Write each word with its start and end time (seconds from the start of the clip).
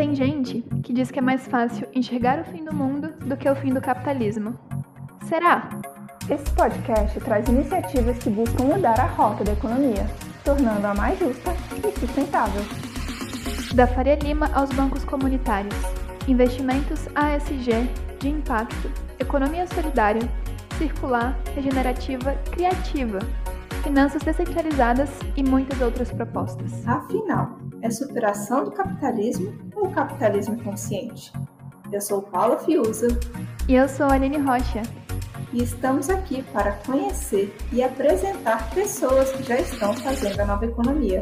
Tem 0.00 0.14
gente 0.14 0.62
que 0.82 0.94
diz 0.94 1.10
que 1.10 1.18
é 1.18 1.22
mais 1.22 1.46
fácil 1.46 1.86
enxergar 1.94 2.40
o 2.40 2.44
fim 2.44 2.64
do 2.64 2.74
mundo 2.74 3.12
do 3.26 3.36
que 3.36 3.46
o 3.46 3.54
fim 3.54 3.70
do 3.70 3.82
capitalismo. 3.82 4.58
Será? 5.24 5.68
Esse 6.26 6.50
podcast 6.52 7.20
traz 7.20 7.46
iniciativas 7.46 8.16
que 8.16 8.30
buscam 8.30 8.64
mudar 8.64 8.98
a 8.98 9.04
rota 9.04 9.44
da 9.44 9.52
economia, 9.52 10.06
tornando-a 10.42 10.94
mais 10.94 11.18
justa 11.18 11.52
e 11.86 12.00
sustentável. 12.00 12.62
Da 13.74 13.86
Faria 13.86 14.14
Lima 14.14 14.50
aos 14.54 14.70
bancos 14.70 15.04
comunitários, 15.04 15.76
investimentos 16.26 17.06
ASG, 17.14 17.86
de 18.20 18.30
impacto, 18.30 18.90
economia 19.18 19.66
solidária, 19.66 20.26
circular, 20.78 21.38
regenerativa, 21.54 22.32
criativa, 22.50 23.18
finanças 23.82 24.22
descentralizadas 24.22 25.10
e 25.36 25.42
muitas 25.42 25.78
outras 25.82 26.10
propostas. 26.10 26.88
Afinal, 26.88 27.58
é 27.82 27.90
superação 27.90 28.64
do 28.64 28.72
capitalismo 28.72 29.56
ou 29.74 29.90
capitalismo 29.90 30.62
consciente? 30.62 31.32
Eu 31.90 32.00
sou 32.00 32.22
Paula 32.22 32.58
Fiuza. 32.58 33.08
E 33.68 33.74
eu 33.74 33.88
sou 33.88 34.06
a 34.06 34.14
Aline 34.14 34.38
Rocha. 34.38 34.82
E 35.52 35.62
estamos 35.62 36.08
aqui 36.10 36.42
para 36.52 36.72
conhecer 36.84 37.52
e 37.72 37.82
apresentar 37.82 38.72
pessoas 38.74 39.32
que 39.32 39.42
já 39.42 39.58
estão 39.58 39.94
fazendo 39.94 40.40
a 40.40 40.44
nova 40.44 40.66
economia. 40.66 41.20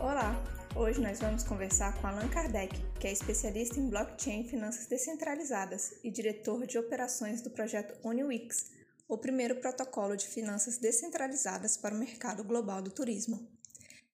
Olá! 0.00 0.34
Hoje 0.74 1.00
nós 1.00 1.20
vamos 1.20 1.42
conversar 1.44 1.94
com 1.94 2.06
Allan 2.06 2.28
Kardec, 2.28 2.82
que 2.98 3.06
é 3.06 3.12
especialista 3.12 3.78
em 3.78 3.88
blockchain 3.88 4.40
e 4.42 4.48
finanças 4.48 4.86
descentralizadas 4.86 5.94
e 6.02 6.10
diretor 6.10 6.66
de 6.66 6.78
operações 6.78 7.40
do 7.40 7.50
projeto 7.50 7.94
UniWix, 8.02 8.72
o 9.08 9.16
primeiro 9.16 9.56
protocolo 9.56 10.16
de 10.16 10.26
finanças 10.26 10.78
descentralizadas 10.78 11.76
para 11.76 11.94
o 11.94 11.98
mercado 11.98 12.42
global 12.42 12.82
do 12.82 12.90
turismo. 12.90 13.56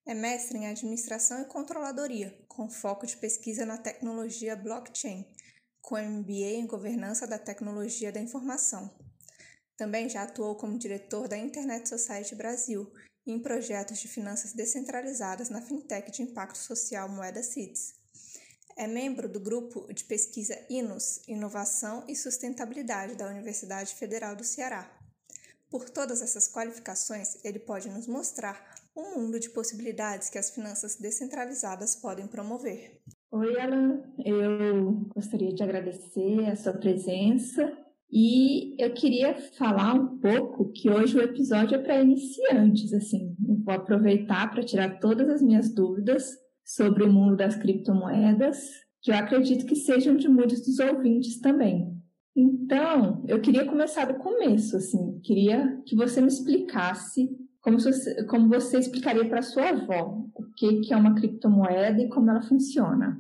É 0.04 0.14
mestre 0.14 0.58
em 0.58 0.66
administração 0.66 1.40
e 1.40 1.44
controladoria, 1.44 2.36
com 2.48 2.68
foco 2.68 3.06
de 3.06 3.16
pesquisa 3.16 3.64
na 3.64 3.78
tecnologia 3.78 4.56
blockchain, 4.56 5.24
com 5.80 5.96
MBA 5.96 6.56
em 6.56 6.66
governança 6.66 7.24
da 7.24 7.38
tecnologia 7.38 8.10
da 8.10 8.20
informação. 8.20 8.90
Também 9.76 10.08
já 10.08 10.24
atuou 10.24 10.56
como 10.56 10.78
diretor 10.78 11.28
da 11.28 11.38
Internet 11.38 11.88
Society 11.88 12.34
Brasil 12.34 12.92
e 13.24 13.32
em 13.32 13.40
projetos 13.40 13.98
de 13.98 14.08
finanças 14.08 14.52
descentralizadas 14.52 15.48
na 15.48 15.62
fintech 15.62 16.10
de 16.10 16.22
impacto 16.22 16.58
social 16.58 17.08
Moeda 17.08 17.42
Cities. 17.42 17.94
É 18.76 18.88
membro 18.88 19.28
do 19.28 19.38
grupo 19.38 19.92
de 19.92 20.02
pesquisa 20.04 20.58
INUS, 20.68 21.20
Inovação 21.28 22.04
e 22.08 22.16
Sustentabilidade 22.16 23.14
da 23.14 23.28
Universidade 23.28 23.94
Federal 23.94 24.34
do 24.34 24.42
Ceará. 24.44 24.90
Por 25.70 25.88
todas 25.88 26.22
essas 26.22 26.48
qualificações, 26.48 27.36
ele 27.44 27.58
pode 27.58 27.88
nos 27.88 28.06
mostrar 28.06 28.71
um 28.96 29.20
mundo 29.20 29.40
de 29.40 29.50
possibilidades 29.50 30.28
que 30.28 30.38
as 30.38 30.50
finanças 30.50 30.96
descentralizadas 30.96 31.96
podem 31.96 32.26
promover. 32.26 33.00
Oi, 33.30 33.58
Alan. 33.58 34.02
Eu 34.24 35.08
gostaria 35.14 35.54
de 35.54 35.62
agradecer 35.62 36.50
a 36.50 36.56
sua 36.56 36.74
presença 36.74 37.72
e 38.10 38.74
eu 38.82 38.92
queria 38.92 39.34
falar 39.56 39.94
um 39.94 40.18
pouco 40.18 40.70
que 40.70 40.90
hoje 40.90 41.16
o 41.16 41.22
episódio 41.22 41.76
é 41.76 41.78
para 41.78 42.02
iniciantes, 42.02 42.92
assim. 42.92 43.34
Eu 43.48 43.56
vou 43.64 43.74
aproveitar 43.74 44.50
para 44.50 44.62
tirar 44.62 44.98
todas 45.00 45.28
as 45.30 45.40
minhas 45.40 45.74
dúvidas 45.74 46.30
sobre 46.62 47.04
o 47.04 47.12
mundo 47.12 47.36
das 47.36 47.56
criptomoedas, 47.56 48.68
que 49.00 49.10
eu 49.10 49.14
acredito 49.14 49.64
que 49.64 49.74
sejam 49.74 50.14
de 50.14 50.28
muitos 50.28 50.60
dos 50.60 50.78
ouvintes 50.78 51.40
também. 51.40 51.90
Então, 52.36 53.24
eu 53.26 53.40
queria 53.40 53.64
começar 53.64 54.04
do 54.04 54.18
começo, 54.18 54.76
assim. 54.76 55.18
Queria 55.20 55.80
que 55.86 55.96
você 55.96 56.20
me 56.20 56.28
explicasse 56.28 57.30
como 57.62 57.78
você, 57.78 58.26
como 58.26 58.48
você 58.48 58.78
explicaria 58.78 59.28
para 59.28 59.40
sua 59.40 59.70
avó 59.70 60.18
o 60.34 60.42
que, 60.56 60.80
que 60.80 60.92
é 60.92 60.96
uma 60.96 61.14
criptomoeda 61.14 62.02
e 62.02 62.08
como 62.08 62.30
ela 62.30 62.42
funciona? 62.42 63.16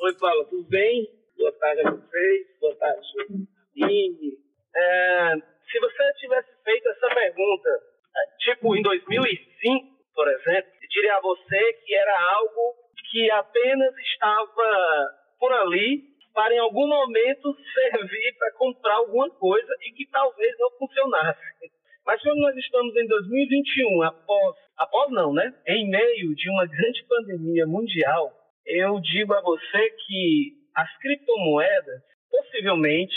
Oi, 0.00 0.14
Paula, 0.18 0.44
tudo 0.46 0.66
bem? 0.68 1.10
Boa 1.36 1.52
tarde 1.52 1.82
a 1.86 1.90
vocês, 1.90 2.46
boa 2.60 2.74
tarde, 2.76 3.06
Aline. 3.82 4.38
É, 4.76 5.34
se 5.70 5.80
você 5.80 6.12
tivesse 6.20 6.50
feito 6.62 6.88
essa 6.88 7.14
pergunta, 7.14 7.68
é, 8.16 8.36
tipo 8.38 8.76
em 8.76 8.82
2005, 8.82 9.86
por 10.14 10.28
exemplo, 10.28 10.70
eu 10.82 10.88
diria 10.88 11.16
a 11.16 11.20
você 11.20 11.72
que 11.84 11.94
era 11.94 12.32
algo 12.34 12.74
que 13.10 13.28
apenas 13.32 13.92
estava 13.98 15.10
por 15.38 15.52
ali 15.52 16.10
para 16.32 16.54
em 16.54 16.58
algum 16.58 16.86
momento 16.86 17.56
servir 17.74 18.36
para 18.38 18.52
comprar 18.52 18.94
alguma 18.94 19.28
coisa 19.30 19.74
e 19.82 19.92
que 19.92 20.06
talvez 20.10 20.56
não 20.58 20.70
funcionasse. 20.78 21.40
Mas 22.06 22.20
quando 22.22 22.38
nós 22.38 22.56
estamos 22.56 22.96
em 22.96 23.06
2021, 23.06 24.02
após, 24.02 24.56
após 24.76 25.10
não, 25.12 25.32
né? 25.32 25.54
Em 25.66 25.88
meio 25.88 26.34
de 26.34 26.50
uma 26.50 26.66
grande 26.66 27.04
pandemia 27.04 27.66
mundial, 27.66 28.32
eu 28.66 29.00
digo 29.00 29.34
a 29.34 29.40
você 29.40 29.90
que 30.06 30.52
as 30.74 30.98
criptomoedas 30.98 32.02
possivelmente 32.30 33.14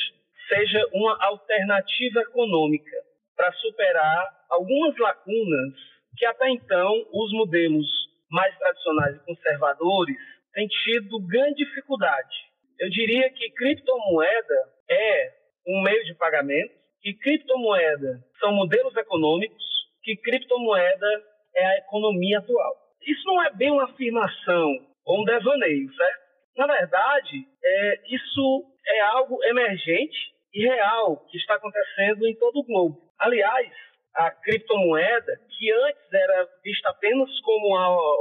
seja 0.48 0.86
uma 0.94 1.18
alternativa 1.26 2.22
econômica 2.22 2.92
para 3.36 3.52
superar 3.54 4.46
algumas 4.50 4.98
lacunas 4.98 5.74
que 6.18 6.26
até 6.26 6.50
então 6.50 7.06
os 7.12 7.32
modelos 7.34 7.88
mais 8.30 8.56
tradicionais 8.58 9.16
e 9.16 9.26
conservadores 9.26 10.18
têm 10.54 10.68
tido 10.68 11.20
grande 11.26 11.66
dificuldade. 11.66 12.36
Eu 12.80 12.90
diria 12.90 13.30
que 13.30 13.52
criptomoeda 13.52 14.74
é 14.90 15.34
um 15.68 15.82
meio 15.82 16.04
de 16.04 16.14
pagamento 16.16 16.83
que 17.04 17.14
criptomoeda 17.16 18.24
são 18.40 18.54
modelos 18.54 18.96
econômicos, 18.96 19.62
que 20.02 20.16
criptomoeda 20.16 21.08
é 21.54 21.66
a 21.66 21.78
economia 21.80 22.40
atual. 22.40 22.74
Isso 23.06 23.22
não 23.26 23.44
é 23.44 23.52
bem 23.52 23.72
uma 23.72 23.84
afirmação 23.84 24.72
ou 25.06 25.22
um 25.22 25.26
devaneio, 25.26 25.94
certo? 25.94 26.24
Na 26.56 26.66
verdade, 26.66 27.46
é, 27.62 28.02
isso 28.08 28.66
é 28.88 29.02
algo 29.02 29.44
emergente 29.44 30.18
e 30.54 30.66
real 30.66 31.18
que 31.30 31.38
está 31.38 31.56
acontecendo 31.56 32.26
em 32.26 32.36
todo 32.36 32.60
o 32.60 32.64
globo. 32.64 33.02
Aliás, 33.20 33.70
a 34.16 34.32
criptomoeda, 34.32 35.34
que 35.50 35.72
antes 35.72 36.14
era 36.14 36.48
vista 36.64 36.90
apenas 36.90 37.30
como 37.42 37.76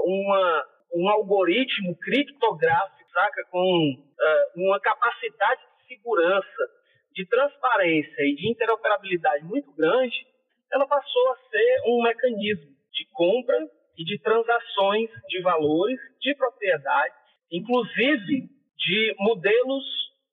uma, 0.06 0.66
um 0.94 1.08
algoritmo 1.08 1.96
criptográfico, 1.98 3.10
saca, 3.12 3.44
com 3.50 3.92
uh, 3.92 4.60
uma 4.60 4.80
capacidade 4.80 5.60
de 5.60 5.94
segurança 5.94 6.81
de 7.14 7.26
transparência 7.26 8.22
e 8.22 8.34
de 8.34 8.48
interoperabilidade 8.48 9.44
muito 9.44 9.72
grande, 9.72 10.26
ela 10.72 10.86
passou 10.86 11.32
a 11.32 11.36
ser 11.50 11.82
um 11.86 12.02
mecanismo 12.02 12.72
de 12.92 13.04
compra 13.12 13.58
e 13.96 14.04
de 14.04 14.18
transações 14.18 15.10
de 15.28 15.40
valores, 15.42 15.98
de 16.20 16.34
propriedade, 16.34 17.14
inclusive 17.50 18.48
de 18.78 19.14
modelos 19.18 19.84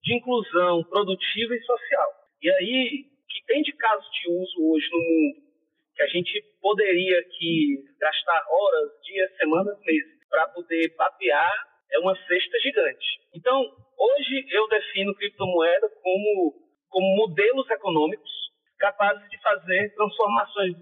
de 0.03 0.15
inclusão 0.15 0.83
produtiva 0.85 1.55
e 1.55 1.61
social. 1.61 2.09
E 2.41 2.49
aí, 2.49 3.05
que 3.27 3.45
tem 3.45 3.61
de 3.61 3.73
casos 3.73 4.09
de 4.11 4.31
uso 4.31 4.71
hoje 4.71 4.89
no 4.91 4.99
mundo, 4.99 5.49
que 5.95 6.03
a 6.03 6.07
gente 6.07 6.41
poderia 6.61 7.19
aqui 7.19 7.83
gastar 7.99 8.45
horas, 8.49 8.91
dias, 9.03 9.37
semanas, 9.37 9.77
meses, 9.81 10.19
para 10.29 10.47
poder 10.47 10.89
papear, 10.95 11.51
é 11.91 11.99
uma 11.99 12.15
cesta 12.15 12.59
gigante. 12.59 13.19
Então, 13.33 13.59
hoje 13.97 14.45
eu 14.49 14.67
defino 14.69 15.15
criptomoeda 15.15 15.89
como 16.01 16.68
como 16.89 17.15
modelos 17.15 17.69
econômicos 17.69 18.29
capazes 18.77 19.29
de 19.29 19.39
fazer 19.41 19.93
transformações 19.93 20.73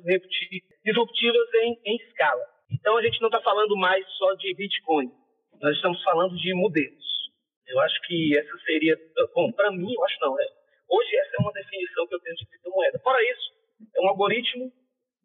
disruptivas 0.84 1.54
em, 1.56 1.82
em 1.86 1.96
escala. 1.98 2.46
Então, 2.72 2.98
a 2.98 3.02
gente 3.02 3.20
não 3.22 3.28
está 3.28 3.42
falando 3.42 3.76
mais 3.76 4.06
só 4.18 4.34
de 4.36 4.54
Bitcoin, 4.54 5.12
nós 5.62 5.76
estamos 5.76 6.02
falando 6.04 6.36
de 6.38 6.54
modelos. 6.54 7.08
Eu 7.66 7.80
acho 7.82 8.00
que 8.04 8.38
essa 8.38 8.58
seria, 8.66 8.96
bom, 9.34 9.52
para 9.52 9.72
mim, 9.72 9.94
eu 9.94 10.04
acho 10.06 10.18
não, 10.22 10.40
é, 10.40 10.46
hoje 10.90 11.16
essa 11.18 11.36
é 11.38 11.42
uma 11.42 11.52
definição 11.52 12.08
que 12.08 12.16
eu 12.16 12.20
tenho 12.20 12.36
de 12.36 12.46
criptomoeda. 12.46 13.00
Fora 13.00 13.22
isso, 13.24 13.52
é 13.96 14.02
um 14.02 14.10
algoritmo 14.10 14.72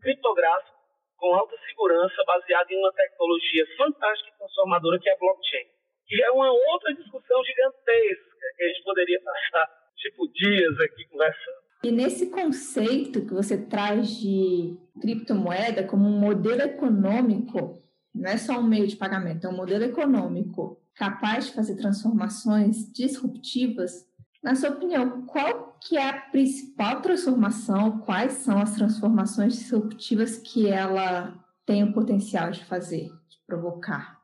criptográfico 0.00 0.72
com 1.16 1.34
alta 1.34 1.56
segurança, 1.68 2.24
baseado 2.26 2.70
em 2.72 2.78
uma 2.78 2.92
tecnologia 2.92 3.64
fantástica 3.76 4.28
e 4.28 4.38
transformadora 4.38 4.98
que 4.98 5.08
é 5.08 5.12
a 5.12 5.18
blockchain. 5.18 5.66
Que 6.06 6.20
é 6.20 6.30
uma 6.32 6.50
outra 6.50 6.92
discussão 6.94 7.44
gigantesca 7.44 8.36
que 8.56 8.64
a 8.64 8.68
gente 8.68 8.82
poderia 8.82 9.20
passar 9.22 9.81
tipo 9.96 10.28
dias 10.32 10.80
aqui 10.80 11.04
conversando. 11.10 11.62
E 11.84 11.90
nesse 11.90 12.30
conceito 12.30 13.26
que 13.26 13.34
você 13.34 13.58
traz 13.58 14.08
de 14.20 14.76
criptomoeda 15.00 15.82
como 15.82 16.06
um 16.06 16.18
modelo 16.18 16.62
econômico, 16.62 17.82
não 18.14 18.30
é 18.30 18.36
só 18.36 18.58
um 18.60 18.62
meio 18.62 18.86
de 18.86 18.94
pagamento, 18.94 19.46
é 19.46 19.50
um 19.50 19.56
modelo 19.56 19.84
econômico 19.84 20.80
capaz 20.94 21.46
de 21.46 21.54
fazer 21.54 21.76
transformações 21.76 22.92
disruptivas. 22.92 24.06
Na 24.42 24.54
sua 24.54 24.70
opinião, 24.70 25.26
qual 25.26 25.76
que 25.80 25.96
é 25.96 26.08
a 26.08 26.20
principal 26.20 27.00
transformação? 27.00 27.98
Quais 28.00 28.32
são 28.32 28.60
as 28.60 28.76
transformações 28.76 29.54
disruptivas 29.54 30.36
que 30.36 30.68
ela 30.68 31.34
tem 31.66 31.82
o 31.82 31.92
potencial 31.92 32.50
de 32.50 32.64
fazer, 32.64 33.06
de 33.06 33.38
provocar? 33.46 34.20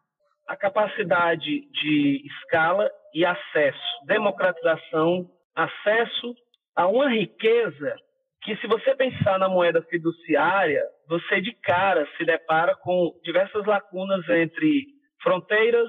A 0.47 0.57
capacidade 0.57 1.69
de 1.73 2.23
escala 2.27 2.89
e 3.15 3.25
acesso, 3.25 4.07
democratização 4.07 5.29
acesso 5.59 6.37
a 6.77 6.87
uma 6.87 7.11
riqueza 7.11 7.97
que, 8.43 8.57
se 8.59 8.67
você 8.69 8.95
pensar 8.95 9.39
na 9.39 9.49
moeda 9.49 9.83
fiduciária, 9.83 10.85
você 11.09 11.41
de 11.41 11.53
cara 11.53 12.07
se 12.17 12.25
depara 12.25 12.77
com 12.77 13.13
diversas 13.25 13.67
lacunas 13.67 14.27
entre 14.29 14.87
fronteiras, 15.21 15.89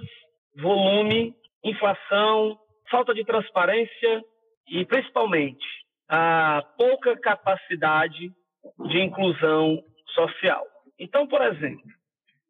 volume, 0.57 1.35
inflação, 1.63 2.57
falta 2.89 3.13
de 3.13 3.23
transparência 3.23 4.23
e, 4.67 4.83
principalmente, 4.85 5.65
a 6.07 6.63
pouca 6.75 7.15
capacidade 7.17 8.31
de 8.87 8.99
inclusão 8.99 9.83
social. 10.07 10.65
Então, 10.97 11.27
por 11.27 11.41
exemplo, 11.43 11.85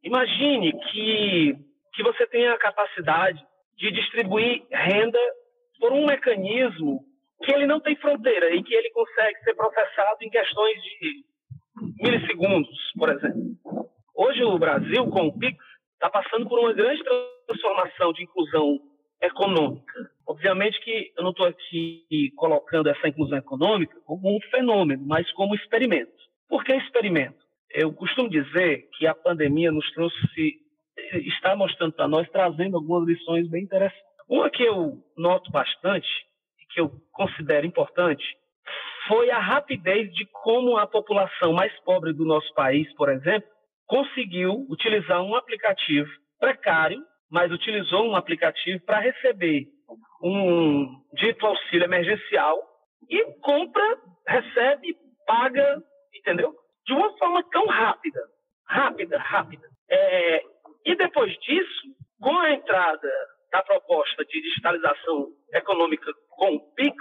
imagine 0.01 0.72
que, 0.72 1.57
que 1.94 2.04
você 2.04 2.25
tenha 2.27 2.54
a 2.54 2.57
capacidade 2.57 3.45
de 3.75 3.92
distribuir 3.92 4.63
renda 4.72 5.19
por 5.77 5.92
um 5.92 6.06
mecanismo 6.06 7.08
que 7.44 7.53
ele 7.53 7.65
não 7.65 7.80
tem 7.80 7.95
fronteira 7.95 8.53
e 8.53 8.63
que 8.63 8.74
ele 8.74 8.89
consegue 8.91 9.39
ser 9.44 9.53
processado 9.53 10.18
em 10.21 10.30
questões 10.30 10.81
de 10.81 11.24
milissegundos, 12.01 12.77
por 12.97 13.09
exemplo. 13.09 13.57
Hoje 14.15 14.44
o 14.44 14.57
Brasil, 14.57 15.07
com 15.07 15.27
o 15.27 15.39
PIX, 15.39 15.57
está 15.94 16.09
passando 16.09 16.47
por 16.47 16.59
uma 16.59 16.74
grande 16.74 17.01
transformação 17.47 18.12
de 18.13 18.24
inclusão 18.24 18.80
econômica. 19.21 19.94
Obviamente 20.27 20.80
que 20.81 21.12
eu 21.18 21.24
não 21.24 21.31
estou 21.31 21.45
aqui 21.45 22.31
colocando 22.36 22.89
essa 22.89 23.07
inclusão 23.07 23.38
econômica 23.38 23.97
como 24.06 24.36
um 24.36 24.39
fenômeno, 24.51 25.03
mas 25.06 25.30
como 25.33 25.56
experimento. 25.56 26.12
Por 26.47 26.63
que 26.63 26.74
experimento? 26.74 27.38
Eu 27.71 27.94
costumo 27.94 28.30
dizer 28.30 28.89
que 28.97 29.06
a 29.06 29.13
pandemia 29.13 29.71
nos 29.71 29.89
trouxe, 29.91 30.59
está 31.13 31.56
mostrando 31.56 31.94
para 31.94 32.07
nós, 32.07 32.30
trazendo 32.30 32.77
algumas 32.77 33.07
lições 33.07 33.47
bem 33.50 33.63
interessantes. 33.63 34.09
Uma 34.27 34.50
que 34.50 34.63
eu 34.63 34.97
noto 35.18 35.51
bastante, 35.51 36.07
que 36.79 36.81
eu 36.81 36.91
considero 37.11 37.65
importante, 37.65 38.23
foi 39.07 39.29
a 39.31 39.39
rapidez 39.39 40.11
de 40.13 40.25
como 40.31 40.77
a 40.77 40.87
população 40.87 41.51
mais 41.51 41.77
pobre 41.81 42.13
do 42.13 42.25
nosso 42.25 42.53
país, 42.53 42.91
por 42.95 43.09
exemplo, 43.09 43.49
conseguiu 43.85 44.65
utilizar 44.69 45.21
um 45.21 45.35
aplicativo 45.35 46.09
precário, 46.39 47.03
mas 47.29 47.51
utilizou 47.51 48.07
um 48.07 48.15
aplicativo 48.15 48.83
para 48.85 48.99
receber 48.99 49.65
um 50.23 50.87
dito 51.13 51.45
auxílio 51.45 51.85
emergencial 51.85 52.57
e 53.09 53.25
compra, 53.41 53.97
recebe, 54.27 54.95
paga, 55.25 55.83
entendeu? 56.13 56.53
De 56.85 56.93
uma 56.93 57.17
forma 57.17 57.43
tão 57.51 57.65
rápida, 57.65 58.21
rápida, 58.67 59.17
rápida. 59.17 59.67
É, 59.89 60.41
e 60.85 60.95
depois 60.95 61.33
disso, 61.39 61.87
com 62.21 62.37
a 62.37 62.51
entrada 62.51 63.09
da 63.51 63.63
proposta 63.63 64.24
de 64.25 64.42
digitalização 64.42 65.28
econômica 65.54 66.12
com 66.30 66.56
o 66.56 66.74
PIX, 66.75 66.96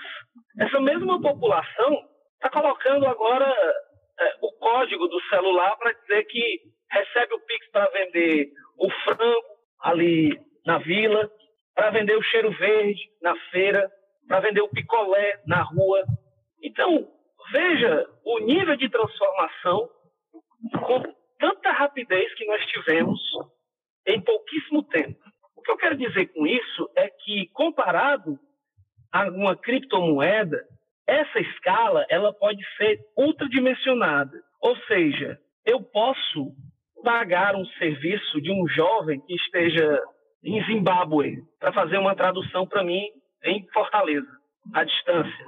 essa 0.59 0.81
mesma 0.81 1.21
população 1.21 2.09
está 2.35 2.51
colocando 2.51 3.07
agora 3.07 3.47
é, 4.21 4.37
o 4.43 4.53
código 4.53 5.07
do 5.09 5.21
celular 5.29 5.77
para 5.77 5.93
dizer 5.93 6.25
que 6.25 6.61
recebe 6.91 7.35
o 7.35 7.41
Pix 7.41 7.71
para 7.71 7.91
vender 7.91 8.51
o 8.79 8.91
frango 9.05 9.45
ali 9.81 10.41
na 10.65 10.79
vila, 10.79 11.31
para 11.75 11.91
vender 11.91 12.17
o 12.17 12.23
cheiro 12.23 12.51
verde 12.53 13.01
na 13.23 13.37
feira, 13.51 13.91
para 14.27 14.41
vender 14.41 14.61
o 14.61 14.69
picolé 14.69 15.41
na 15.47 15.63
rua. 15.63 16.05
Então, 16.63 17.09
veja 17.53 18.07
o 18.25 18.39
nível 18.41 18.77
de 18.77 18.89
transformação 18.89 19.89
com 20.85 21.03
tanta 21.39 21.71
rapidez 21.71 22.35
que 22.35 22.45
nós 22.47 22.65
tivemos 22.67 23.21
em 24.07 24.21
pouquíssimo 24.21 24.83
tempo. 24.85 25.19
Que 25.69 25.73
eu 25.73 25.77
quero 25.77 25.97
dizer 25.99 26.29
com 26.29 26.47
isso 26.47 26.91
é 26.97 27.11
que, 27.11 27.47
comparado 27.53 28.39
a 29.13 29.29
uma 29.29 29.55
criptomoeda, 29.55 30.65
essa 31.07 31.39
escala 31.41 32.07
ela 32.09 32.33
pode 32.33 32.65
ser 32.79 32.99
ultradimensionada. 33.15 34.33
Ou 34.63 34.75
seja, 34.87 35.39
eu 35.67 35.83
posso 35.83 36.55
pagar 37.05 37.55
um 37.55 37.67
serviço 37.79 38.41
de 38.41 38.51
um 38.51 38.67
jovem 38.67 39.21
que 39.21 39.35
esteja 39.35 40.03
em 40.43 40.65
Zimbábue 40.65 41.43
para 41.61 41.71
fazer 41.71 41.99
uma 41.99 42.17
tradução 42.17 42.67
para 42.67 42.83
mim 42.83 43.07
em 43.45 43.69
Fortaleza, 43.71 44.27
à 44.73 44.85
distância. 44.85 45.47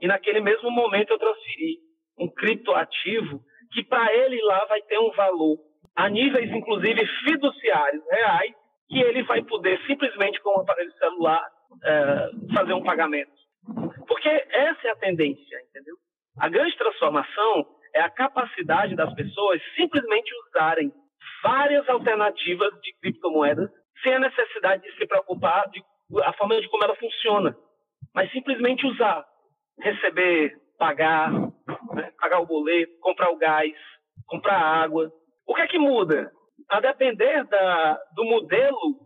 E 0.00 0.06
naquele 0.06 0.40
mesmo 0.40 0.70
momento 0.70 1.10
eu 1.10 1.18
transferi 1.18 1.78
um 2.16 2.28
criptoativo 2.28 3.42
que 3.72 3.82
para 3.82 4.14
ele 4.14 4.40
lá 4.42 4.64
vai 4.66 4.80
ter 4.82 5.00
um 5.00 5.10
valor 5.10 5.58
a 5.96 6.08
níveis 6.08 6.52
inclusive 6.52 7.04
fiduciários 7.24 8.04
reais 8.08 8.54
que 8.88 8.98
ele 9.00 9.22
vai 9.24 9.42
poder 9.42 9.80
simplesmente 9.86 10.40
com 10.40 10.58
um 10.58 10.60
aparelho 10.60 10.92
celular 10.92 11.44
é, 11.82 12.30
fazer 12.54 12.72
um 12.72 12.82
pagamento. 12.82 13.32
Porque 14.06 14.28
essa 14.28 14.88
é 14.88 14.90
a 14.90 14.96
tendência, 14.96 15.60
entendeu? 15.68 15.96
A 16.38 16.48
grande 16.48 16.76
transformação 16.76 17.66
é 17.94 18.00
a 18.00 18.10
capacidade 18.10 18.94
das 18.94 19.12
pessoas 19.14 19.60
simplesmente 19.74 20.30
usarem 20.48 20.92
várias 21.42 21.88
alternativas 21.88 22.72
de 22.80 22.94
criptomoedas 23.00 23.70
sem 24.02 24.14
a 24.14 24.20
necessidade 24.20 24.82
de 24.82 24.96
se 24.96 25.06
preocupar 25.06 25.68
de 25.70 25.82
a 26.22 26.32
forma 26.34 26.60
de 26.60 26.68
como 26.68 26.84
ela 26.84 26.94
funciona, 26.96 27.56
mas 28.14 28.30
simplesmente 28.30 28.86
usar, 28.86 29.24
receber, 29.80 30.56
pagar, 30.78 31.32
né? 31.32 32.12
pagar 32.20 32.40
o 32.40 32.46
boleto, 32.46 32.92
comprar 33.00 33.30
o 33.30 33.36
gás, 33.36 33.74
comprar 34.26 34.56
água. 34.56 35.10
O 35.46 35.54
que 35.54 35.62
é 35.62 35.66
que 35.66 35.78
muda? 35.78 36.30
A 36.68 36.80
depender 36.80 37.44
da, 37.44 38.00
do 38.14 38.24
modelo 38.24 38.96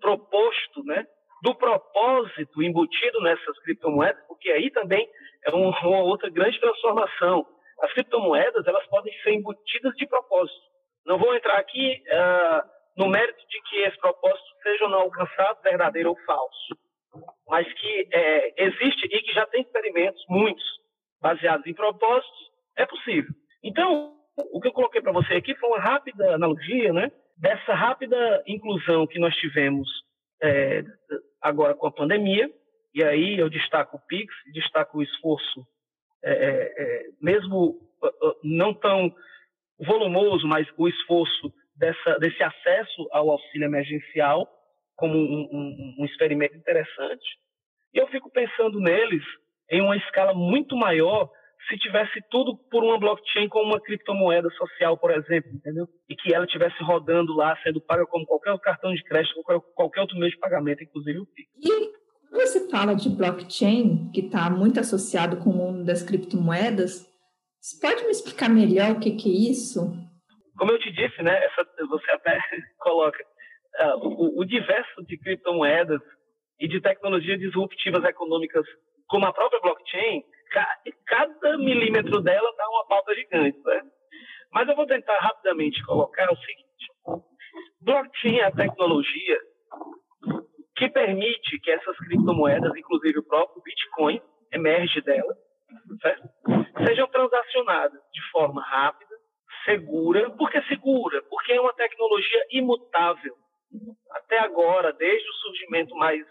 proposto, 0.00 0.82
né? 0.84 1.06
do 1.42 1.54
propósito 1.56 2.62
embutido 2.62 3.20
nessas 3.20 3.58
criptomoedas, 3.60 4.24
porque 4.28 4.50
aí 4.50 4.70
também 4.70 5.08
é 5.44 5.50
uma 5.50 6.02
outra 6.02 6.30
grande 6.30 6.58
transformação. 6.60 7.44
As 7.80 7.92
criptomoedas 7.92 8.64
elas 8.64 8.86
podem 8.86 9.12
ser 9.22 9.32
embutidas 9.32 9.92
de 9.96 10.06
propósito. 10.06 10.62
Não 11.04 11.18
vou 11.18 11.34
entrar 11.34 11.58
aqui 11.58 12.00
uh, 12.06 12.62
no 12.96 13.08
mérito 13.08 13.40
de 13.48 13.60
que 13.62 13.76
esse 13.82 13.98
propósito 13.98 14.46
seja 14.62 14.84
ou 14.84 14.90
não 14.90 15.00
alcançado, 15.00 15.60
verdadeiro 15.62 16.10
ou 16.10 16.18
falso, 16.24 16.78
mas 17.48 17.70
que 17.74 18.08
é, 18.12 18.64
existe 18.64 19.06
e 19.06 19.22
que 19.22 19.32
já 19.32 19.44
tem 19.46 19.62
experimentos, 19.62 20.24
muitos, 20.28 20.64
baseados 21.20 21.66
em 21.66 21.74
propósitos, 21.74 22.50
é 22.76 22.86
possível. 22.86 23.34
Então, 23.64 24.14
o 24.36 24.60
que 24.60 24.68
eu 24.68 24.72
coloquei 24.72 25.00
para 25.00 25.12
você 25.12 25.34
aqui 25.34 25.54
foi 25.56 25.68
uma 25.68 25.80
rápida 25.80 26.34
analogia, 26.34 26.92
né, 26.92 27.10
dessa 27.36 27.74
rápida 27.74 28.42
inclusão 28.46 29.06
que 29.06 29.18
nós 29.18 29.34
tivemos 29.36 29.88
é, 30.42 30.82
agora 31.40 31.74
com 31.74 31.86
a 31.86 31.92
pandemia, 31.92 32.50
e 32.94 33.02
aí 33.02 33.38
eu 33.38 33.48
destaco 33.48 33.96
o 33.96 34.00
PIX, 34.06 34.32
destaco 34.52 34.98
o 34.98 35.02
esforço 35.02 35.66
é, 36.24 36.32
é, 36.32 36.72
é, 36.76 37.06
mesmo 37.20 37.80
não 38.44 38.72
tão 38.74 39.12
volumoso, 39.80 40.46
mas 40.46 40.66
o 40.76 40.88
esforço 40.88 41.52
dessa, 41.74 42.18
desse 42.18 42.42
acesso 42.42 43.08
ao 43.10 43.30
auxílio 43.30 43.64
emergencial 43.64 44.48
como 44.96 45.14
um, 45.14 45.48
um, 45.50 45.96
um 46.00 46.04
experimento 46.04 46.56
interessante. 46.56 47.24
E 47.92 47.98
eu 47.98 48.06
fico 48.08 48.30
pensando 48.30 48.78
neles 48.78 49.24
em 49.70 49.80
uma 49.80 49.96
escala 49.96 50.34
muito 50.34 50.76
maior 50.76 51.30
se 51.68 51.78
tivesse 51.78 52.20
tudo 52.30 52.56
por 52.70 52.82
uma 52.82 52.98
blockchain 52.98 53.48
com 53.48 53.60
uma 53.62 53.80
criptomoeda 53.80 54.48
social, 54.50 54.96
por 54.96 55.10
exemplo, 55.10 55.50
entendeu? 55.52 55.86
E 56.08 56.16
que 56.16 56.34
ela 56.34 56.44
estivesse 56.44 56.82
rodando 56.82 57.34
lá, 57.34 57.56
sendo 57.62 57.80
paga 57.80 58.06
como 58.06 58.26
qualquer 58.26 58.58
cartão 58.58 58.92
de 58.92 59.02
crédito, 59.04 59.34
qualquer, 59.42 59.66
qualquer 59.74 60.00
outro 60.00 60.18
meio 60.18 60.30
de 60.30 60.38
pagamento, 60.38 60.82
inclusive 60.82 61.18
o 61.18 61.26
PIX. 61.26 61.48
E 61.62 62.36
você 62.36 62.68
fala 62.68 62.94
de 62.94 63.08
blockchain, 63.10 64.10
que 64.12 64.22
está 64.22 64.50
muito 64.50 64.80
associado 64.80 65.36
com 65.36 65.50
o 65.50 65.56
mundo 65.56 65.84
das 65.84 66.02
criptomoedas, 66.02 67.06
você 67.60 67.80
pode 67.80 68.04
me 68.04 68.10
explicar 68.10 68.48
melhor 68.48 68.92
o 68.92 69.00
que, 69.00 69.12
que 69.12 69.30
é 69.30 69.50
isso? 69.50 69.92
Como 70.58 70.72
eu 70.72 70.78
te 70.80 70.90
disse, 70.90 71.22
né, 71.22 71.44
essa, 71.44 71.64
você 71.86 72.10
até 72.10 72.38
coloca 72.80 73.22
uh, 73.80 74.08
o, 74.08 74.40
o 74.40 74.44
diverso 74.44 75.02
de 75.06 75.16
criptomoedas 75.18 76.00
e 76.58 76.66
de 76.66 76.80
tecnologias 76.80 77.38
disruptivas 77.38 78.02
econômicas, 78.04 78.64
como 79.06 79.26
a 79.26 79.32
própria 79.32 79.60
blockchain, 79.60 80.24
cada 81.06 81.58
milímetro 81.58 82.20
dela 82.20 82.52
dá 82.56 82.68
uma 82.68 82.86
pauta 82.86 83.14
gigante. 83.14 83.58
Né? 83.64 83.82
Mas 84.52 84.68
eu 84.68 84.76
vou 84.76 84.86
tentar 84.86 85.18
rapidamente 85.18 85.82
colocar 85.84 86.30
o 86.32 86.36
seguinte: 86.36 87.24
blockchain 87.80 88.38
é 88.38 88.44
a 88.44 88.52
tecnologia 88.52 89.38
que 90.76 90.88
permite 90.88 91.58
que 91.60 91.70
essas 91.70 91.96
criptomoedas, 91.98 92.74
inclusive 92.76 93.18
o 93.18 93.24
próprio 93.24 93.62
Bitcoin, 93.62 94.20
emerge 94.52 95.00
dela, 95.02 95.34
certo? 96.00 96.28
sejam 96.84 97.06
transacionadas 97.08 98.00
de 98.12 98.30
forma 98.30 98.62
rápida, 98.62 99.14
segura. 99.64 100.30
Por 100.30 100.50
que 100.50 100.60
segura? 100.62 101.22
Porque 101.28 101.52
é 101.52 101.60
uma 101.60 101.72
tecnologia 101.74 102.46
imutável. 102.50 103.34
Até 104.10 104.38
agora, 104.40 104.92
desde 104.92 105.28
o 105.28 105.34
surgimento 105.34 105.94
mais 105.94 106.24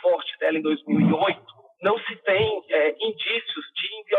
forte 0.00 0.38
dela 0.38 0.58
em 0.58 0.62
2008, 0.62 1.42
não 1.84 1.98
se 1.98 2.16
tem 2.22 2.62
é, 2.70 2.96
indícios 2.98 3.64
de, 3.74 4.16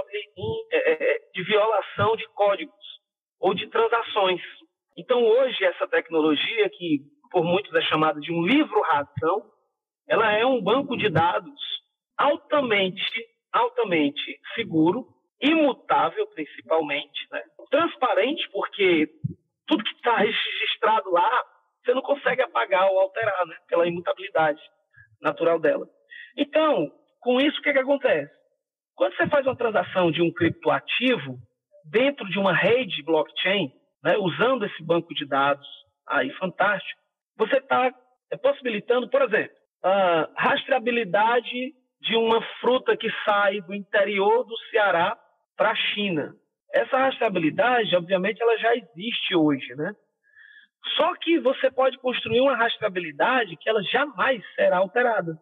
é, 0.72 0.92
é, 0.92 1.20
de 1.34 1.44
violação 1.44 2.16
de 2.16 2.28
códigos 2.30 2.86
ou 3.40 3.56
de 3.56 3.68
transações. 3.72 4.40
Então, 4.96 5.24
hoje, 5.24 5.66
essa 5.66 5.88
tecnologia, 5.88 6.70
que 6.70 7.00
por 7.32 7.44
muitos 7.44 7.74
é 7.74 7.82
chamada 7.82 8.22
de 8.22 8.32
um 8.32 8.46
livro-razão, 8.46 9.52
ela 10.08 10.32
é 10.32 10.46
um 10.46 10.62
banco 10.62 10.96
de 10.96 11.10
dados 11.10 11.60
altamente, 12.16 13.26
altamente 13.52 14.40
seguro, 14.54 15.08
imutável 15.42 16.28
principalmente, 16.28 17.28
né? 17.32 17.42
transparente, 17.72 18.48
porque 18.52 19.10
tudo 19.66 19.84
que 19.84 19.96
está 19.96 20.18
registrado 20.18 21.10
lá 21.10 21.44
você 21.84 21.94
não 21.96 22.02
consegue 22.04 22.42
apagar 22.42 22.90
ou 22.92 23.00
alterar, 23.00 23.46
né? 23.46 23.56
Pela 23.68 23.88
imutabilidade 23.88 24.62
natural 25.22 25.60
dela. 25.60 25.88
Então, 26.36 26.92
com 27.26 27.42
isso, 27.42 27.60
o 27.60 27.64
que, 27.64 27.74
que 27.74 27.80
acontece? 27.80 28.32
Quando 28.96 29.18
você 29.18 29.28
faz 29.28 29.44
uma 29.48 29.56
transação 29.56 30.12
de 30.12 30.22
um 30.22 30.32
criptoativo 30.32 31.40
dentro 31.84 32.30
de 32.30 32.38
uma 32.38 32.54
rede 32.54 33.02
blockchain, 33.02 33.74
né, 34.04 34.16
usando 34.18 34.64
esse 34.64 34.84
banco 34.84 35.12
de 35.16 35.26
dados 35.26 35.68
aí 36.08 36.30
fantástico, 36.34 37.02
você 37.36 37.58
está 37.58 37.92
é, 38.32 38.38
possibilitando, 38.38 39.10
por 39.10 39.24
exemplo, 39.24 39.56
a 39.84 40.30
rastreabilidade 40.38 41.74
de 42.00 42.16
uma 42.16 42.44
fruta 42.62 42.96
que 42.96 43.10
sai 43.26 43.60
do 43.62 43.74
interior 43.74 44.44
do 44.44 44.56
Ceará 44.70 45.18
para 45.58 45.72
a 45.72 45.76
China. 45.76 46.32
Essa 46.72 46.98
rastreabilidade, 46.98 47.96
obviamente, 47.96 48.40
ela 48.40 48.58
já 48.58 48.76
existe 48.76 49.36
hoje, 49.36 49.74
né? 49.76 49.94
Só 50.96 51.16
que 51.16 51.40
você 51.40 51.72
pode 51.72 51.98
construir 51.98 52.42
uma 52.42 52.56
rastreabilidade 52.56 53.58
que 53.58 53.68
ela 53.68 53.82
jamais 53.82 54.44
será 54.54 54.78
alterada, 54.78 55.40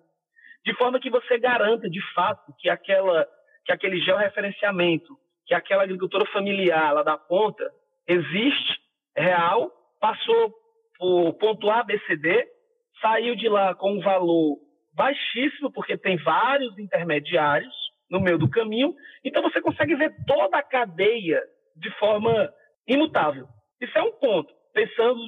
de 0.65 0.73
forma 0.75 0.99
que 0.99 1.09
você 1.09 1.37
garanta, 1.37 1.89
de 1.89 2.01
fato, 2.13 2.53
que 2.59 2.69
aquela 2.69 3.27
que 3.65 3.71
aquele 3.71 4.01
georreferenciamento, 4.01 5.17
que 5.45 5.53
aquela 5.53 5.83
agricultura 5.83 6.25
familiar 6.25 6.93
lá 6.93 7.01
da 7.01 7.17
ponta 7.17 7.63
existe, 8.05 8.79
real, 9.15 9.71
passou 10.01 10.53
por 10.97 11.33
ponto 11.35 11.69
A, 11.69 11.81
B, 11.83 11.97
C, 12.05 12.17
D, 12.17 12.45
saiu 13.01 13.35
de 13.35 13.47
lá 13.47 13.73
com 13.73 13.93
um 13.93 14.01
valor 14.01 14.57
baixíssimo, 14.93 15.71
porque 15.71 15.97
tem 15.97 16.17
vários 16.17 16.77
intermediários 16.77 17.73
no 18.09 18.19
meio 18.19 18.37
do 18.37 18.49
caminho, 18.49 18.93
então 19.23 19.41
você 19.41 19.61
consegue 19.61 19.95
ver 19.95 20.13
toda 20.27 20.57
a 20.57 20.63
cadeia 20.63 21.41
de 21.75 21.89
forma 21.97 22.53
imutável. 22.87 23.47
Isso 23.81 23.97
é 23.97 24.01
um 24.01 24.11
ponto, 24.11 24.53
pensando 24.73 25.19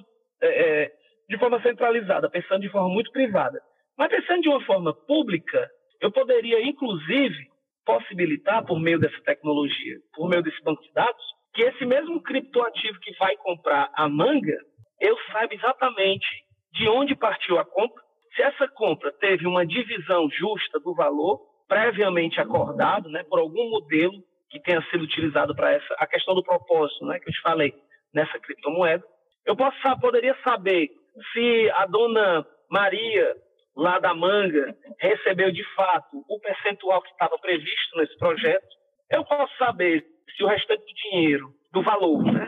é, 0.41 0.83
é, 0.83 0.91
de 1.27 1.37
forma 1.37 1.61
centralizada, 1.61 2.29
pensando 2.29 2.61
de 2.61 2.69
forma 2.69 2.89
muito 2.89 3.11
privada. 3.11 3.61
Mas 3.97 4.09
pensando 4.09 4.41
de 4.41 4.49
uma 4.49 4.61
forma 4.65 4.93
pública, 4.93 5.69
eu 6.01 6.11
poderia, 6.11 6.61
inclusive, 6.61 7.47
possibilitar, 7.85 8.65
por 8.65 8.79
meio 8.79 8.99
dessa 8.99 9.21
tecnologia, 9.23 9.97
por 10.13 10.27
meio 10.27 10.41
desse 10.43 10.61
banco 10.63 10.81
de 10.81 10.91
dados, 10.93 11.23
que 11.53 11.61
esse 11.61 11.85
mesmo 11.85 12.21
criptoativo 12.21 12.99
que 12.99 13.15
vai 13.17 13.35
comprar 13.37 13.89
a 13.93 14.09
manga, 14.09 14.57
eu 14.99 15.17
saiba 15.31 15.53
exatamente 15.53 16.27
de 16.73 16.89
onde 16.89 17.15
partiu 17.15 17.57
a 17.57 17.65
compra, 17.65 18.03
se 18.35 18.41
essa 18.41 18.67
compra 18.67 19.13
teve 19.13 19.47
uma 19.47 19.65
divisão 19.65 20.29
justa 20.29 20.79
do 20.79 20.93
valor, 20.93 21.39
previamente 21.67 22.41
acordado, 22.41 23.09
né, 23.09 23.23
por 23.23 23.39
algum 23.39 23.69
modelo 23.69 24.21
que 24.49 24.59
tenha 24.59 24.81
sido 24.89 25.03
utilizado 25.03 25.55
para 25.55 25.71
essa 25.71 25.93
a 25.97 26.05
questão 26.05 26.35
do 26.35 26.43
propósito, 26.43 27.05
né, 27.05 27.19
que 27.19 27.29
eu 27.29 27.33
te 27.33 27.41
falei 27.41 27.73
nessa 28.13 28.37
criptomoeda, 28.39 29.03
eu 29.45 29.55
posso 29.55 29.77
poderia 30.01 30.35
saber 30.43 30.89
se 31.31 31.71
a 31.75 31.85
dona 31.85 32.45
Maria 32.69 33.35
lá 33.75 34.00
da 34.00 34.13
Manga 34.13 34.75
recebeu 35.00 35.51
de 35.51 35.63
fato 35.75 36.24
o 36.29 36.39
percentual 36.39 37.01
que 37.01 37.12
estava 37.12 37.38
previsto 37.38 37.98
nesse 37.98 38.17
projeto. 38.17 38.67
Eu 39.12 39.24
posso 39.25 39.55
saber 39.58 40.05
se 40.36 40.44
o 40.44 40.48
restante 40.48 40.82
do 40.82 40.94
dinheiro, 40.94 41.53
do 41.72 41.82
valor, 41.82 42.24
né, 42.24 42.48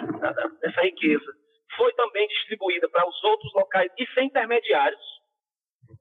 dessa 0.61 0.81
riqueza, 0.81 1.25
foi 1.75 1.93
também 1.93 2.27
distribuída 2.27 2.89
para 2.89 3.07
os 3.07 3.23
outros 3.23 3.53
locais 3.53 3.91
e 3.97 4.07
sem 4.13 4.27
intermediários. 4.27 5.17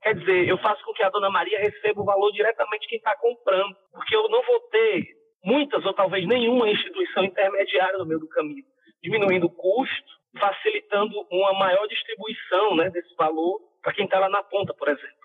Quer 0.02 0.14
dizer, 0.14 0.48
eu 0.48 0.58
faço 0.58 0.82
com 0.84 0.92
que 0.92 1.02
a 1.02 1.10
dona 1.10 1.30
Maria 1.30 1.58
receba 1.58 2.00
o 2.00 2.04
valor 2.04 2.32
diretamente 2.32 2.88
quem 2.88 2.98
está 2.98 3.16
comprando, 3.16 3.76
porque 3.92 4.14
eu 4.14 4.28
não 4.28 4.42
vou 4.42 4.60
ter 4.70 5.04
muitas 5.44 5.84
ou 5.84 5.92
talvez 5.94 6.26
nenhuma 6.26 6.68
instituição 6.68 7.24
intermediária 7.24 7.98
no 7.98 8.06
meio 8.06 8.20
do 8.20 8.28
caminho, 8.28 8.64
diminuindo 9.02 9.46
o 9.46 9.50
custo, 9.50 10.16
facilitando 10.38 11.14
uma 11.30 11.52
maior 11.54 11.86
distribuição 11.86 12.76
né, 12.76 12.90
desse 12.90 13.14
valor 13.14 13.60
para 13.82 13.92
quem 13.92 14.04
está 14.04 14.18
lá 14.18 14.28
na 14.28 14.42
ponta, 14.42 14.74
por 14.74 14.88
exemplo. 14.88 15.15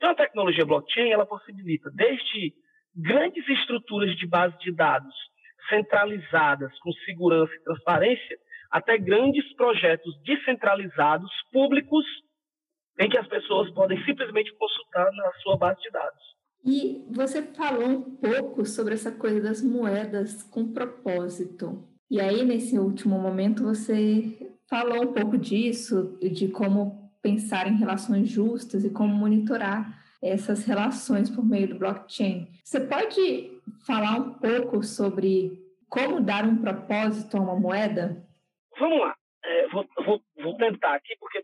Então, 0.00 0.12
a 0.12 0.14
tecnologia 0.14 0.64
blockchain 0.64 1.12
ela 1.12 1.26
possibilita 1.26 1.90
desde 1.90 2.54
grandes 2.96 3.46
estruturas 3.46 4.16
de 4.16 4.26
base 4.26 4.58
de 4.60 4.74
dados 4.74 5.14
centralizadas 5.68 6.72
com 6.78 6.90
segurança 7.04 7.52
e 7.52 7.62
transparência 7.62 8.38
até 8.70 8.96
grandes 8.96 9.44
projetos 9.56 10.10
descentralizados, 10.22 11.30
públicos, 11.52 12.06
em 12.98 13.10
que 13.10 13.18
as 13.18 13.28
pessoas 13.28 13.70
podem 13.74 14.02
simplesmente 14.06 14.50
consultar 14.56 15.12
na 15.12 15.32
sua 15.42 15.58
base 15.58 15.82
de 15.82 15.90
dados. 15.90 16.22
E 16.64 17.04
você 17.10 17.42
falou 17.42 17.86
um 17.86 18.16
pouco 18.16 18.64
sobre 18.64 18.94
essa 18.94 19.12
coisa 19.12 19.42
das 19.42 19.62
moedas 19.62 20.42
com 20.44 20.72
propósito. 20.72 21.86
E 22.10 22.18
aí, 22.18 22.42
nesse 22.42 22.78
último 22.78 23.18
momento, 23.18 23.64
você 23.64 24.56
falou 24.68 25.02
um 25.02 25.12
pouco 25.12 25.36
disso, 25.36 26.18
de 26.20 26.48
como 26.48 26.99
pensar 27.22 27.66
em 27.66 27.76
relações 27.76 28.28
justas 28.28 28.84
e 28.84 28.90
como 28.90 29.14
monitorar 29.14 30.00
essas 30.22 30.66
relações 30.66 31.30
por 31.30 31.44
meio 31.44 31.68
do 31.68 31.78
blockchain. 31.78 32.48
Você 32.62 32.80
pode 32.80 33.60
falar 33.86 34.16
um 34.16 34.34
pouco 34.34 34.82
sobre 34.82 35.58
como 35.88 36.20
dar 36.20 36.44
um 36.44 36.56
propósito 36.56 37.36
a 37.36 37.40
uma 37.40 37.58
moeda? 37.58 38.22
Vamos 38.78 39.00
lá. 39.00 39.16
É, 39.44 39.68
vou, 39.68 39.86
vou, 40.04 40.22
vou, 40.36 40.56
tentar 40.56 40.94
aqui, 40.94 41.16
porque 41.18 41.42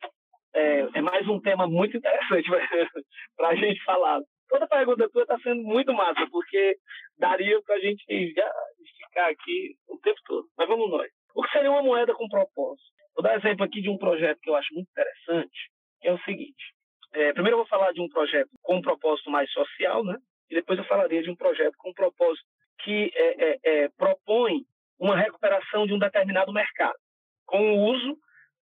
é, 0.54 0.80
é, 0.94 1.00
mais 1.00 1.26
um 1.28 1.40
tema 1.40 1.66
muito 1.66 1.96
interessante 1.96 2.48
para 3.36 3.48
a 3.48 3.54
gente 3.56 3.82
falar. 3.84 4.20
Toda 4.48 4.68
pergunta 4.68 5.08
tua 5.08 5.22
está 5.22 5.38
sendo 5.40 5.62
muito 5.62 5.92
massa, 5.92 6.26
porque 6.30 6.78
daria 7.18 7.60
para 7.62 7.76
a 7.76 7.80
gente 7.80 8.04
já 8.34 8.52
esticar 8.80 9.30
aqui 9.30 9.76
o 9.88 9.98
tempo 9.98 10.20
todo. 10.26 10.46
Mas 10.56 10.68
vamos 10.68 10.90
nós. 10.90 11.10
O 11.36 11.42
que 11.42 11.52
seria 11.52 11.70
uma 11.70 11.82
moeda 11.82 12.14
com 12.14 12.26
propósito? 12.30 12.88
Vou 13.14 13.22
dar 13.22 13.36
exemplo 13.36 13.62
aqui 13.62 13.82
de 13.82 13.90
um 13.90 13.98
projeto 13.98 14.40
que 14.40 14.48
eu 14.48 14.56
acho 14.56 14.72
muito 14.72 14.88
interessante, 14.88 15.70
que 16.00 16.08
é 16.08 16.12
o 16.12 16.18
seguinte. 16.20 16.74
É, 17.12 17.30
primeiro 17.34 17.56
eu 17.56 17.58
vou 17.58 17.66
falar 17.66 17.92
de 17.92 18.00
um 18.00 18.08
projeto 18.08 18.48
com 18.62 18.76
um 18.76 18.80
propósito 18.80 19.30
mais 19.30 19.52
social, 19.52 20.02
né? 20.02 20.16
E 20.50 20.54
depois 20.54 20.78
eu 20.78 20.86
falaria 20.86 21.22
de 21.22 21.30
um 21.30 21.36
projeto 21.36 21.74
com 21.76 21.90
um 21.90 21.92
propósito 21.92 22.46
que 22.82 23.12
é, 23.14 23.50
é, 23.50 23.58
é 23.64 23.88
propõe 23.98 24.64
uma 24.98 25.14
recuperação 25.14 25.86
de 25.86 25.92
um 25.92 25.98
determinado 25.98 26.50
mercado 26.54 26.96
com 27.44 27.74
o 27.74 27.84
uso 27.84 28.16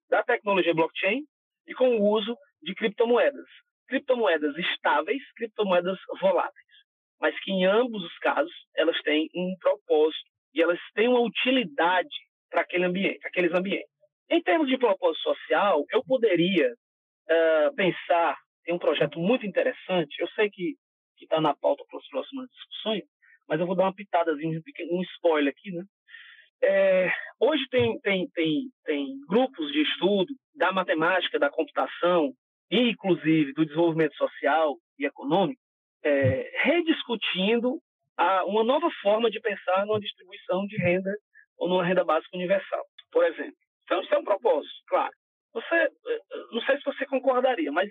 da 0.08 0.22
tecnologia 0.22 0.72
blockchain 0.72 1.24
e 1.66 1.74
com 1.74 1.96
o 1.96 2.08
uso 2.08 2.38
de 2.62 2.72
criptomoedas. 2.76 3.48
Criptomoedas 3.88 4.56
estáveis, 4.56 5.20
criptomoedas 5.32 5.98
voláteis, 6.20 6.68
mas 7.20 7.36
que 7.40 7.50
em 7.50 7.66
ambos 7.66 8.04
os 8.04 8.18
casos 8.18 8.54
elas 8.76 8.96
têm 9.02 9.28
um 9.34 9.56
propósito 9.58 10.30
e 10.54 10.62
elas 10.62 10.78
têm 10.94 11.08
uma 11.08 11.20
utilidade 11.20 12.29
para 12.50 12.62
aquele 12.62 12.84
ambiente, 12.84 13.26
aqueles 13.26 13.52
ambientes. 13.52 13.88
Em 14.28 14.42
termos 14.42 14.68
de 14.68 14.78
propósito 14.78 15.22
social, 15.22 15.84
eu 15.90 16.04
poderia 16.04 16.72
uh, 16.72 17.74
pensar 17.74 18.36
em 18.66 18.74
um 18.74 18.78
projeto 18.78 19.18
muito 19.18 19.46
interessante. 19.46 20.20
Eu 20.20 20.28
sei 20.30 20.50
que 20.50 20.76
está 21.20 21.40
na 21.40 21.54
pauta 21.54 21.84
para 21.88 21.98
as 21.98 22.08
próximas 22.08 22.48
discussões, 22.50 23.02
mas 23.48 23.60
eu 23.60 23.66
vou 23.66 23.74
dar 23.74 23.84
uma 23.84 23.94
pitadazinha, 23.94 24.60
um 24.90 25.02
spoiler 25.02 25.52
aqui, 25.52 25.72
né? 25.72 25.84
É, 26.62 27.10
hoje 27.40 27.64
tem, 27.70 27.98
tem, 28.00 28.28
tem, 28.30 28.70
tem 28.84 29.18
grupos 29.26 29.72
de 29.72 29.82
estudo 29.82 30.32
da 30.54 30.70
matemática, 30.70 31.38
da 31.38 31.50
computação, 31.50 32.34
e 32.70 32.90
inclusive 32.90 33.52
do 33.54 33.64
desenvolvimento 33.64 34.14
social 34.14 34.76
e 34.98 35.06
econômico, 35.06 35.60
é, 36.04 36.50
rediscutindo 36.62 37.80
a, 38.16 38.44
uma 38.44 38.62
nova 38.62 38.90
forma 39.02 39.30
de 39.30 39.40
pensar 39.40 39.86
numa 39.86 40.00
distribuição 40.00 40.66
de 40.66 40.76
renda 40.76 41.10
ou 41.60 41.68
numa 41.68 41.84
renda 41.84 42.02
básica 42.02 42.36
universal, 42.36 42.84
por 43.12 43.24
exemplo. 43.24 43.54
Então, 43.84 44.00
isso 44.02 44.14
é 44.14 44.18
um 44.18 44.24
propósito, 44.24 44.74
claro. 44.88 45.12
Você, 45.52 45.74
é, 45.74 45.90
não 46.52 46.62
sei 46.62 46.78
se 46.78 46.84
você 46.84 47.06
concordaria, 47.06 47.70
mas 47.70 47.90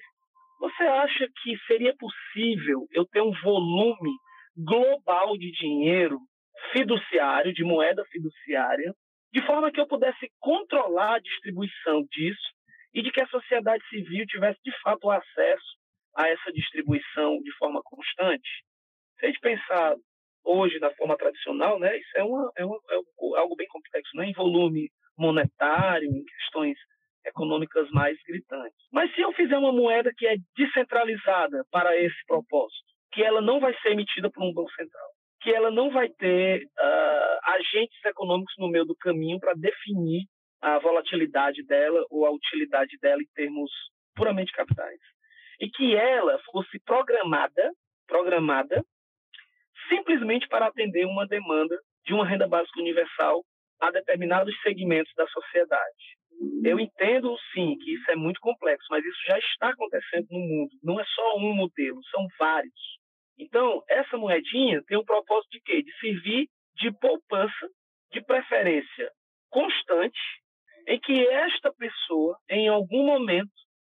você 0.60 0.84
acha 0.84 1.28
que 1.42 1.58
seria 1.68 1.96
possível 1.96 2.88
eu 2.92 3.06
ter 3.06 3.22
um 3.22 3.32
volume 3.44 4.12
global 4.58 5.38
de 5.38 5.52
dinheiro 5.52 6.20
fiduciário, 6.74 7.54
de 7.54 7.64
moeda 7.64 8.04
fiduciária, 8.12 8.94
de 9.32 9.46
forma 9.46 9.72
que 9.72 9.80
eu 9.80 9.88
pudesse 9.88 10.30
controlar 10.40 11.16
a 11.16 11.20
distribuição 11.20 12.04
disso 12.12 12.50
e 12.94 13.02
de 13.02 13.12
que 13.12 13.22
a 13.22 13.28
sociedade 13.28 13.88
civil 13.88 14.26
tivesse 14.26 14.60
de 14.66 14.72
fato 14.82 15.10
acesso 15.10 15.78
a 16.16 16.28
essa 16.28 16.52
distribuição 16.52 17.40
de 17.42 17.52
forma 17.58 17.82
constante. 17.84 18.50
Se 19.20 19.26
a 19.26 19.30
gente 19.30 19.40
pensar 19.40 19.96
hoje 20.43 20.79
na 20.79 20.91
forma 20.91 21.17
tradicional, 21.17 21.79
né, 21.79 21.98
isso 21.98 22.17
é, 22.17 22.24
uma, 22.24 22.51
é, 22.58 22.65
uma, 22.65 22.77
é 22.89 23.39
algo 23.39 23.55
bem 23.55 23.67
complexo, 23.67 24.15
né, 24.15 24.25
em 24.25 24.34
volume 24.34 24.89
monetário, 25.17 26.08
em 26.08 26.24
questões 26.24 26.77
econômicas 27.25 27.89
mais 27.91 28.17
gritantes. 28.24 28.77
Mas 28.91 29.13
se 29.13 29.22
eu 29.22 29.31
fizer 29.34 29.58
uma 29.58 29.72
moeda 29.72 30.12
que 30.17 30.25
é 30.27 30.36
descentralizada 30.55 31.65
para 31.72 31.96
esse 31.98 32.25
propósito, 32.25 32.89
que 33.12 33.24
ela 33.24 33.41
não 33.41 33.60
vai 33.60 33.75
ser 33.81 33.91
emitida 33.91 34.29
por 34.29 34.43
um 34.43 34.53
banco 34.53 34.72
central, 34.72 35.10
que 35.41 35.51
ela 35.51 35.72
não 35.72 35.89
vai 35.89 36.10
ter 36.10 36.63
uh, 36.63 37.51
agentes 37.51 38.03
econômicos 38.05 38.53
no 38.58 38.69
meio 38.69 38.86
do 38.86 38.96
caminho 38.96 39.39
para 39.39 39.53
definir 39.53 40.24
a 40.62 40.77
volatilidade 40.79 41.63
dela 41.65 42.05
ou 42.10 42.25
a 42.25 42.31
utilidade 42.31 42.98
dela 43.01 43.22
em 43.22 43.29
termos 43.34 43.72
puramente 44.15 44.51
capitais. 44.51 45.00
E 45.60 45.69
que 45.69 45.96
ela 45.96 46.39
fosse 46.51 46.79
programada, 46.86 47.72
programada 48.08 48.84
simplesmente 49.89 50.48
para 50.48 50.67
atender 50.67 51.05
uma 51.05 51.27
demanda 51.27 51.77
de 52.05 52.13
uma 52.13 52.25
renda 52.25 52.48
básica 52.48 52.79
universal 52.79 53.43
a 53.81 53.91
determinados 53.91 54.53
segmentos 54.62 55.12
da 55.15 55.27
sociedade. 55.27 56.17
Eu 56.63 56.79
entendo, 56.79 57.36
sim, 57.53 57.77
que 57.77 57.96
isso 57.96 58.10
é 58.12 58.15
muito 58.15 58.39
complexo, 58.39 58.88
mas 58.89 59.03
isso 59.03 59.19
já 59.27 59.38
está 59.38 59.69
acontecendo 59.69 60.27
no 60.31 60.39
mundo. 60.39 60.72
Não 60.84 61.00
é 61.00 61.03
só 61.05 61.38
um 61.38 61.53
modelo, 61.53 62.00
são 62.12 62.25
vários. 62.38 63.00
Então, 63.38 63.84
essa 63.89 64.17
moedinha 64.17 64.81
tem 64.88 64.98
um 64.98 65.03
propósito 65.03 65.51
de 65.51 65.62
quê? 65.62 65.81
De 65.81 65.91
servir 66.00 66.48
de 66.75 66.91
poupança, 66.91 67.69
de 68.12 68.22
preferência 68.22 69.12
constante, 69.50 70.19
em 70.88 71.00
que 71.00 71.27
esta 71.27 71.74
pessoa, 71.74 72.38
em 72.50 72.67
algum 72.67 73.05
momento, 73.05 73.51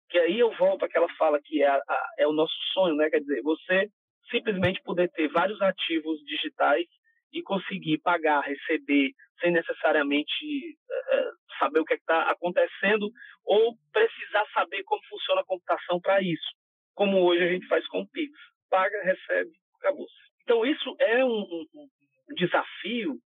que 0.10 0.18
aí 0.18 0.40
eu 0.40 0.52
volto 0.58 0.84
àquela 0.84 1.08
fala 1.16 1.40
que 1.42 1.64
é, 1.64 1.68
a, 1.68 2.08
é 2.18 2.28
o 2.28 2.34
nosso 2.34 2.56
sonho, 2.74 2.96
né? 2.96 3.10
Quer 3.10 3.20
dizer, 3.20 3.42
você 3.44 3.88
simplesmente 4.32 4.82
poder 4.84 5.10
ter 5.12 5.28
vários 5.28 5.62
ativos 5.62 6.20
digitais 6.26 6.88
e 7.32 7.42
conseguir 7.42 8.00
pagar, 8.00 8.42
receber, 8.42 9.12
sem 9.40 9.52
necessariamente 9.52 10.78
uh, 10.90 11.58
saber 11.60 11.80
o 11.80 11.86
que 11.86 11.94
é 11.94 11.98
está 11.98 12.30
acontecendo 12.30 13.10
ou 13.46 13.76
precisar 13.92 14.46
saber 14.54 14.84
como 14.84 15.02
funciona 15.08 15.42
a 15.42 15.46
computação 15.46 16.00
para 16.00 16.22
isso, 16.22 16.50
como 16.94 17.24
hoje 17.24 17.44
a 17.44 17.48
gente 17.48 17.68
faz 17.68 17.86
com 17.88 18.02
o 18.02 18.08
Pix. 18.08 18.34
Paga, 18.70 19.04
recebe, 19.04 19.52
acabou. 19.80 20.08
Então, 20.44 20.66
isso 20.66 20.96
é 21.00 21.24
um, 21.24 21.42
um, 21.42 21.66
um 21.76 22.36
desafio 22.36 23.18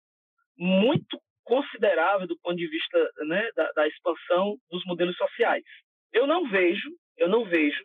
muito 0.58 1.20
considerável 1.44 2.28
do 2.28 2.38
ponto 2.40 2.56
de 2.56 2.68
vista 2.68 3.12
né, 3.28 3.50
da, 3.56 3.72
da 3.74 3.88
expansão 3.88 4.58
dos 4.70 4.84
modelos 4.86 5.16
sociais. 5.16 5.64
Eu 6.12 6.26
não 6.26 6.50
vejo, 6.50 6.90
eu 7.18 7.30
não 7.30 7.46
vejo 7.46 7.84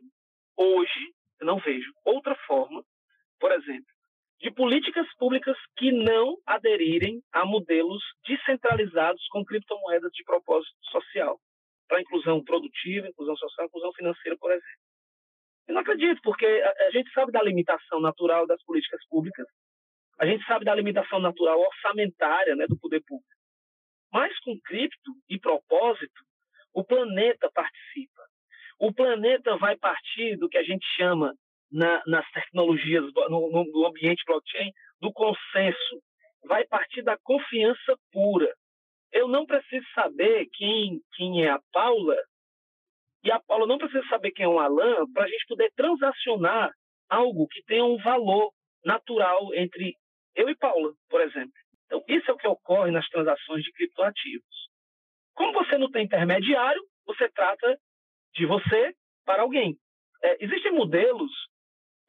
hoje, 0.56 1.12
eu 1.40 1.46
não 1.46 1.58
vejo 1.58 1.92
outra 2.04 2.34
forma, 2.46 2.82
por 3.40 3.50
exemplo, 3.52 3.92
de 4.40 4.50
políticas 4.52 5.06
públicas 5.16 5.56
que 5.76 5.90
não 5.92 6.36
aderirem 6.46 7.22
a 7.32 7.44
modelos 7.44 8.02
descentralizados 8.26 9.26
com 9.28 9.44
criptomoedas 9.44 10.12
de 10.12 10.24
propósito 10.24 10.74
social, 10.90 11.38
para 11.88 12.00
inclusão 12.00 12.42
produtiva, 12.42 13.08
inclusão 13.08 13.36
social, 13.36 13.66
inclusão 13.66 13.92
financeira, 13.92 14.38
por 14.38 14.50
exemplo. 14.50 14.80
Eu 15.68 15.74
não 15.74 15.82
acredito, 15.82 16.20
porque 16.22 16.46
a, 16.46 16.90
gente 16.90 17.12
sabe 17.12 17.32
da 17.32 17.42
limitação 17.42 18.00
natural 18.00 18.46
das 18.46 18.62
políticas 18.64 19.04
públicas, 19.08 19.46
a 20.18 20.26
gente 20.26 20.44
sabe 20.46 20.64
da 20.64 20.74
limitação 20.74 21.18
natural 21.18 21.60
orçamentária 21.60 22.56
né, 22.56 22.66
do 22.66 22.78
poder 22.78 23.02
público. 23.06 23.28
Mas 24.12 24.38
com 24.40 24.58
cripto 24.60 25.12
e 25.28 25.38
propósito, 25.38 26.24
o 26.72 26.82
planeta 26.82 27.50
participa. 27.52 28.22
O 28.78 28.92
planeta 28.92 29.56
vai 29.58 29.76
partir 29.76 30.36
do 30.36 30.48
que 30.48 30.58
a 30.58 30.62
gente 30.62 30.84
chama 30.96 31.34
na, 31.70 32.02
nas 32.06 32.28
tecnologias, 32.30 33.04
no, 33.28 33.64
no 33.64 33.86
ambiente 33.86 34.24
blockchain, 34.26 34.72
do 35.00 35.12
consenso. 35.12 36.02
Vai 36.44 36.66
partir 36.66 37.02
da 37.02 37.18
confiança 37.18 37.96
pura. 38.12 38.52
Eu 39.12 39.28
não 39.28 39.44
preciso 39.44 39.86
saber 39.94 40.46
quem, 40.52 41.00
quem 41.16 41.44
é 41.44 41.50
a 41.50 41.60
Paula 41.72 42.16
e 43.22 43.30
a 43.30 43.38
Paula 43.40 43.66
não 43.66 43.78
precisa 43.78 44.06
saber 44.08 44.30
quem 44.30 44.44
é 44.44 44.48
o 44.48 44.58
Alan 44.58 45.06
para 45.12 45.24
a 45.24 45.28
gente 45.28 45.46
poder 45.46 45.70
transacionar 45.76 46.72
algo 47.08 47.46
que 47.48 47.62
tenha 47.64 47.84
um 47.84 47.98
valor 47.98 48.50
natural 48.84 49.54
entre 49.54 49.94
eu 50.34 50.48
e 50.48 50.56
Paula, 50.56 50.92
por 51.08 51.20
exemplo. 51.20 51.52
Então, 51.86 52.02
isso 52.08 52.30
é 52.30 52.34
o 52.34 52.36
que 52.36 52.48
ocorre 52.48 52.90
nas 52.90 53.06
transações 53.08 53.64
de 53.64 53.72
criptoativos. 53.72 54.68
Como 55.34 55.52
você 55.52 55.76
não 55.76 55.90
tem 55.90 56.04
intermediário, 56.04 56.82
você 57.04 57.28
trata 57.30 57.78
de 58.34 58.46
você 58.46 58.94
para 59.24 59.42
alguém. 59.42 59.76
É, 60.22 60.44
existem 60.44 60.72
modelos 60.72 61.30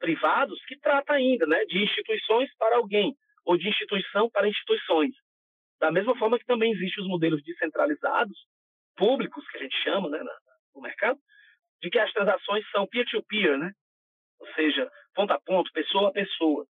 privados 0.02 0.60
que 0.66 0.76
tratam 0.80 1.14
ainda 1.14 1.46
né, 1.46 1.64
de 1.66 1.78
instituições 1.78 2.52
para 2.58 2.76
alguém, 2.76 3.14
ou 3.44 3.56
de 3.56 3.68
instituição 3.68 4.28
para 4.28 4.48
instituições. 4.48 5.14
Da 5.80 5.92
mesma 5.92 6.18
forma 6.18 6.38
que 6.40 6.44
também 6.44 6.72
existem 6.72 7.04
os 7.04 7.08
modelos 7.08 7.40
descentralizados, 7.44 8.36
públicos, 8.96 9.48
que 9.48 9.58
a 9.58 9.62
gente 9.62 9.76
chama 9.84 10.10
né, 10.10 10.18
no 10.74 10.82
mercado, 10.82 11.18
de 11.80 11.88
que 11.88 12.00
as 12.00 12.12
transações 12.12 12.68
são 12.70 12.86
peer-to-peer, 12.88 13.52
-peer, 13.52 13.58
né? 13.58 13.72
ou 14.40 14.46
seja, 14.54 14.90
ponto 15.14 15.32
a 15.32 15.40
ponto, 15.40 15.72
pessoa 15.72 16.08
a 16.08 16.12
pessoa. 16.12 16.66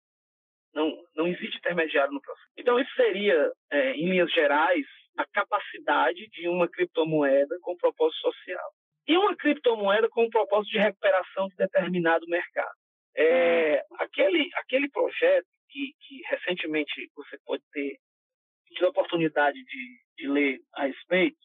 Não, 0.73 0.91
não 1.15 1.27
existe 1.27 1.57
intermediário 1.57 2.11
no 2.11 2.21
processo. 2.21 2.49
Então, 2.57 2.79
isso 2.79 2.93
seria, 2.95 3.51
é, 3.71 3.91
em 3.91 4.09
linhas 4.09 4.31
gerais, 4.31 4.85
a 5.17 5.25
capacidade 5.25 6.27
de 6.29 6.47
uma 6.47 6.67
criptomoeda 6.67 7.57
com 7.61 7.77
propósito 7.77 8.21
social. 8.21 8.71
E 9.07 9.17
uma 9.17 9.35
criptomoeda 9.35 10.09
com 10.09 10.29
propósito 10.29 10.71
de 10.71 10.79
recuperação 10.79 11.47
de 11.47 11.55
determinado 11.55 12.25
mercado. 12.27 12.78
É, 13.21 13.83
aquele, 13.99 14.49
aquele 14.55 14.89
projeto 14.89 15.45
que, 15.69 15.93
que, 15.99 16.21
recentemente 16.29 17.11
você 17.13 17.37
pode 17.45 17.61
ter 17.73 17.97
tido 18.73 18.85
a 18.85 18.89
oportunidade 18.89 19.61
de, 19.61 19.99
de 20.17 20.27
ler 20.29 20.61
a 20.73 20.85
respeito, 20.85 21.37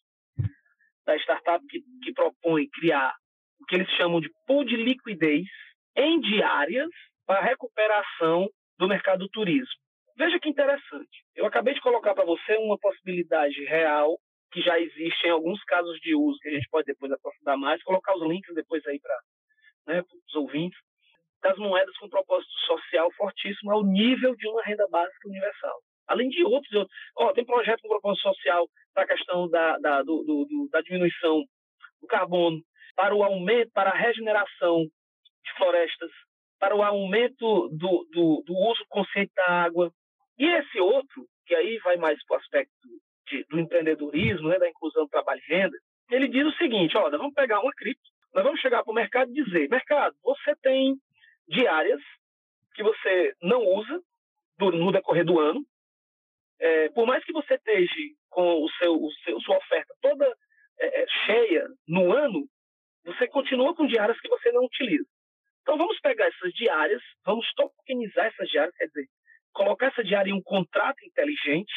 da 1.04 1.16
startup 1.16 1.66
que, 1.66 1.82
que 2.02 2.12
propõe 2.12 2.68
criar 2.68 3.12
o 3.60 3.64
que 3.66 3.74
eles 3.74 3.90
chamam 3.96 4.20
de 4.20 4.30
pool 4.46 4.64
de 4.64 4.76
liquidez 4.76 5.46
em 5.96 6.20
diárias 6.20 6.88
para 7.26 7.42
recuperação 7.42 8.48
do 8.78 8.87
mercado 8.87 9.20
do 9.20 9.28
turismo. 9.28 9.74
Veja 10.16 10.38
que 10.38 10.48
interessante. 10.48 11.24
Eu 11.34 11.44
acabei 11.46 11.74
de 11.74 11.80
colocar 11.80 12.14
para 12.14 12.24
você 12.24 12.56
uma 12.56 12.78
possibilidade 12.78 13.64
real 13.64 14.16
que 14.52 14.62
já 14.62 14.78
existe 14.78 15.26
em 15.26 15.30
alguns 15.30 15.62
casos 15.64 15.98
de 15.98 16.14
uso, 16.14 16.38
que 16.38 16.48
a 16.48 16.52
gente 16.52 16.68
pode 16.70 16.87
depois 16.87 17.10
aprofundar 17.10 17.56
mais, 17.56 17.82
colocar 17.82 18.14
os 18.14 18.22
links 18.22 18.54
depois 18.54 18.87
aí 18.87 19.00
para 19.00 19.18
né, 19.88 20.02
os 20.28 20.34
ouvintes, 20.37 20.78
das 21.44 21.59
moedas 21.59 21.94
com 21.98 22.09
propósito 22.09 22.50
social 22.66 23.12
fortíssimo 23.12 23.70
ao 23.70 23.85
nível 23.85 24.35
de 24.35 24.48
uma 24.48 24.62
renda 24.62 24.88
básica 24.88 25.28
universal. 25.28 25.78
Além 26.09 26.30
de 26.30 26.42
outros, 26.42 26.72
outros. 26.72 26.96
Oh, 27.14 27.33
tem 27.35 27.44
projeto 27.44 27.83
com 27.83 27.88
propósito 27.88 28.22
social 28.22 28.66
para 28.94 29.02
a 29.02 29.07
questão 29.07 29.46
da, 29.50 29.76
da, 29.78 30.02
do, 30.02 30.24
do, 30.24 30.68
da 30.72 30.80
diminuição 30.80 31.44
do 32.00 32.07
carbono, 32.07 32.62
para 32.96 33.14
o 33.14 33.22
aumento, 33.22 33.70
para 33.72 33.90
a 33.90 33.96
regeneração 33.96 34.85
de 34.85 35.52
florestas, 35.59 36.11
para 36.59 36.74
o 36.74 36.83
aumento 36.83 37.68
do, 37.68 38.09
do, 38.11 38.42
do 38.46 38.54
uso 38.57 38.83
consciente 38.88 39.33
da 39.37 39.46
água. 39.46 39.92
E 40.38 40.46
esse 40.46 40.80
outro, 40.80 41.26
que 41.46 41.54
aí 41.54 41.78
vai 41.80 41.98
mais 41.98 42.24
para 42.24 42.37
o 42.37 42.40
aspecto 42.40 42.72
de, 43.28 43.44
do 43.50 43.61
empreendedorismo, 43.61 44.48
né, 44.48 44.59
da 44.59 44.68
inclusão 44.68 45.04
do 45.04 45.11
trabalho 45.11 45.42
e 45.46 45.52
renda, 45.52 45.76
ele 46.11 46.28
diz 46.28 46.46
o 46.46 46.57
seguinte, 46.57 46.96
olha, 46.96 47.18
vamos 47.18 47.35
pegar 47.35 47.61
uma 47.61 47.72
cripto, 47.72 48.11
nós 48.33 48.44
vamos 48.44 48.61
chegar 48.61 48.83
para 48.83 48.90
o 48.90 48.94
mercado 48.94 49.30
e 49.30 49.44
dizer, 49.44 49.68
mercado, 49.68 50.16
você 50.22 50.57
tem 50.57 50.96
diárias 51.48 52.00
que 52.74 52.83
você 52.83 53.35
não 53.42 53.61
usa 53.62 54.00
no 54.59 54.92
decorrer 54.92 55.24
do 55.24 55.38
ano, 55.38 55.64
é, 56.59 56.88
por 56.90 57.07
mais 57.07 57.24
que 57.24 57.33
você 57.33 57.54
esteja 57.54 57.94
com 58.30 58.62
o 58.62 58.70
seu, 58.78 58.94
o 58.94 59.12
seu 59.24 59.40
sua 59.40 59.57
oferta 59.57 59.94
toda 60.00 60.26
é, 60.78 61.02
é, 61.02 61.07
cheia 61.26 61.68
no 61.87 62.12
ano, 62.12 62.48
você 63.04 63.28
continua 63.28 63.74
com 63.74 63.87
diárias 63.87 64.18
que 64.20 64.28
você 64.28 64.50
não 64.52 64.64
utiliza. 64.64 65.07
Então 65.62 65.76
vamos 65.76 65.98
pegar 66.00 66.26
essas 66.26 66.52
diárias, 66.52 67.02
vamos 67.24 67.46
tokenizar 67.54 68.26
essas 68.26 68.48
diárias, 68.48 68.74
quer 68.76 68.87
dizer, 68.87 69.07
colocar 69.52 69.87
essa 69.87 70.04
diária 70.04 70.30
em 70.30 70.35
um 70.35 70.42
contrato 70.42 71.04
inteligente 71.04 71.72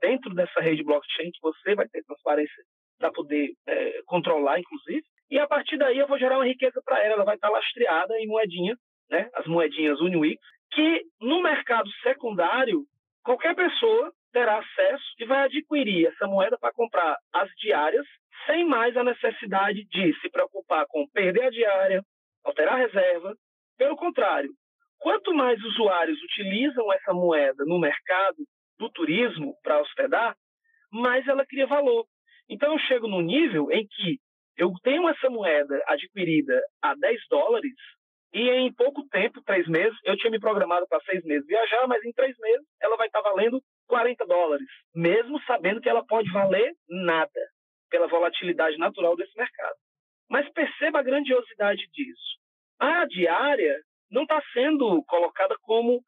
dentro 0.00 0.34
dessa 0.34 0.60
rede 0.60 0.82
blockchain 0.82 1.30
que 1.30 1.40
você 1.40 1.74
vai 1.74 1.88
ter 1.88 2.02
transparência 2.04 2.64
para 2.98 3.12
poder 3.12 3.52
é, 3.66 4.02
controlar, 4.06 4.58
inclusive. 4.58 5.04
E 5.30 5.38
a 5.38 5.46
partir 5.46 5.76
daí 5.76 5.98
eu 5.98 6.08
vou 6.08 6.18
gerar 6.18 6.38
uma 6.38 6.46
riqueza 6.46 6.80
para 6.84 7.02
ela, 7.02 7.14
ela 7.14 7.24
vai 7.24 7.34
estar 7.34 7.50
lastreada 7.50 8.18
em 8.18 8.26
moedinha, 8.26 8.76
né, 9.10 9.28
as 9.34 9.46
moedinhas 9.46 10.00
Uniwix, 10.00 10.40
que 10.72 11.04
no 11.20 11.42
mercado 11.42 11.90
secundário 12.02 12.84
qualquer 13.22 13.54
pessoa 13.54 14.12
terá 14.32 14.58
acesso 14.58 15.04
e 15.18 15.24
vai 15.24 15.44
adquirir 15.44 16.06
essa 16.06 16.26
moeda 16.26 16.58
para 16.58 16.72
comprar 16.72 17.16
as 17.32 17.50
diárias 17.56 18.06
sem 18.46 18.64
mais 18.64 18.96
a 18.96 19.04
necessidade 19.04 19.84
de 19.84 20.18
se 20.20 20.30
preocupar 20.30 20.86
com 20.88 21.08
perder 21.08 21.44
a 21.44 21.50
diária, 21.50 22.02
alterar 22.44 22.74
a 22.74 22.78
reserva. 22.78 23.34
Pelo 23.76 23.96
contrário, 23.96 24.50
quanto 24.98 25.34
mais 25.34 25.62
usuários 25.62 26.22
utilizam 26.22 26.92
essa 26.92 27.12
moeda 27.12 27.64
no 27.64 27.78
mercado 27.78 28.38
do 28.78 28.90
turismo 28.90 29.54
para 29.62 29.80
hospedar, 29.80 30.36
mais 30.90 31.26
ela 31.26 31.44
cria 31.44 31.66
valor. 31.66 32.06
Então 32.48 32.72
eu 32.72 32.78
chego 32.80 33.06
no 33.06 33.20
nível 33.20 33.70
em 33.70 33.86
que 33.86 34.18
eu 34.56 34.72
tenho 34.82 35.08
essa 35.08 35.28
moeda 35.28 35.82
adquirida 35.86 36.60
a 36.82 36.94
10 36.94 37.20
dólares 37.30 37.74
e 38.32 38.50
em 38.50 38.72
pouco 38.72 39.06
tempo, 39.08 39.42
três 39.42 39.66
meses, 39.66 39.96
eu 40.04 40.16
tinha 40.16 40.30
me 40.30 40.40
programado 40.40 40.86
para 40.86 41.00
seis 41.00 41.24
meses 41.24 41.46
viajar, 41.46 41.86
mas 41.86 42.04
em 42.04 42.12
três 42.12 42.36
meses 42.38 42.66
ela 42.80 42.96
vai 42.96 43.06
estar 43.06 43.22
tá 43.22 43.30
valendo 43.30 43.62
40 43.86 44.26
dólares, 44.26 44.66
mesmo 44.94 45.40
sabendo 45.44 45.80
que 45.80 45.88
ela 45.88 46.04
pode 46.04 46.30
valer 46.30 46.74
nada 46.88 47.40
pela 47.90 48.06
volatilidade 48.06 48.76
natural 48.76 49.16
desse 49.16 49.36
mercado. 49.36 49.74
Mas 50.28 50.50
perceba 50.52 50.98
a 50.98 51.02
grandiosidade 51.02 51.88
disso. 51.90 52.38
A 52.78 53.06
diária 53.06 53.80
não 54.10 54.22
está 54.22 54.42
sendo 54.52 55.02
colocada 55.04 55.56
como 55.62 56.02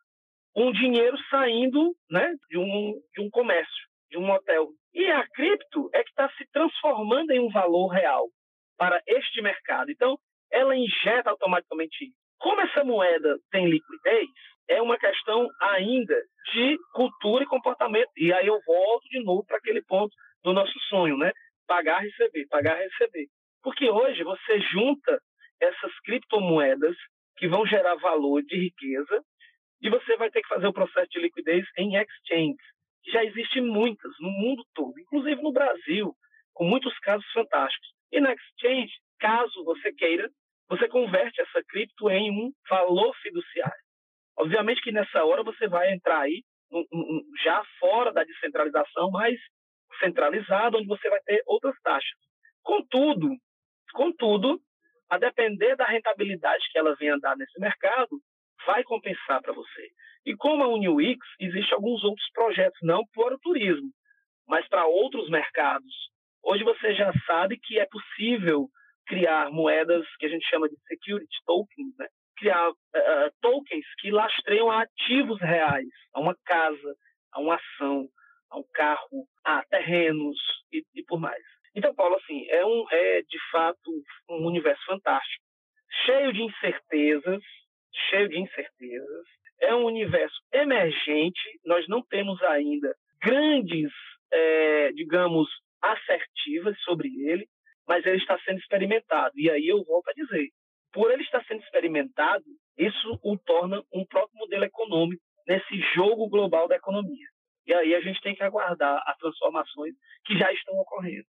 um 0.54 0.72
dinheiro 0.72 1.16
saindo 1.30 1.94
né, 2.10 2.34
de, 2.50 2.58
um, 2.58 3.00
de 3.14 3.22
um 3.22 3.30
comércio, 3.30 3.88
de 4.10 4.18
um 4.18 4.30
hotel. 4.30 4.68
E 4.92 5.06
a 5.10 5.26
cripto 5.28 5.88
é 5.94 6.02
que 6.02 6.10
está 6.10 6.28
se 6.36 6.46
transformando 6.52 7.30
em 7.30 7.40
um 7.40 7.50
valor 7.50 7.88
real 7.88 8.28
para 8.76 9.00
este 9.06 9.40
mercado. 9.40 9.90
Então, 9.90 10.18
ela 10.52 10.76
injeta 10.76 11.30
automaticamente 11.30 12.04
isso. 12.04 12.16
Como 12.38 12.60
essa 12.60 12.84
moeda 12.84 13.38
tem 13.50 13.68
liquidez, 13.68 14.28
é 14.68 14.80
uma 14.80 14.98
questão 14.98 15.48
ainda 15.60 16.16
de 16.52 16.78
cultura 16.92 17.44
e 17.44 17.46
comportamento. 17.46 18.10
E 18.16 18.32
aí 18.32 18.46
eu 18.46 18.58
volto 18.66 19.08
de 19.08 19.22
novo 19.22 19.44
para 19.46 19.58
aquele 19.58 19.82
ponto 19.82 20.14
do 20.42 20.52
nosso 20.52 20.78
sonho, 20.88 21.16
né? 21.16 21.32
pagar, 21.70 22.00
receber, 22.00 22.48
pagar, 22.48 22.76
receber. 22.76 23.28
Porque 23.62 23.88
hoje 23.88 24.24
você 24.24 24.60
junta 24.72 25.22
essas 25.60 25.92
criptomoedas 26.00 26.96
que 27.36 27.46
vão 27.46 27.64
gerar 27.64 27.94
valor 27.94 28.42
de 28.42 28.56
riqueza 28.56 29.22
e 29.80 29.88
você 29.88 30.16
vai 30.16 30.30
ter 30.32 30.42
que 30.42 30.48
fazer 30.48 30.66
o 30.66 30.72
processo 30.72 31.08
de 31.10 31.20
liquidez 31.20 31.64
em 31.78 31.94
exchange, 31.94 32.58
já 33.06 33.24
existem 33.24 33.62
muitas 33.62 34.12
no 34.18 34.30
mundo 34.30 34.64
todo, 34.74 34.98
inclusive 34.98 35.40
no 35.40 35.52
Brasil, 35.52 36.12
com 36.52 36.64
muitos 36.64 36.98
casos 36.98 37.24
fantásticos. 37.32 37.88
E 38.10 38.20
na 38.20 38.34
exchange, 38.34 38.92
caso 39.20 39.64
você 39.64 39.92
queira, 39.92 40.28
você 40.70 40.88
converte 40.88 41.40
essa 41.40 41.62
cripto 41.68 42.08
em 42.08 42.30
um 42.30 42.52
valor 42.68 43.12
fiduciário. 43.16 43.82
Obviamente 44.38 44.80
que 44.80 44.92
nessa 44.92 45.24
hora 45.24 45.42
você 45.42 45.66
vai 45.66 45.92
entrar 45.92 46.20
aí 46.20 46.44
já 47.42 47.60
fora 47.80 48.12
da 48.12 48.22
descentralização, 48.22 49.10
mas 49.10 49.36
centralizado, 49.98 50.78
onde 50.78 50.86
você 50.86 51.10
vai 51.10 51.18
ter 51.26 51.42
outras 51.44 51.74
taxas. 51.82 52.18
Contudo, 52.62 53.28
contudo, 53.92 54.60
a 55.08 55.18
depender 55.18 55.74
da 55.74 55.84
rentabilidade 55.84 56.64
que 56.70 56.78
ela 56.78 56.94
venha 56.94 57.18
dar 57.18 57.36
nesse 57.36 57.58
mercado, 57.58 58.20
vai 58.64 58.84
compensar 58.84 59.42
para 59.42 59.52
você. 59.52 59.90
E 60.24 60.36
como 60.36 60.62
a 60.62 60.68
UniWix, 60.68 61.26
existem 61.40 61.74
alguns 61.74 62.04
outros 62.04 62.30
projetos, 62.32 62.78
não 62.82 63.04
para 63.12 63.34
o 63.34 63.40
turismo, 63.40 63.90
mas 64.46 64.68
para 64.68 64.86
outros 64.86 65.28
mercados. 65.28 65.92
Hoje 66.44 66.62
você 66.62 66.94
já 66.94 67.12
sabe 67.26 67.58
que 67.58 67.80
é 67.80 67.86
possível 67.86 68.68
criar 69.06 69.50
moedas 69.50 70.06
que 70.18 70.26
a 70.26 70.28
gente 70.28 70.46
chama 70.48 70.68
de 70.68 70.76
security 70.88 71.36
tokens, 71.46 71.94
né? 71.98 72.06
criar 72.36 72.70
uh, 72.70 72.74
tokens 73.42 73.84
que 73.98 74.10
lastreiam 74.10 74.70
ativos 74.70 75.38
reais, 75.40 75.88
a 76.14 76.20
uma 76.20 76.34
casa, 76.44 76.96
a 77.32 77.40
uma 77.40 77.56
ação, 77.56 78.08
a 78.50 78.58
um 78.58 78.64
carro, 78.72 79.26
a 79.44 79.62
terrenos 79.64 80.38
e, 80.72 80.82
e 80.94 81.04
por 81.04 81.20
mais. 81.20 81.42
Então, 81.74 81.94
Paulo, 81.94 82.16
assim, 82.16 82.46
é, 82.48 82.64
um, 82.64 82.84
é 82.90 83.22
de 83.22 83.38
fato 83.52 83.90
um 84.28 84.46
universo 84.46 84.82
fantástico, 84.86 85.44
cheio 86.04 86.32
de 86.32 86.42
incertezas, 86.42 87.42
cheio 88.08 88.28
de 88.28 88.38
incertezas. 88.38 89.26
É 89.60 89.74
um 89.74 89.84
universo 89.84 90.36
emergente, 90.52 91.40
nós 91.64 91.86
não 91.86 92.02
temos 92.02 92.42
ainda 92.42 92.94
grandes, 93.22 93.92
é, 94.32 94.92
digamos, 94.92 95.48
assertivas 95.82 96.78
sobre 96.80 97.08
ele, 97.26 97.46
mas 97.86 98.04
ele 98.06 98.18
está 98.18 98.38
sendo 98.40 98.58
experimentado. 98.58 99.32
E 99.36 99.50
aí 99.50 99.68
eu 99.68 99.84
volto 99.84 100.08
a 100.08 100.12
dizer, 100.12 100.48
por 100.92 101.10
ele 101.10 101.22
estar 101.22 101.44
sendo 101.44 101.62
experimentado, 101.62 102.44
isso 102.78 103.18
o 103.22 103.36
torna 103.38 103.82
um 103.92 104.04
próprio 104.06 104.38
modelo 104.38 104.64
econômico 104.64 105.22
nesse 105.46 105.80
jogo 105.94 106.28
global 106.28 106.68
da 106.68 106.76
economia. 106.76 107.26
E 107.66 107.74
aí 107.74 107.94
a 107.94 108.00
gente 108.00 108.20
tem 108.20 108.34
que 108.34 108.42
aguardar 108.42 109.02
as 109.06 109.16
transformações 109.18 109.94
que 110.24 110.36
já 110.38 110.52
estão 110.52 110.74
ocorrendo. 110.78 111.26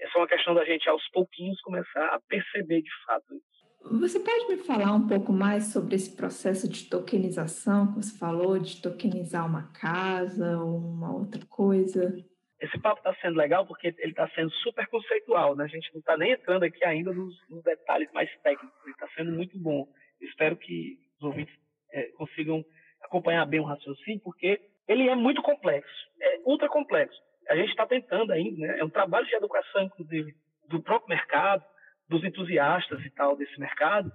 Essa 0.00 0.16
é 0.16 0.20
uma 0.20 0.28
questão 0.28 0.54
da 0.54 0.64
gente, 0.64 0.88
aos 0.88 1.06
pouquinhos, 1.10 1.60
começar 1.60 2.06
a 2.06 2.20
perceber 2.28 2.82
de 2.82 2.90
fato 3.04 3.34
isso. 3.34 3.58
Você 3.98 4.20
pode 4.20 4.48
me 4.48 4.56
falar 4.56 4.92
um 4.92 5.06
pouco 5.06 5.32
mais 5.32 5.72
sobre 5.72 5.94
esse 5.94 6.14
processo 6.16 6.68
de 6.68 6.88
tokenização 6.88 7.88
que 7.88 7.96
você 7.96 8.18
falou, 8.18 8.58
de 8.58 8.82
tokenizar 8.82 9.46
uma 9.46 9.72
casa 9.72 10.58
ou 10.58 10.78
uma 10.78 11.12
outra 11.12 11.44
coisa? 11.46 12.14
Esse 12.60 12.78
papo 12.80 12.98
está 12.98 13.14
sendo 13.20 13.36
legal 13.36 13.64
porque 13.66 13.94
ele 13.98 14.10
está 14.10 14.28
sendo 14.30 14.50
super 14.56 14.86
conceitual, 14.88 15.54
né? 15.54 15.64
A 15.64 15.68
gente 15.68 15.92
não 15.92 16.00
está 16.00 16.16
nem 16.16 16.32
entrando 16.32 16.64
aqui 16.64 16.84
ainda 16.84 17.12
nos, 17.12 17.34
nos, 17.48 17.62
detalhes 17.62 18.10
mais 18.12 18.28
técnicos. 18.40 18.76
Ele 18.82 18.92
está 18.92 19.08
sendo 19.14 19.32
muito 19.32 19.56
bom. 19.58 19.86
Espero 20.20 20.56
que 20.56 20.98
os 21.18 21.22
ouvintes 21.22 21.54
é, 21.92 22.04
consigam 22.16 22.64
acompanhar 23.02 23.46
bem 23.46 23.60
o 23.60 23.64
raciocínio, 23.64 24.20
porque 24.24 24.60
ele 24.88 25.08
é 25.08 25.14
muito 25.14 25.40
complexo, 25.42 26.10
é 26.20 26.40
ultra 26.44 26.68
complexo. 26.68 27.16
A 27.48 27.56
gente 27.56 27.70
está 27.70 27.86
tentando 27.86 28.32
ainda, 28.32 28.66
né? 28.66 28.80
É 28.80 28.84
um 28.84 28.90
trabalho 28.90 29.26
de 29.26 29.34
educação, 29.34 29.82
inclusive, 29.82 30.34
do 30.68 30.82
próprio 30.82 31.10
mercado, 31.10 31.64
dos 32.08 32.24
entusiastas 32.24 33.00
e 33.04 33.10
tal 33.10 33.36
desse 33.36 33.58
mercado, 33.60 34.10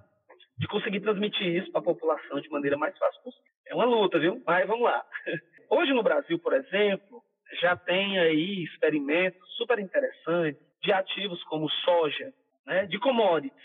de 0.57 0.67
conseguir 0.67 0.99
transmitir 0.99 1.47
isso 1.47 1.71
para 1.71 1.81
a 1.81 1.83
população 1.83 2.39
de 2.41 2.49
maneira 2.49 2.77
mais 2.77 2.97
fácil 2.97 3.21
possível. 3.23 3.47
É 3.67 3.75
uma 3.75 3.85
luta, 3.85 4.19
viu? 4.19 4.41
Mas 4.45 4.67
vamos 4.67 4.83
lá. 4.83 5.03
Hoje 5.69 5.93
no 5.93 6.03
Brasil, 6.03 6.37
por 6.39 6.53
exemplo, 6.53 7.23
já 7.61 7.75
tem 7.75 8.19
aí 8.19 8.63
experimentos 8.63 9.41
super 9.55 9.79
interessantes 9.79 10.61
de 10.81 10.91
ativos 10.91 11.43
como 11.45 11.69
soja, 11.69 12.33
né, 12.65 12.85
de 12.85 12.99
commodities, 12.99 13.57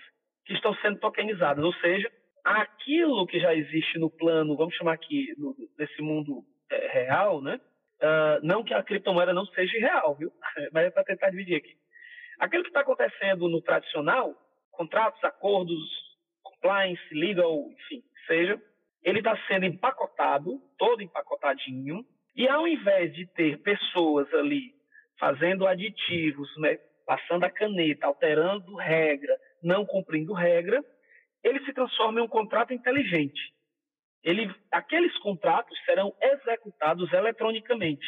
que 0.44 0.54
estão 0.54 0.74
sendo 0.76 0.98
tokenizados, 0.98 1.64
ou 1.64 1.72
seja, 1.74 2.10
aquilo 2.44 3.26
que 3.26 3.40
já 3.40 3.54
existe 3.54 3.98
no 3.98 4.10
plano, 4.10 4.56
vamos 4.56 4.74
chamar 4.74 4.94
aqui, 4.94 5.34
no, 5.36 5.54
nesse 5.78 6.00
mundo 6.00 6.44
é, 6.70 6.88
real, 6.88 7.42
né, 7.42 7.60
Uh, 7.98 8.38
não 8.44 8.62
que 8.62 8.72
a 8.72 8.82
criptomoeda 8.82 9.32
não 9.32 9.44
seja 9.46 9.76
real, 9.76 10.14
viu? 10.14 10.32
Mas 10.72 10.86
é 10.86 10.90
para 10.90 11.02
tentar 11.02 11.30
dividir 11.30 11.56
aqui. 11.56 11.76
Aquilo 12.38 12.62
que 12.62 12.70
está 12.70 12.80
acontecendo 12.80 13.48
no 13.48 13.60
tradicional, 13.60 14.34
contratos, 14.70 15.22
acordos, 15.24 15.80
compliance, 16.42 17.02
legal, 17.12 17.68
enfim, 17.72 18.02
seja, 18.26 18.62
ele 19.02 19.18
está 19.18 19.36
sendo 19.48 19.64
empacotado, 19.64 20.62
todo 20.78 21.02
empacotadinho, 21.02 22.06
e 22.38 22.48
ao 22.48 22.66
invés 22.66 23.12
de 23.14 23.26
ter 23.26 23.58
pessoas 23.58 24.32
ali 24.32 24.72
fazendo 25.18 25.66
aditivos, 25.66 26.48
né, 26.58 26.78
passando 27.06 27.44
a 27.44 27.50
caneta, 27.50 28.06
alterando 28.06 28.74
regra, 28.76 29.36
não 29.62 29.84
cumprindo 29.84 30.32
regra, 30.32 30.82
ele 31.44 31.62
se 31.66 31.72
transforma 31.74 32.20
em 32.20 32.22
um 32.22 32.28
contrato 32.28 32.72
inteligente 32.72 33.38
ele, 34.22 34.54
aqueles 34.70 35.16
contratos 35.18 35.78
serão 35.84 36.14
executados 36.20 37.12
eletronicamente, 37.12 38.06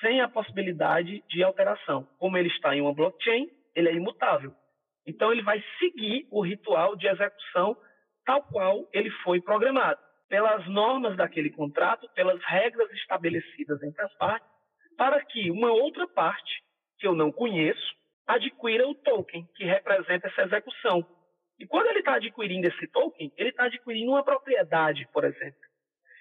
sem 0.00 0.20
a 0.20 0.28
possibilidade 0.28 1.22
de 1.28 1.42
alteração. 1.42 2.08
Como 2.18 2.36
ele 2.36 2.48
está 2.48 2.76
em 2.76 2.80
uma 2.80 2.94
blockchain, 2.94 3.50
ele 3.74 3.88
é 3.88 3.94
imutável. 3.94 4.52
Então, 5.06 5.32
ele 5.32 5.42
vai 5.42 5.62
seguir 5.78 6.28
o 6.30 6.42
ritual 6.42 6.94
de 6.96 7.08
execução 7.08 7.76
tal 8.24 8.42
qual 8.42 8.86
ele 8.92 9.10
foi 9.22 9.40
programado, 9.40 10.00
pelas 10.28 10.66
normas 10.68 11.16
daquele 11.16 11.50
contrato, 11.50 12.08
pelas 12.14 12.42
regras 12.44 12.90
estabelecidas 12.92 13.82
entre 13.82 14.02
as 14.02 14.14
partes, 14.14 14.48
para 14.96 15.24
que 15.24 15.50
uma 15.50 15.72
outra 15.72 16.06
parte, 16.06 16.62
que 16.98 17.06
eu 17.06 17.14
não 17.14 17.32
conheço, 17.32 17.94
adquira 18.26 18.86
o 18.86 18.94
token 18.94 19.46
que 19.54 19.64
representa 19.64 20.28
essa 20.28 20.42
execução. 20.42 21.06
E 21.58 21.66
quando 21.66 21.86
ele 21.86 22.00
está 22.00 22.16
adquirindo 22.16 22.68
esse 22.68 22.86
token, 22.88 23.32
ele 23.36 23.50
está 23.50 23.64
adquirindo 23.64 24.10
uma 24.10 24.22
propriedade, 24.22 25.08
por 25.12 25.24
exemplo. 25.24 25.60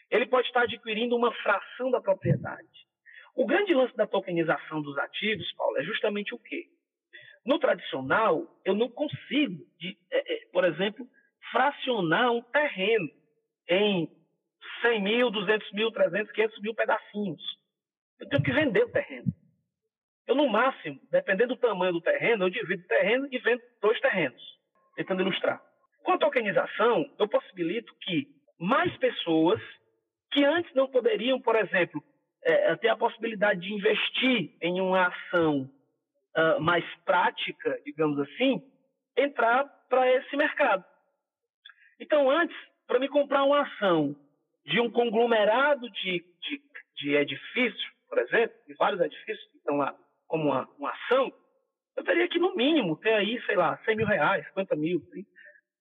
Ele 0.09 0.25
pode 0.25 0.47
estar 0.47 0.61
adquirindo 0.61 1.15
uma 1.15 1.33
fração 1.33 1.91
da 1.91 1.99
propriedade. 1.99 2.87
O 3.35 3.45
grande 3.45 3.73
lance 3.73 3.95
da 3.95 4.07
tokenização 4.07 4.81
dos 4.81 4.97
ativos, 4.97 5.51
Paulo, 5.53 5.77
é 5.77 5.83
justamente 5.83 6.33
o 6.33 6.39
quê? 6.39 6.65
No 7.45 7.59
tradicional, 7.59 8.47
eu 8.65 8.73
não 8.73 8.89
consigo, 8.89 9.63
de, 9.79 9.97
é, 10.11 10.33
é, 10.33 10.45
por 10.51 10.65
exemplo, 10.65 11.05
fracionar 11.51 12.31
um 12.31 12.41
terreno 12.41 13.09
em 13.69 14.09
100 14.81 15.01
mil, 15.01 15.29
200 15.29 15.71
mil, 15.73 15.91
300, 15.91 16.31
500 16.31 16.61
mil 16.61 16.73
pedacinhos. 16.73 17.41
Eu 18.19 18.29
tenho 18.29 18.43
que 18.43 18.51
vender 18.51 18.83
o 18.83 18.91
terreno. 18.91 19.33
Eu, 20.27 20.35
no 20.35 20.47
máximo, 20.49 20.99
dependendo 21.09 21.55
do 21.55 21.59
tamanho 21.59 21.93
do 21.93 22.01
terreno, 22.01 22.45
eu 22.45 22.49
divido 22.49 22.83
o 22.83 22.87
terreno 22.87 23.27
e 23.31 23.37
vendo 23.39 23.61
dois 23.81 23.99
terrenos 24.01 24.41
tentando 24.95 25.21
ilustrar. 25.21 25.61
Com 26.03 26.13
a 26.13 26.17
tokenização, 26.17 27.09
eu 27.19 27.27
possibilito 27.27 27.93
que 28.01 28.27
mais 28.59 28.95
pessoas 28.97 29.61
que 30.31 30.43
antes 30.43 30.73
não 30.73 30.87
poderiam, 30.87 31.39
por 31.39 31.55
exemplo, 31.55 32.03
é, 32.43 32.71
é 32.71 32.75
ter 32.75 32.89
a 32.89 32.97
possibilidade 32.97 33.61
de 33.61 33.73
investir 33.73 34.57
em 34.61 34.81
uma 34.81 35.07
ação 35.07 35.69
uh, 36.35 36.59
mais 36.59 36.83
prática, 37.05 37.79
digamos 37.85 38.19
assim, 38.19 38.61
entrar 39.15 39.65
para 39.87 40.11
esse 40.11 40.35
mercado. 40.35 40.83
Então, 41.99 42.29
antes, 42.29 42.55
para 42.87 42.99
me 42.99 43.07
comprar 43.09 43.43
uma 43.43 43.61
ação 43.61 44.15
de 44.65 44.79
um 44.79 44.89
conglomerado 44.89 45.89
de, 45.89 46.25
de, 46.41 46.61
de 46.97 47.15
edifícios, 47.15 47.83
por 48.09 48.17
exemplo, 48.19 48.55
de 48.67 48.73
vários 48.75 49.01
edifícios 49.01 49.51
que 49.51 49.57
estão 49.57 49.77
lá 49.77 49.95
como 50.27 50.45
uma, 50.49 50.69
uma 50.77 50.91
ação, 50.91 51.31
eu 51.95 52.03
teria 52.03 52.27
que, 52.27 52.39
no 52.39 52.55
mínimo, 52.55 52.95
ter 52.97 53.13
aí, 53.13 53.41
sei 53.45 53.55
lá, 53.55 53.77
100 53.83 53.95
mil 53.95 54.05
reais, 54.05 54.45
50 54.49 54.75
mil, 54.75 55.01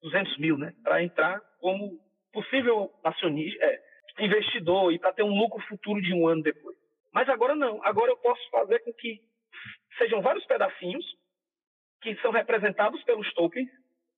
200 0.03 0.39
mil, 0.39 0.57
né? 0.57 0.73
Para 0.83 1.03
entrar 1.03 1.41
como 1.61 1.99
possível 2.33 2.91
acionista, 3.05 3.65
é, 3.65 3.83
investidor 4.21 4.93
e 4.93 4.99
para 4.99 5.13
ter 5.13 5.23
um 5.23 5.37
lucro 5.39 5.61
futuro 5.67 6.01
de 6.01 6.15
um 6.15 6.27
ano 6.27 6.43
depois. 6.43 6.77
Mas 7.13 7.29
agora 7.29 7.55
não. 7.55 7.83
Agora 7.85 8.11
eu 8.11 8.17
posso 8.17 8.51
fazer 8.51 8.79
com 8.81 8.93
que 8.95 9.21
sejam 9.99 10.23
vários 10.23 10.45
pedacinhos 10.47 11.05
que 12.03 12.15
são 12.17 12.31
representados 12.31 13.03
pelos 13.05 13.33
tokens 13.35 13.69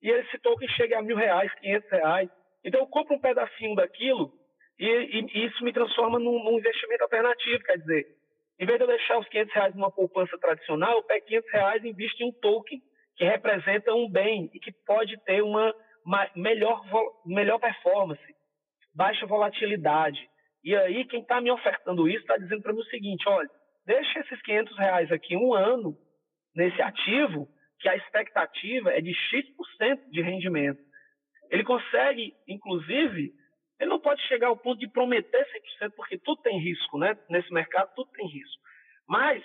e 0.02 0.10
esse 0.10 0.38
token 0.38 0.68
chegue 0.70 0.94
a 0.94 1.02
mil 1.02 1.16
reais, 1.16 1.52
500 1.60 1.90
reais. 1.90 2.30
Então 2.64 2.80
eu 2.80 2.86
compro 2.86 3.16
um 3.16 3.20
pedacinho 3.20 3.74
daquilo 3.74 4.32
e, 4.78 4.86
e, 4.86 5.26
e 5.34 5.46
isso 5.46 5.64
me 5.64 5.72
transforma 5.72 6.18
num, 6.18 6.42
num 6.44 6.58
investimento 6.58 7.02
alternativo. 7.02 7.64
Quer 7.64 7.78
dizer, 7.78 8.06
em 8.58 8.66
vez 8.66 8.78
de 8.78 8.84
eu 8.84 8.88
deixar 8.88 9.18
os 9.18 9.28
500 9.28 9.54
reais 9.54 9.74
numa 9.74 9.90
poupança 9.90 10.36
tradicional, 10.38 10.96
eu 10.96 11.02
pego 11.04 11.26
500 11.26 11.52
reais 11.52 11.84
e 11.84 11.88
invisto 11.88 12.22
em 12.22 12.28
um 12.28 12.32
token 12.32 12.80
que 13.16 13.24
representa 13.24 13.94
um 13.94 14.08
bem 14.10 14.50
e 14.54 14.60
que 14.60 14.72
pode 14.86 15.16
ter 15.24 15.42
uma 15.42 15.74
melhor, 16.34 16.82
melhor 17.26 17.58
performance, 17.58 18.22
baixa 18.94 19.26
volatilidade. 19.26 20.18
E 20.64 20.74
aí, 20.74 21.04
quem 21.04 21.20
está 21.20 21.40
me 21.40 21.50
ofertando 21.50 22.08
isso 22.08 22.20
está 22.20 22.36
dizendo 22.36 22.62
para 22.62 22.72
mim 22.72 22.80
o 22.80 22.84
seguinte: 22.84 23.28
olha, 23.28 23.48
deixa 23.86 24.20
esses 24.20 24.40
500 24.42 24.76
reais 24.76 25.12
aqui 25.12 25.36
um 25.36 25.54
ano 25.54 25.96
nesse 26.54 26.80
ativo 26.82 27.48
que 27.80 27.88
a 27.88 27.96
expectativa 27.96 28.90
é 28.92 29.00
de 29.00 29.14
X% 29.14 30.10
de 30.10 30.20
rendimento. 30.20 30.80
Ele 31.50 31.64
consegue, 31.64 32.34
inclusive, 32.46 33.32
ele 33.80 33.90
não 33.90 34.00
pode 34.00 34.20
chegar 34.22 34.48
ao 34.48 34.56
ponto 34.56 34.78
de 34.78 34.88
prometer 34.88 35.46
100%, 35.80 35.92
porque 35.96 36.18
tudo 36.18 36.42
tem 36.42 36.58
risco, 36.58 36.98
né? 36.98 37.16
Nesse 37.28 37.52
mercado, 37.52 37.94
tudo 37.94 38.10
tem 38.12 38.26
risco. 38.26 38.62
Mas 39.06 39.42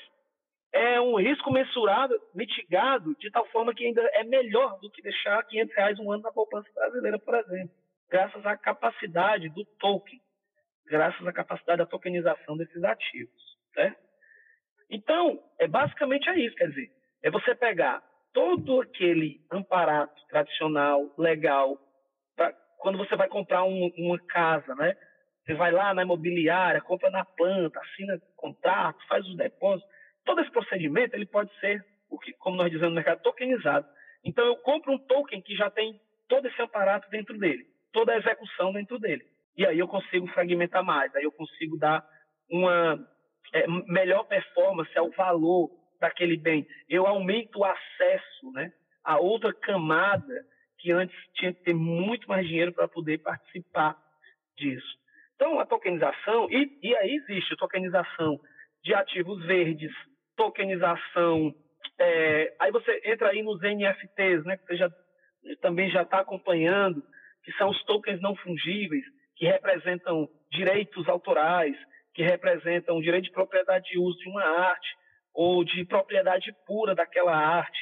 é 0.73 0.99
um 0.99 1.15
risco 1.17 1.51
mensurado, 1.51 2.19
mitigado, 2.33 3.15
de 3.19 3.29
tal 3.29 3.45
forma 3.49 3.73
que 3.73 3.85
ainda 3.85 4.01
é 4.13 4.23
melhor 4.23 4.79
do 4.79 4.89
que 4.89 5.01
deixar 5.03 5.43
500 5.43 5.75
reais 5.75 5.99
um 5.99 6.11
ano 6.11 6.23
na 6.23 6.31
poupança 6.31 6.67
brasileira, 6.73 7.19
por 7.19 7.35
exemplo. 7.35 7.73
Graças 8.09 8.45
à 8.45 8.57
capacidade 8.57 9.49
do 9.49 9.63
token, 9.79 10.19
graças 10.87 11.25
à 11.25 11.31
capacidade 11.31 11.77
da 11.77 11.85
tokenização 11.85 12.57
desses 12.57 12.83
ativos. 12.83 13.43
Certo? 13.73 14.01
Então, 14.89 15.39
é 15.59 15.67
basicamente 15.67 16.27
é 16.29 16.39
isso, 16.39 16.55
quer 16.55 16.69
dizer, 16.69 16.91
é 17.21 17.29
você 17.29 17.55
pegar 17.55 18.03
todo 18.33 18.81
aquele 18.81 19.41
amparato 19.51 20.21
tradicional, 20.27 21.13
legal, 21.17 21.77
quando 22.83 22.97
você 22.97 23.15
vai 23.15 23.29
comprar 23.29 23.63
um, 23.63 23.93
uma 23.97 24.19
casa, 24.19 24.75
né? 24.75 24.93
Você 25.45 25.53
vai 25.53 25.71
lá 25.71 25.93
na 25.93 26.03
imobiliária, 26.03 26.81
compra 26.81 27.09
na 27.09 27.23
planta, 27.23 27.79
assina 27.79 28.21
contrato, 28.35 28.99
faz 29.07 29.25
os 29.25 29.37
depósitos. 29.37 29.89
Todo 30.25 30.41
esse 30.41 30.51
procedimento 30.51 31.15
ele 31.15 31.25
pode 31.25 31.49
ser, 31.61 31.83
como 32.39 32.57
nós 32.57 32.69
dizemos 32.69 32.89
no 32.89 32.95
mercado, 32.95 33.21
tokenizado. 33.21 33.87
Então 34.21 34.45
eu 34.45 34.57
compro 34.57 34.91
um 34.91 34.97
token 34.97 35.41
que 35.41 35.55
já 35.55 35.69
tem 35.69 35.97
todo 36.27 36.45
esse 36.45 36.61
aparato 36.61 37.09
dentro 37.09 37.37
dele, 37.37 37.65
toda 37.93 38.11
a 38.11 38.17
execução 38.17 38.73
dentro 38.73 38.99
dele. 38.99 39.23
E 39.55 39.65
aí 39.65 39.79
eu 39.79 39.87
consigo 39.87 40.27
fragmentar 40.27 40.83
mais, 40.83 41.15
aí 41.15 41.23
eu 41.23 41.31
consigo 41.31 41.77
dar 41.77 42.05
uma 42.49 42.99
é, 43.53 43.65
melhor 43.87 44.25
performance 44.25 44.97
ao 44.97 45.09
valor 45.11 45.71
daquele 46.01 46.35
bem. 46.35 46.67
Eu 46.89 47.07
aumento 47.07 47.59
o 47.59 47.65
acesso 47.65 48.51
né, 48.51 48.73
a 49.05 49.19
outra 49.19 49.53
camada 49.53 50.52
que 50.83 50.91
antes 50.91 51.15
tinha 51.35 51.53
que 51.53 51.63
ter 51.63 51.73
muito 51.73 52.27
mais 52.27 52.45
dinheiro 52.45 52.73
para 52.73 52.89
poder 52.89 53.17
participar 53.19 53.97
disso. 54.57 54.97
Então, 55.35 55.57
a 55.57 55.65
tokenização, 55.65 56.49
e, 56.51 56.77
e 56.83 56.95
aí 56.97 57.15
existe 57.15 57.55
tokenização 57.55 58.37
de 58.83 58.93
ativos 58.93 59.41
verdes, 59.45 59.93
tokenização, 60.35 61.55
é, 61.97 62.53
aí 62.59 62.69
você 62.69 63.01
entra 63.05 63.29
aí 63.29 63.41
nos 63.41 63.61
NFTs, 63.61 64.43
né, 64.43 64.57
que 64.57 64.65
você 64.65 64.75
já, 64.75 64.91
também 65.61 65.89
já 65.89 66.01
está 66.01 66.19
acompanhando, 66.19 67.01
que 67.45 67.53
são 67.53 67.69
os 67.69 67.81
tokens 67.85 68.19
não 68.19 68.35
fungíveis, 68.35 69.05
que 69.37 69.45
representam 69.45 70.27
direitos 70.51 71.07
autorais, 71.07 71.77
que 72.13 72.23
representam 72.23 72.99
direito 72.99 73.25
de 73.25 73.31
propriedade 73.31 73.89
de 73.89 73.97
uso 73.97 74.17
de 74.19 74.29
uma 74.29 74.43
arte, 74.43 74.89
ou 75.33 75.63
de 75.63 75.85
propriedade 75.85 76.53
pura 76.67 76.93
daquela 76.93 77.33
arte, 77.33 77.79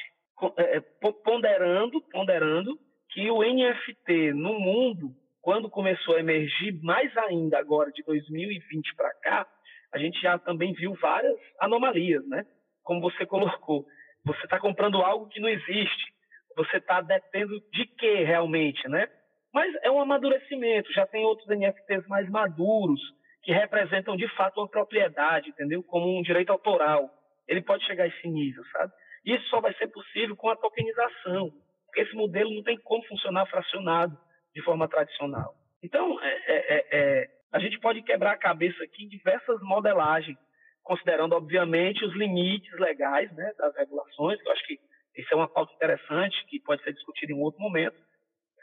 é, 0.56 0.76
é, 0.76 0.80
ponderando, 1.24 2.00
ponderando 2.10 2.78
que 3.12 3.30
o 3.30 3.42
NFT 3.42 4.32
no 4.32 4.58
mundo, 4.58 5.14
quando 5.40 5.68
começou 5.68 6.16
a 6.16 6.20
emergir, 6.20 6.80
mais 6.82 7.14
ainda 7.16 7.58
agora 7.58 7.90
de 7.92 8.02
2020 8.02 8.94
para 8.94 9.12
cá, 9.20 9.46
a 9.92 9.98
gente 9.98 10.20
já 10.20 10.38
também 10.38 10.72
viu 10.72 10.94
várias 10.94 11.38
anomalias, 11.60 12.26
né? 12.26 12.46
Como 12.82 13.00
você 13.00 13.24
colocou, 13.26 13.86
você 14.24 14.44
está 14.44 14.58
comprando 14.58 15.02
algo 15.02 15.28
que 15.28 15.40
não 15.40 15.48
existe, 15.48 16.12
você 16.56 16.78
está 16.78 17.00
detendo 17.00 17.60
de 17.72 17.86
quê 17.86 18.24
realmente, 18.24 18.88
né? 18.88 19.08
Mas 19.52 19.74
é 19.82 19.90
um 19.90 20.00
amadurecimento, 20.00 20.92
já 20.92 21.06
tem 21.06 21.24
outros 21.24 21.48
NFTs 21.48 22.06
mais 22.08 22.28
maduros, 22.30 23.00
que 23.42 23.52
representam 23.52 24.16
de 24.16 24.28
fato 24.28 24.60
uma 24.60 24.68
propriedade, 24.68 25.50
entendeu? 25.50 25.82
Como 25.82 26.18
um 26.18 26.22
direito 26.22 26.50
autoral. 26.50 27.10
Ele 27.46 27.60
pode 27.60 27.84
chegar 27.84 28.04
a 28.04 28.06
esse 28.06 28.28
nível, 28.28 28.62
sabe? 28.72 28.92
Isso 29.24 29.46
só 29.48 29.60
vai 29.60 29.74
ser 29.74 29.88
possível 29.88 30.34
com 30.36 30.48
a 30.48 30.56
tokenização, 30.56 31.52
porque 31.92 32.00
esse 32.00 32.16
modelo 32.16 32.50
não 32.54 32.62
tem 32.62 32.78
como 32.78 33.04
funcionar 33.04 33.44
fracionado 33.46 34.18
de 34.54 34.62
forma 34.62 34.88
tradicional. 34.88 35.54
Então, 35.82 36.18
é, 36.22 36.32
é, 36.46 36.56
é, 36.56 36.86
é 36.90 37.30
a 37.52 37.58
gente 37.58 37.78
pode 37.80 38.02
quebrar 38.02 38.32
a 38.32 38.38
cabeça 38.38 38.82
aqui 38.82 39.04
em 39.04 39.08
diversas 39.08 39.60
modelagens, 39.60 40.38
considerando, 40.82 41.34
obviamente, 41.34 42.02
os 42.02 42.14
limites 42.14 42.72
legais 42.80 43.30
né, 43.32 43.52
das 43.58 43.76
regulações, 43.76 44.40
que 44.40 44.48
eu 44.48 44.52
acho 44.52 44.66
que 44.66 44.80
isso 45.18 45.34
é 45.34 45.36
uma 45.36 45.48
pauta 45.48 45.74
interessante, 45.74 46.46
que 46.46 46.58
pode 46.60 46.82
ser 46.82 46.94
discutida 46.94 47.30
em 47.30 47.36
um 47.36 47.42
outro 47.42 47.60
momento, 47.60 47.96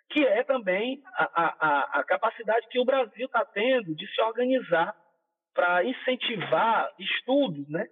que 0.10 0.26
é 0.26 0.44
também 0.44 1.00
a, 1.14 1.30
a, 1.36 2.00
a 2.00 2.04
capacidade 2.04 2.68
que 2.70 2.80
o 2.80 2.86
Brasil 2.86 3.28
está 3.28 3.46
tendo 3.46 3.94
de 3.94 4.08
se 4.08 4.20
organizar 4.22 4.96
para 5.54 5.84
incentivar 5.84 6.92
estudos, 6.98 7.70
né? 7.70 7.88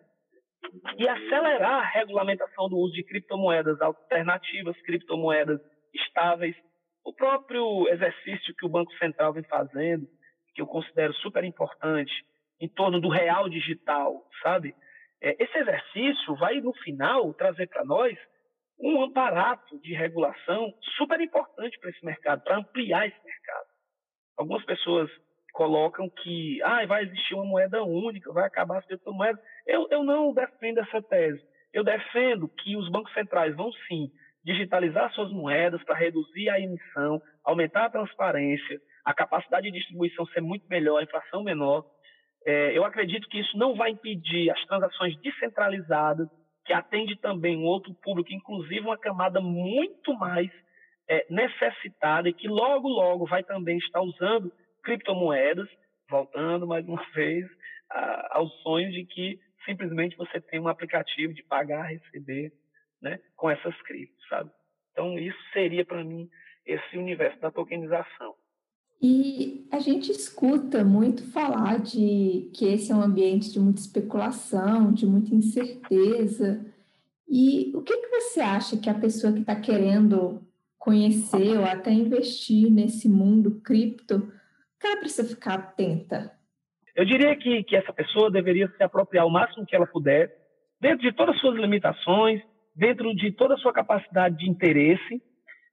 E 0.97 1.07
acelerar 1.07 1.81
a 1.81 1.85
regulamentação 1.85 2.67
do 2.67 2.77
uso 2.77 2.93
de 2.93 3.03
criptomoedas 3.03 3.79
alternativas, 3.81 4.79
criptomoedas 4.81 5.59
estáveis. 5.93 6.55
O 7.05 7.13
próprio 7.13 7.87
exercício 7.89 8.55
que 8.55 8.65
o 8.65 8.69
Banco 8.69 8.91
Central 8.97 9.33
vem 9.33 9.43
fazendo, 9.43 10.07
que 10.53 10.61
eu 10.61 10.67
considero 10.67 11.13
super 11.15 11.43
importante, 11.43 12.11
em 12.59 12.67
torno 12.67 12.99
do 12.99 13.09
real 13.09 13.47
digital, 13.47 14.27
sabe? 14.41 14.75
É, 15.21 15.41
esse 15.43 15.57
exercício 15.57 16.35
vai, 16.35 16.59
no 16.59 16.73
final, 16.73 17.33
trazer 17.33 17.67
para 17.67 17.85
nós 17.85 18.17
um 18.79 19.03
aparato 19.03 19.79
de 19.79 19.93
regulação 19.93 20.73
super 20.97 21.19
importante 21.21 21.79
para 21.79 21.89
esse 21.89 22.05
mercado, 22.05 22.43
para 22.43 22.57
ampliar 22.57 23.07
esse 23.07 23.25
mercado. 23.25 23.67
Algumas 24.37 24.63
pessoas 24.65 25.09
colocam 25.53 26.07
que 26.09 26.61
ah, 26.61 26.85
vai 26.85 27.03
existir 27.03 27.33
uma 27.33 27.45
moeda 27.45 27.83
única, 27.83 28.31
vai 28.31 28.45
acabar 28.45 28.77
as 28.77 28.85
criptomoedas. 28.85 29.43
Eu, 29.67 29.87
eu 29.91 30.03
não 30.03 30.33
defendo 30.33 30.79
essa 30.79 31.01
tese. 31.01 31.41
Eu 31.73 31.83
defendo 31.83 32.47
que 32.47 32.75
os 32.77 32.89
bancos 32.89 33.13
centrais 33.13 33.55
vão 33.55 33.71
sim 33.87 34.09
digitalizar 34.43 35.11
suas 35.13 35.31
moedas 35.31 35.83
para 35.83 35.95
reduzir 35.97 36.49
a 36.49 36.59
emissão, 36.59 37.21
aumentar 37.43 37.85
a 37.85 37.89
transparência, 37.89 38.79
a 39.03 39.13
capacidade 39.13 39.69
de 39.69 39.77
distribuição 39.77 40.25
ser 40.27 40.41
muito 40.41 40.65
melhor, 40.69 40.99
a 40.99 41.03
inflação 41.03 41.43
menor. 41.43 41.85
É, 42.45 42.77
eu 42.77 42.85
acredito 42.85 43.27
que 43.27 43.39
isso 43.39 43.57
não 43.57 43.75
vai 43.75 43.91
impedir 43.91 44.49
as 44.49 44.65
transações 44.65 45.17
descentralizadas, 45.21 46.29
que 46.65 46.71
atende 46.71 47.17
também 47.17 47.57
um 47.57 47.65
outro 47.65 47.93
público, 47.95 48.33
inclusive 48.33 48.79
uma 48.79 48.97
camada 48.97 49.41
muito 49.41 50.13
mais 50.13 50.49
é, 51.09 51.25
necessitada 51.29 52.29
e 52.29 52.33
que 52.33 52.47
logo, 52.47 52.87
logo 52.87 53.25
vai 53.25 53.43
também 53.43 53.77
estar 53.77 54.01
usando 54.01 54.51
criptomoedas, 54.83 55.67
voltando 56.09 56.65
mais 56.65 56.87
uma 56.87 57.03
vez 57.13 57.45
a, 57.89 58.37
ao 58.37 58.47
sonho 58.47 58.91
de 58.91 59.05
que 59.05 59.39
simplesmente 59.67 60.17
você 60.17 60.39
tem 60.39 60.59
um 60.59 60.67
aplicativo 60.67 61.33
de 61.33 61.43
pagar, 61.43 61.83
receber, 61.83 62.51
né, 63.01 63.19
com 63.35 63.49
essas 63.49 63.79
criptos, 63.83 64.27
sabe? 64.27 64.49
Então 64.91 65.19
isso 65.19 65.37
seria 65.53 65.85
para 65.85 66.03
mim 66.03 66.27
esse 66.65 66.97
universo 66.97 67.39
da 67.39 67.51
tokenização. 67.51 68.33
E 68.99 69.67
a 69.71 69.77
gente 69.77 70.11
escuta 70.11 70.83
muito 70.83 71.23
falar 71.31 71.79
de 71.79 72.49
que 72.55 72.65
esse 72.65 72.91
é 72.91 72.95
um 72.95 73.03
ambiente 73.03 73.51
de 73.51 73.59
muita 73.59 73.79
especulação, 73.79 74.91
de 74.91 75.05
muita 75.05 75.35
incerteza. 75.35 76.65
E 77.27 77.71
o 77.75 77.83
que, 77.83 77.95
que 77.95 78.07
você 78.07 78.39
acha 78.39 78.77
que 78.77 78.89
a 78.89 78.95
pessoa 78.95 79.31
que 79.31 79.41
está 79.41 79.55
querendo 79.55 80.41
conhecer 80.79 81.59
ou 81.59 81.65
até 81.65 81.91
investir 81.91 82.71
nesse 82.71 83.07
mundo 83.07 83.61
cripto, 83.61 84.31
ela 84.83 84.97
precisa 84.97 85.27
ficar 85.27 85.55
atenta? 85.55 86.36
Eu 86.97 87.05
diria 87.05 87.35
que, 87.35 87.63
que 87.63 87.75
essa 87.75 87.93
pessoa 87.93 88.31
deveria 88.31 88.67
se 88.69 88.83
apropriar 88.83 89.27
o 89.27 89.29
máximo 89.29 89.67
que 89.67 89.75
ela 89.75 89.85
puder, 89.85 90.33
dentro 90.81 91.07
de 91.07 91.11
todas 91.11 91.35
as 91.35 91.41
suas 91.41 91.55
limitações, 91.55 92.41
dentro 92.75 93.15
de 93.15 93.31
toda 93.31 93.53
a 93.53 93.57
sua 93.57 93.71
capacidade 93.71 94.35
de 94.35 94.49
interesse, 94.49 95.21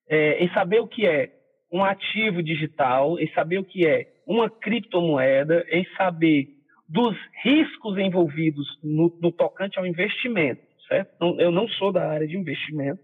é, 0.06 0.44
em 0.44 0.52
saber 0.52 0.80
o 0.80 0.87
que 0.87 1.06
é 1.06 1.32
um 1.72 1.82
ativo 1.82 2.42
digital, 2.42 3.18
em 3.18 3.26
saber 3.32 3.58
o 3.58 3.64
que 3.64 3.87
é 3.87 4.06
uma 4.26 4.50
criptomoeda, 4.50 5.64
em 5.70 5.87
saber 5.96 6.48
dos 6.87 7.16
riscos 7.42 7.96
envolvidos 7.96 8.78
no, 8.82 9.10
no 9.18 9.32
tocante 9.32 9.78
ao 9.78 9.87
investimento, 9.87 10.60
certo? 10.87 11.40
Eu 11.40 11.50
não 11.50 11.66
sou 11.68 11.90
da 11.90 12.06
área 12.06 12.28
de 12.28 12.37
investimento, 12.37 13.00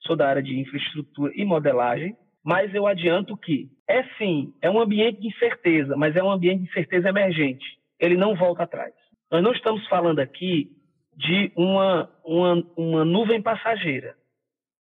sou 0.00 0.14
da 0.14 0.28
área 0.28 0.42
de 0.42 0.60
infraestrutura 0.60 1.32
e 1.34 1.42
modelagem, 1.42 2.14
mas 2.44 2.74
eu 2.74 2.86
adianto 2.86 3.36
que 3.36 3.70
é 3.88 4.02
sim, 4.18 4.52
é 4.60 4.70
um 4.70 4.80
ambiente 4.80 5.20
de 5.20 5.28
incerteza, 5.28 5.96
mas 5.96 6.16
é 6.16 6.22
um 6.22 6.30
ambiente 6.30 6.62
de 6.62 6.70
incerteza 6.70 7.08
emergente. 7.08 7.64
Ele 7.98 8.16
não 8.16 8.34
volta 8.34 8.64
atrás. 8.64 8.92
Nós 9.30 9.42
não 9.42 9.52
estamos 9.52 9.86
falando 9.88 10.18
aqui 10.18 10.70
de 11.16 11.52
uma, 11.56 12.10
uma, 12.24 12.66
uma 12.76 13.04
nuvem 13.04 13.40
passageira 13.40 14.16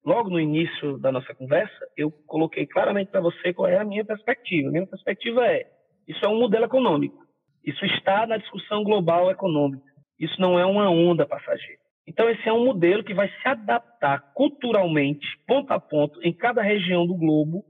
logo 0.04 0.28
no 0.28 0.38
início 0.38 0.98
da 0.98 1.10
nossa 1.10 1.34
conversa, 1.34 1.74
eu 1.96 2.10
coloquei 2.26 2.66
claramente 2.66 3.10
para 3.10 3.20
você 3.20 3.52
qual 3.54 3.68
é 3.68 3.78
a 3.78 3.84
minha 3.84 4.04
perspectiva. 4.04 4.68
A 4.68 4.72
minha 4.72 4.86
perspectiva 4.86 5.46
é: 5.46 5.66
isso 6.06 6.24
é 6.24 6.28
um 6.28 6.38
modelo 6.38 6.64
econômico. 6.64 7.24
Isso 7.64 7.84
está 7.86 8.26
na 8.26 8.36
discussão 8.36 8.84
global 8.84 9.30
econômica. 9.30 9.90
Isso 10.18 10.38
não 10.40 10.58
é 10.58 10.66
uma 10.66 10.90
onda 10.90 11.26
passageira. 11.26 11.80
Então, 12.06 12.28
esse 12.28 12.46
é 12.48 12.52
um 12.52 12.66
modelo 12.66 13.02
que 13.02 13.14
vai 13.14 13.28
se 13.28 13.48
adaptar 13.48 14.32
culturalmente, 14.34 15.26
ponto 15.46 15.72
a 15.72 15.80
ponto, 15.80 16.20
em 16.22 16.32
cada 16.32 16.62
região 16.62 17.06
do 17.06 17.14
globo, 17.14 17.64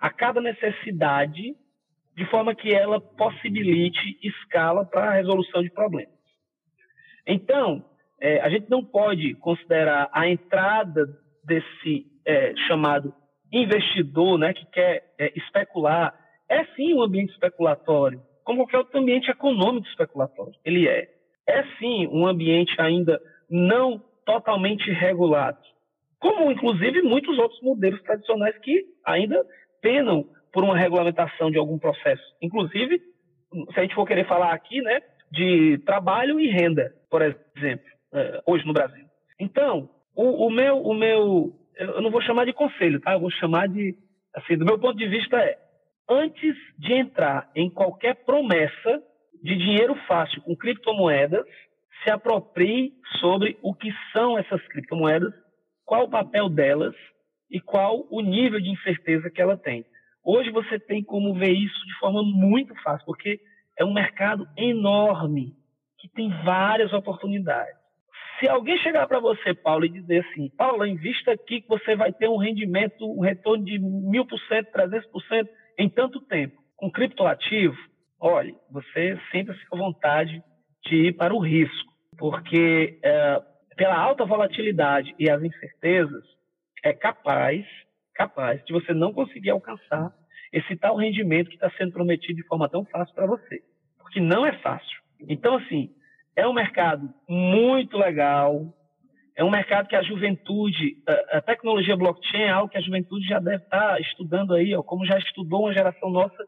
a 0.00 0.10
cada 0.10 0.40
necessidade, 0.40 1.54
de 2.16 2.24
forma 2.26 2.54
que 2.54 2.74
ela 2.74 3.00
possibilite 3.00 4.18
escala 4.22 4.84
para 4.84 5.10
a 5.10 5.14
resolução 5.14 5.62
de 5.62 5.70
problemas. 5.70 6.18
Então, 7.26 7.84
é, 8.20 8.40
a 8.40 8.48
gente 8.48 8.68
não 8.68 8.84
pode 8.84 9.34
considerar 9.34 10.08
a 10.12 10.28
entrada 10.28 11.06
desse 11.44 12.06
é, 12.26 12.54
chamado 12.66 13.14
investidor, 13.52 14.38
né, 14.38 14.52
que 14.52 14.66
quer 14.66 15.14
é, 15.18 15.32
especular, 15.38 16.14
é 16.48 16.64
sim 16.74 16.94
um 16.94 17.02
ambiente 17.02 17.32
especulatório, 17.32 18.20
como 18.44 18.58
qualquer 18.58 18.78
outro 18.78 18.98
ambiente 18.98 19.30
econômico 19.30 19.86
especulatório. 19.86 20.54
Ele 20.64 20.88
é. 20.88 21.08
É 21.46 21.62
sim 21.78 22.06
um 22.08 22.26
ambiente 22.26 22.74
ainda 22.80 23.20
não 23.50 24.02
totalmente 24.24 24.90
regulado, 24.90 25.58
como 26.18 26.50
inclusive 26.50 27.02
muitos 27.02 27.38
outros 27.38 27.60
modelos 27.62 28.02
tradicionais 28.02 28.56
que 28.58 28.84
ainda 29.04 29.44
penam 29.80 30.28
por 30.52 30.64
uma 30.64 30.76
regulamentação 30.76 31.50
de 31.50 31.58
algum 31.58 31.78
processo. 31.78 32.22
Inclusive, 32.42 33.00
se 33.72 33.78
a 33.78 33.82
gente 33.82 33.94
for 33.94 34.06
querer 34.06 34.26
falar 34.26 34.52
aqui, 34.52 34.80
né, 34.82 35.00
de 35.30 35.78
trabalho 35.84 36.40
e 36.40 36.48
renda, 36.48 36.92
por 37.10 37.22
exemplo, 37.22 37.86
é, 38.12 38.42
hoje 38.46 38.66
no 38.66 38.72
Brasil. 38.72 39.04
Então, 39.38 39.88
o, 40.14 40.46
o 40.46 40.50
meu, 40.50 40.78
o 40.78 40.94
meu, 40.94 41.52
eu 41.76 42.00
não 42.02 42.10
vou 42.10 42.22
chamar 42.22 42.44
de 42.44 42.52
conselho, 42.52 43.00
tá? 43.00 43.12
Eu 43.12 43.20
vou 43.20 43.30
chamar 43.30 43.68
de, 43.68 43.94
assim, 44.34 44.56
do 44.56 44.64
meu 44.64 44.78
ponto 44.78 44.96
de 44.96 45.06
vista 45.06 45.36
é, 45.36 45.58
antes 46.08 46.56
de 46.78 46.92
entrar 46.94 47.50
em 47.54 47.70
qualquer 47.70 48.14
promessa 48.24 49.02
de 49.42 49.56
dinheiro 49.56 49.94
fácil 50.06 50.42
com 50.42 50.56
criptomoedas, 50.56 51.46
se 52.02 52.10
aproprie 52.10 52.92
sobre 53.20 53.58
o 53.62 53.74
que 53.74 53.90
são 54.12 54.38
essas 54.38 54.60
criptomoedas, 54.68 55.32
qual 55.84 56.04
o 56.04 56.10
papel 56.10 56.48
delas 56.48 56.94
e 57.50 57.60
qual 57.60 58.06
o 58.10 58.20
nível 58.20 58.60
de 58.60 58.70
incerteza 58.70 59.30
que 59.30 59.40
ela 59.40 59.56
tem. 59.56 59.84
Hoje 60.24 60.50
você 60.50 60.78
tem 60.78 61.02
como 61.02 61.34
ver 61.34 61.52
isso 61.52 61.86
de 61.86 61.94
forma 61.98 62.22
muito 62.22 62.74
fácil, 62.82 63.06
porque 63.06 63.40
é 63.78 63.84
um 63.84 63.94
mercado 63.94 64.46
enorme 64.56 65.54
que 65.98 66.08
tem 66.08 66.28
várias 66.44 66.92
oportunidades. 66.92 67.76
Se 68.38 68.48
alguém 68.48 68.78
chegar 68.78 69.06
para 69.08 69.18
você, 69.18 69.52
Paulo, 69.52 69.84
e 69.84 69.88
dizer 69.88 70.24
assim, 70.24 70.48
Paulo, 70.50 70.86
invista 70.86 71.32
aqui 71.32 71.60
que 71.60 71.68
você 71.68 71.96
vai 71.96 72.12
ter 72.12 72.28
um 72.28 72.36
rendimento, 72.36 73.04
um 73.04 73.20
retorno 73.20 73.64
de 73.64 73.78
mil 73.78 74.24
por 74.26 74.38
cento, 74.46 74.70
trezentos 74.70 75.10
por 75.10 75.22
cento 75.22 75.50
em 75.76 75.88
tanto 75.88 76.20
tempo, 76.20 76.56
com 76.76 76.90
criptoativo, 76.90 77.76
olhe, 78.20 78.54
você 78.70 79.18
sinta-se 79.32 79.60
à 79.72 79.76
vontade 79.76 80.42
de 80.86 81.08
ir 81.08 81.12
para 81.14 81.34
o 81.34 81.38
risco, 81.38 81.92
porque 82.16 82.98
é, 83.02 83.42
pela 83.76 83.96
alta 83.96 84.24
volatilidade 84.24 85.14
e 85.18 85.30
as 85.30 85.42
incertezas, 85.42 86.24
é 86.82 86.92
capaz, 86.92 87.64
capaz 88.14 88.64
de 88.64 88.72
você 88.72 88.92
não 88.92 89.12
conseguir 89.12 89.50
alcançar 89.50 90.12
esse 90.52 90.76
tal 90.76 90.96
rendimento 90.96 91.48
que 91.48 91.54
está 91.54 91.70
sendo 91.76 91.92
prometido 91.92 92.34
de 92.34 92.46
forma 92.46 92.68
tão 92.68 92.84
fácil 92.84 93.14
para 93.14 93.26
você, 93.26 93.62
porque 93.98 94.20
não 94.20 94.46
é 94.46 94.52
fácil. 94.58 94.98
Então, 95.28 95.56
assim, 95.56 95.90
é 96.34 96.46
um 96.46 96.52
mercado 96.52 97.12
muito 97.28 97.96
legal, 97.96 98.74
é 99.36 99.44
um 99.44 99.50
mercado 99.50 99.88
que 99.88 99.94
a 99.94 100.02
juventude, 100.02 100.96
a, 101.30 101.40
tecnologia 101.40 101.96
blockchain 101.96 102.42
é 102.42 102.50
algo 102.50 102.68
que 102.68 102.78
a 102.78 102.82
juventude 102.82 103.28
já 103.28 103.38
deve 103.38 103.62
estar 103.62 103.94
tá 103.94 104.00
estudando 104.00 104.54
aí, 104.54 104.74
ó, 104.74 104.82
como 104.82 105.06
já 105.06 105.18
estudou 105.18 105.62
uma 105.62 105.72
geração 105.72 106.10
nossa 106.10 106.44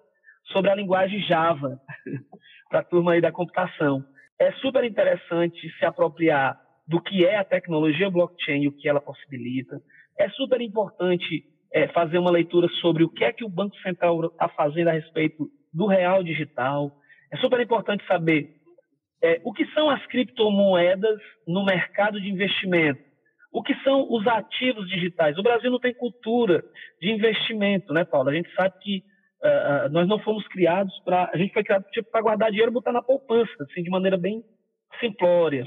sobre 0.47 0.71
a 0.71 0.75
linguagem 0.75 1.21
Java, 1.23 1.81
para 2.69 2.81
a 2.81 2.85
turma 2.85 3.13
aí 3.13 3.21
da 3.21 3.31
computação. 3.31 4.05
É 4.41 4.53
super 4.53 4.83
interessante 4.85 5.71
se 5.79 5.85
apropriar 5.85 6.59
do 6.89 6.99
que 6.99 7.27
é 7.27 7.37
a 7.37 7.45
tecnologia 7.45 8.09
blockchain 8.09 8.63
e 8.63 8.69
o 8.69 8.73
que 8.73 8.89
ela 8.89 9.01
possibilita. 9.01 9.81
É 10.19 10.31
super 10.31 10.63
importante 10.63 11.45
é, 11.71 11.87
fazer 11.89 12.17
uma 12.19 12.31
leitura 12.31 12.67
sobre 12.81 13.05
o 13.05 13.11
que 13.11 13.23
é 13.23 13.33
que 13.35 13.45
o 13.45 13.51
Banco 13.51 13.77
Central 13.83 14.25
está 14.25 14.49
fazendo 14.49 14.89
a 14.89 14.93
respeito 14.93 15.47
do 15.73 15.87
real 15.87 16.25
digital. 16.25 16.91
É 17.31 17.37
super 17.37 17.61
importante 17.61 18.03
saber 18.07 18.57
é, 19.23 19.43
o 19.45 19.53
que 19.53 19.67
são 19.73 19.91
as 19.91 20.05
criptomoedas 20.07 21.21
no 21.47 21.63
mercado 21.63 22.19
de 22.19 22.31
investimento? 22.31 23.01
O 23.53 23.63
que 23.63 23.75
são 23.83 24.11
os 24.11 24.27
ativos 24.27 24.89
digitais? 24.89 25.37
O 25.37 25.43
Brasil 25.43 25.71
não 25.71 25.79
tem 25.79 25.93
cultura 25.93 26.65
de 26.99 27.11
investimento, 27.11 27.93
né, 27.93 28.05
Paulo? 28.05 28.31
A 28.31 28.35
gente 28.35 28.51
sabe 28.55 28.75
que 28.81 29.05
uh, 29.43 29.89
nós 29.91 30.09
não 30.09 30.19
fomos 30.19 30.47
criados 30.49 30.93
para. 31.05 31.31
A 31.33 31.37
gente 31.37 31.53
foi 31.53 31.65
criado 31.65 31.85
tipo, 31.91 32.11
para 32.11 32.23
guardar 32.23 32.51
dinheiro 32.51 32.71
e 32.71 32.75
botar 32.75 32.93
na 32.93 33.03
poupança, 33.03 33.53
assim, 33.61 33.83
de 33.83 33.91
maneira 33.91 34.17
bem 34.17 34.45
simplória. 34.99 35.67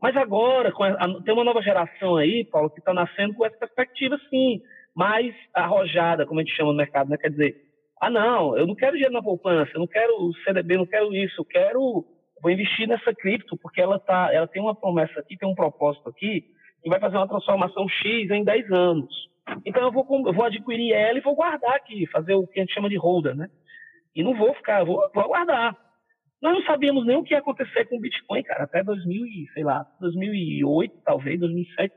Mas 0.00 0.16
agora, 0.16 0.72
a, 0.98 1.22
tem 1.22 1.34
uma 1.34 1.44
nova 1.44 1.62
geração 1.62 2.16
aí, 2.16 2.44
Paulo, 2.44 2.70
que 2.70 2.78
está 2.78 2.94
nascendo 2.94 3.34
com 3.34 3.44
essa 3.44 3.56
perspectiva, 3.56 4.18
sim, 4.30 4.60
mais 4.94 5.34
arrojada, 5.52 6.24
como 6.24 6.40
a 6.40 6.42
gente 6.42 6.54
chama 6.54 6.70
no 6.70 6.78
mercado, 6.78 7.10
né? 7.10 7.16
Quer 7.16 7.30
dizer, 7.30 7.56
ah, 8.00 8.10
não, 8.10 8.56
eu 8.56 8.66
não 8.66 8.74
quero 8.74 8.92
dinheiro 8.92 9.14
na 9.14 9.22
poupança, 9.22 9.72
eu 9.74 9.80
não 9.80 9.86
quero 9.86 10.32
CDB, 10.44 10.76
não 10.76 10.86
quero 10.86 11.14
isso, 11.14 11.40
eu 11.40 11.44
quero 11.44 12.04
vou 12.40 12.50
investir 12.50 12.86
nessa 12.86 13.12
cripto 13.14 13.56
porque 13.56 13.80
ela 13.80 13.98
tá, 13.98 14.32
ela 14.32 14.46
tem 14.46 14.62
uma 14.62 14.74
promessa 14.74 15.18
aqui, 15.20 15.36
tem 15.36 15.48
um 15.48 15.54
propósito 15.54 16.08
aqui 16.08 16.44
que 16.82 16.88
vai 16.88 17.00
fazer 17.00 17.16
uma 17.16 17.28
transformação 17.28 17.88
X 17.88 18.30
em 18.30 18.44
10 18.44 18.70
anos. 18.70 19.28
Então 19.64 19.82
eu 19.82 19.92
vou, 19.92 20.04
vou 20.04 20.44
adquirir 20.44 20.92
ela 20.92 21.18
e 21.18 21.22
vou 21.22 21.34
guardar 21.34 21.74
aqui, 21.76 22.06
fazer 22.06 22.34
o 22.34 22.46
que 22.46 22.58
a 22.58 22.62
gente 22.62 22.74
chama 22.74 22.88
de 22.88 22.96
holder, 22.96 23.34
né? 23.34 23.48
E 24.14 24.22
não 24.22 24.34
vou 24.34 24.54
ficar, 24.54 24.84
vou, 24.84 25.10
vou 25.14 25.28
guardar. 25.28 25.76
Nós 26.40 26.54
não 26.54 26.62
sabíamos 26.62 27.04
nem 27.04 27.16
o 27.16 27.24
que 27.24 27.34
ia 27.34 27.40
acontecer 27.40 27.84
com 27.86 27.96
o 27.96 28.00
Bitcoin, 28.00 28.42
cara, 28.42 28.64
até 28.64 28.82
2000 28.82 29.26
e, 29.26 29.48
sei 29.52 29.64
lá, 29.64 29.84
2008, 30.00 30.94
talvez, 31.04 31.40
2007. 31.40 31.94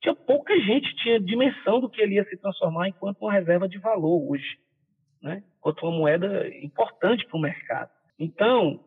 Tinha 0.00 0.14
pouca 0.14 0.58
gente 0.60 0.94
tinha 0.96 1.20
dimensão 1.20 1.80
do 1.80 1.90
que 1.90 2.00
ele 2.00 2.14
ia 2.14 2.24
se 2.24 2.36
transformar 2.36 2.88
enquanto 2.88 3.20
uma 3.20 3.32
reserva 3.32 3.68
de 3.68 3.78
valor 3.78 4.30
hoje, 4.30 4.58
né? 5.22 5.42
Enquanto 5.58 5.82
uma 5.82 5.98
moeda 5.98 6.48
importante 6.62 7.26
para 7.26 7.36
o 7.36 7.40
mercado. 7.40 7.90
Então, 8.18 8.80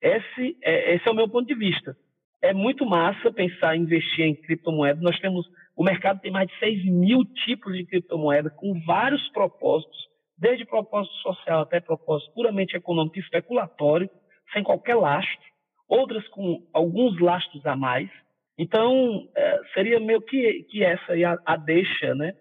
esse 0.00 0.56
é, 0.62 0.94
esse 0.94 1.08
é 1.08 1.10
o 1.10 1.14
meu 1.14 1.28
ponto 1.28 1.46
de 1.46 1.54
vista. 1.54 1.96
É 2.44 2.52
muito 2.52 2.84
massa 2.84 3.32
pensar 3.32 3.74
em 3.74 3.80
investir 3.80 4.26
em 4.26 4.34
criptomoedas. 4.34 5.02
Nós 5.02 5.18
temos, 5.18 5.46
o 5.74 5.82
mercado 5.82 6.20
tem 6.20 6.30
mais 6.30 6.46
de 6.46 6.58
6 6.58 6.84
mil 6.84 7.24
tipos 7.46 7.72
de 7.72 7.86
criptomoedas 7.86 8.52
com 8.52 8.78
vários 8.84 9.26
propósitos, 9.30 9.96
desde 10.36 10.66
propósito 10.66 11.14
social 11.22 11.62
até 11.62 11.80
propósito 11.80 12.34
puramente 12.34 12.76
econômico 12.76 13.16
e 13.16 13.22
especulatório, 13.22 14.10
sem 14.52 14.62
qualquer 14.62 14.94
lastro, 14.94 15.40
outras 15.88 16.28
com 16.28 16.62
alguns 16.70 17.18
lastros 17.18 17.64
a 17.64 17.74
mais. 17.74 18.10
Então, 18.58 19.26
é, 19.34 19.60
seria 19.72 19.98
meio 19.98 20.20
que, 20.20 20.64
que 20.64 20.84
essa 20.84 21.12
aí 21.14 21.24
a, 21.24 21.38
a 21.46 21.56
deixa, 21.56 22.14
né, 22.14 22.34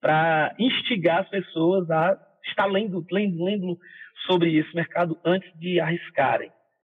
para 0.00 0.54
instigar 0.58 1.20
as 1.20 1.28
pessoas 1.28 1.90
a 1.90 2.18
estar 2.46 2.64
lendo, 2.64 3.04
lendo, 3.12 3.44
lendo 3.44 3.78
sobre 4.26 4.56
esse 4.56 4.74
mercado 4.74 5.20
antes 5.22 5.52
de 5.58 5.78
arriscarem 5.78 6.50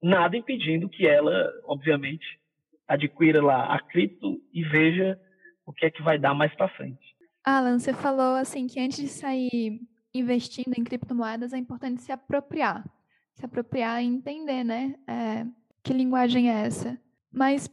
nada 0.02 0.36
impedindo 0.36 0.90
que 0.90 1.06
ela, 1.06 1.52
obviamente, 1.66 2.26
adquira 2.92 3.42
lá 3.42 3.74
a 3.74 3.80
cripto 3.80 4.42
e 4.54 4.64
veja 4.64 5.20
o 5.66 5.72
que 5.72 5.86
é 5.86 5.92
que 5.92 6.02
vai 6.02 6.20
dar 6.20 6.34
mais 6.34 6.54
para 6.56 6.68
frente. 6.70 7.16
Alan, 7.44 7.80
você 7.80 7.94
falou 7.94 8.36
assim 8.36 8.68
que 8.68 8.80
antes 8.80 8.98
de 8.98 9.08
sair 9.08 9.80
investindo 10.14 10.74
em 10.78 10.84
criptomoedas 10.84 11.54
é 11.54 11.58
importante 11.58 12.02
se 12.02 12.12
apropriar, 12.12 12.84
se 13.34 13.46
apropriar 13.46 14.04
e 14.04 14.08
entender, 14.08 14.64
né, 14.64 14.96
é, 15.08 15.46
que 15.82 15.94
linguagem 15.94 16.50
é 16.50 16.66
essa. 16.66 17.00
Mas 17.32 17.70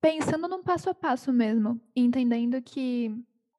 pensando 0.00 0.48
num 0.48 0.62
passo 0.62 0.90
a 0.90 0.94
passo 0.94 1.32
mesmo, 1.32 1.80
entendendo 1.94 2.60
que 2.60 3.14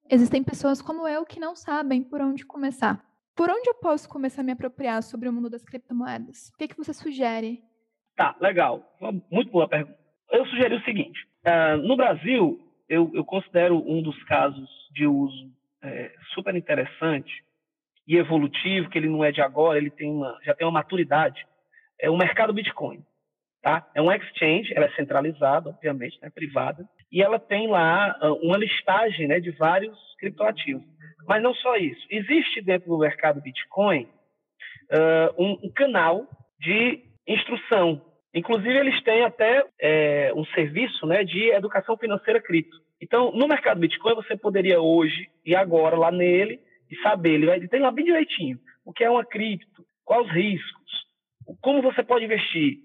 existem 0.09 0.43
pessoas 0.43 0.81
como 0.81 1.07
eu 1.07 1.25
que 1.25 1.39
não 1.39 1.55
sabem 1.55 2.03
por 2.03 2.21
onde 2.21 2.45
começar. 2.45 3.01
Por 3.33 3.49
onde 3.49 3.69
eu 3.69 3.75
posso 3.75 4.09
começar 4.09 4.41
a 4.41 4.43
me 4.43 4.51
apropriar 4.51 5.01
sobre 5.03 5.29
o 5.29 5.33
mundo 5.33 5.49
das 5.49 5.63
criptomoedas? 5.63 6.49
O 6.49 6.57
que, 6.57 6.65
é 6.65 6.67
que 6.67 6.77
você 6.77 6.93
sugere? 6.93 7.63
Tá, 8.15 8.35
legal. 8.41 8.83
Muito 9.31 9.51
boa 9.51 9.69
pergunta. 9.69 10.06
Eu 10.31 10.45
sugeri 10.47 10.75
o 10.75 10.83
seguinte: 10.83 11.19
uh, 11.45 11.77
no 11.77 11.95
Brasil, 11.95 12.59
eu, 12.89 13.11
eu, 13.13 13.23
considero 13.23 13.77
um 13.87 14.01
dos 14.01 14.21
casos 14.23 14.69
de 14.91 15.05
uso 15.05 15.51
é, 15.83 16.11
super 16.33 16.55
interessante 16.55 17.43
e 18.07 18.15
evolutivo, 18.15 18.89
que 18.89 18.97
ele 18.97 19.09
não 19.09 19.23
é 19.23 19.31
de 19.31 19.41
agora, 19.41 19.77
ele 19.77 19.89
tem 19.89 20.09
uma, 20.09 20.37
já 20.43 20.53
tem 20.53 20.65
uma 20.65 20.79
maturidade, 20.79 21.45
é 21.99 22.09
o 22.09 22.17
mercado 22.17 22.53
Bitcoin. 22.53 23.03
Tá? 23.61 23.85
É 23.93 24.01
um 24.01 24.11
exchange, 24.11 24.73
ela 24.73 24.85
é 24.85 24.91
centralizada, 24.91 25.69
obviamente, 25.69 26.17
né, 26.21 26.29
privada, 26.29 26.87
e 27.11 27.21
ela 27.21 27.37
tem 27.37 27.67
lá 27.67 28.17
uh, 28.21 28.33
uma 28.45 28.57
listagem 28.57 29.27
né, 29.27 29.39
de 29.39 29.51
vários 29.51 29.97
criptoativos. 30.19 30.85
Mas 31.27 31.43
não 31.43 31.53
só 31.55 31.75
isso. 31.75 32.05
Existe 32.09 32.61
dentro 32.61 32.89
do 32.89 32.97
mercado 32.97 33.41
Bitcoin 33.41 34.03
uh, 34.03 35.43
um, 35.43 35.59
um 35.63 35.71
canal 35.71 36.25
de 36.59 37.03
instrução. 37.27 38.01
Inclusive, 38.37 38.77
eles 38.77 39.01
têm 39.01 39.23
até 39.23 39.65
é, 39.79 40.31
um 40.35 40.45
serviço 40.45 41.07
né, 41.07 41.23
de 41.23 41.49
educação 41.49 41.97
financeira 41.97 42.39
cripto. 42.39 42.77
Então, 43.01 43.31
no 43.31 43.47
mercado 43.47 43.79
Bitcoin, 43.79 44.13
você 44.13 44.37
poderia 44.37 44.79
hoje 44.79 45.27
e 45.43 45.55
agora 45.55 45.97
lá 45.97 46.11
nele 46.11 46.59
e 46.89 46.95
saber, 47.01 47.33
ele, 47.33 47.47
vai, 47.47 47.57
ele 47.57 47.67
tem 47.67 47.79
lá 47.79 47.91
bem 47.91 48.05
direitinho 48.05 48.59
o 48.85 48.93
que 48.93 49.03
é 49.03 49.09
uma 49.09 49.25
cripto, 49.25 49.83
quais 50.05 50.27
os 50.27 50.31
riscos, 50.31 50.91
como 51.61 51.81
você 51.81 52.03
pode 52.03 52.25
investir, 52.25 52.77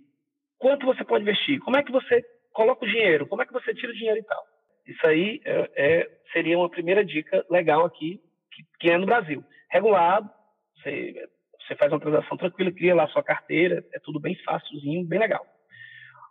quanto 0.58 0.86
você 0.86 1.04
pode 1.04 1.22
investir, 1.22 1.60
como 1.60 1.76
é 1.76 1.82
que 1.82 1.92
você 1.92 2.24
coloca 2.52 2.86
o 2.86 2.88
dinheiro, 2.88 3.26
como 3.26 3.42
é 3.42 3.46
que 3.46 3.52
você 3.52 3.74
tira 3.74 3.92
o 3.92 3.94
dinheiro 3.94 4.18
e 4.18 4.24
tal. 4.24 4.42
Isso 4.86 5.06
aí 5.06 5.40
é, 5.44 5.70
é, 5.76 6.10
seria 6.32 6.58
uma 6.58 6.70
primeira 6.70 7.04
dica 7.04 7.44
legal 7.50 7.84
aqui, 7.84 8.20
que, 8.50 8.64
que 8.80 8.90
é 8.90 8.96
no 8.96 9.06
Brasil. 9.06 9.44
Regulado, 9.70 10.30
você 10.76 11.28
você 11.66 11.76
faz 11.76 11.92
uma 11.92 12.00
transação 12.00 12.36
tranquila, 12.36 12.72
cria 12.72 12.94
lá 12.94 13.04
a 13.04 13.08
sua 13.08 13.22
carteira, 13.22 13.84
é 13.92 13.98
tudo 13.98 14.20
bem 14.20 14.34
fácilzinho, 14.44 15.06
bem 15.06 15.18
legal. 15.18 15.44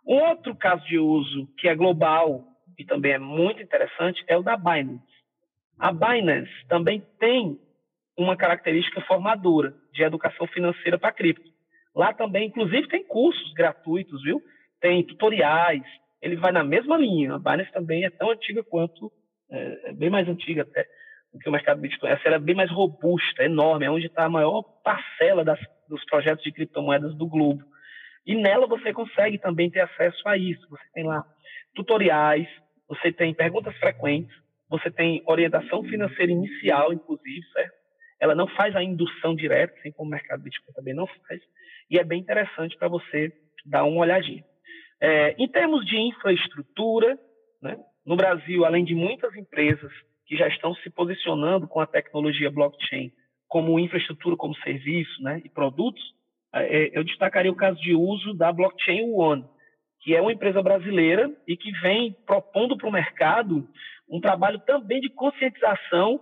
Um 0.06 0.16
outro 0.16 0.54
caso 0.54 0.84
de 0.86 0.98
uso 0.98 1.48
que 1.58 1.68
é 1.68 1.74
global 1.74 2.44
e 2.78 2.84
também 2.84 3.12
é 3.12 3.18
muito 3.18 3.62
interessante, 3.62 4.24
é 4.26 4.36
o 4.36 4.42
da 4.42 4.56
Binance. 4.56 5.02
A 5.78 5.92
Binance 5.92 6.50
também 6.68 7.00
tem 7.18 7.58
uma 8.16 8.36
característica 8.36 9.00
formadora 9.02 9.74
de 9.92 10.02
educação 10.02 10.46
financeira 10.46 10.98
para 10.98 11.12
cripto. 11.12 11.50
Lá 11.94 12.12
também, 12.12 12.48
inclusive, 12.48 12.88
tem 12.88 13.04
cursos 13.04 13.52
gratuitos, 13.52 14.22
viu? 14.22 14.42
Tem 14.80 15.04
tutoriais. 15.04 15.82
Ele 16.20 16.36
vai 16.36 16.52
na 16.52 16.64
mesma 16.64 16.96
linha. 16.96 17.34
A 17.34 17.38
Binance 17.38 17.72
também 17.72 18.04
é 18.04 18.10
tão 18.10 18.30
antiga 18.30 18.62
quanto, 18.62 19.12
é, 19.50 19.90
é 19.90 19.92
bem 19.92 20.10
mais 20.10 20.28
antiga 20.28 20.62
até 20.62 20.86
que 21.40 21.48
o 21.48 21.52
mercado 21.52 21.80
Bitcoin. 21.80 22.10
Era 22.24 22.38
bem 22.38 22.54
mais 22.54 22.70
robusta, 22.70 23.44
enorme, 23.44 23.86
é 23.86 23.90
onde 23.90 24.06
está 24.06 24.24
a 24.24 24.30
maior 24.30 24.62
parcela 24.84 25.44
das, 25.44 25.58
dos 25.88 26.04
projetos 26.04 26.44
de 26.44 26.52
criptomoedas 26.52 27.14
do 27.14 27.26
globo. 27.26 27.64
E 28.26 28.34
nela 28.36 28.66
você 28.66 28.92
consegue 28.92 29.38
também 29.38 29.70
ter 29.70 29.80
acesso 29.80 30.28
a 30.28 30.36
isso. 30.36 30.68
Você 30.68 30.84
tem 30.94 31.04
lá 31.04 31.24
tutoriais, 31.74 32.46
você 32.88 33.10
tem 33.10 33.34
perguntas 33.34 33.74
frequentes, 33.78 34.34
você 34.68 34.90
tem 34.90 35.22
orientação 35.26 35.82
financeira 35.84 36.30
inicial, 36.30 36.92
inclusive, 36.92 37.44
certo? 37.52 37.74
Ela 38.20 38.34
não 38.34 38.46
faz 38.46 38.76
a 38.76 38.82
indução 38.82 39.34
direta, 39.34 39.74
assim 39.78 39.90
como 39.90 40.08
o 40.08 40.10
mercado 40.10 40.42
Bitcoin 40.42 40.72
também 40.74 40.94
não 40.94 41.06
faz, 41.06 41.40
e 41.90 41.98
é 41.98 42.04
bem 42.04 42.20
interessante 42.20 42.76
para 42.76 42.88
você 42.88 43.32
dar 43.66 43.84
uma 43.84 44.00
olhadinha. 44.00 44.44
É, 45.00 45.34
em 45.36 45.48
termos 45.48 45.84
de 45.84 45.98
infraestrutura, 45.98 47.18
né, 47.60 47.76
no 48.06 48.14
Brasil, 48.14 48.64
além 48.64 48.84
de 48.84 48.94
muitas 48.94 49.34
empresas 49.34 49.92
que 50.26 50.36
já 50.36 50.48
estão 50.48 50.74
se 50.76 50.90
posicionando 50.90 51.66
com 51.68 51.80
a 51.80 51.86
tecnologia 51.86 52.50
blockchain 52.50 53.12
como 53.48 53.78
infraestrutura, 53.78 54.36
como 54.36 54.56
serviço 54.56 55.22
né, 55.22 55.42
e 55.44 55.48
produtos, 55.48 56.02
é, 56.54 56.90
eu 56.96 57.04
destacaria 57.04 57.50
o 57.50 57.56
caso 57.56 57.80
de 57.80 57.94
uso 57.94 58.34
da 58.34 58.52
Blockchain 58.52 59.12
One, 59.14 59.44
que 60.00 60.14
é 60.14 60.20
uma 60.20 60.32
empresa 60.32 60.62
brasileira 60.62 61.30
e 61.46 61.56
que 61.56 61.70
vem 61.80 62.12
propondo 62.26 62.76
para 62.76 62.88
o 62.88 62.92
mercado 62.92 63.68
um 64.08 64.20
trabalho 64.20 64.58
também 64.60 65.00
de 65.00 65.08
conscientização 65.08 66.20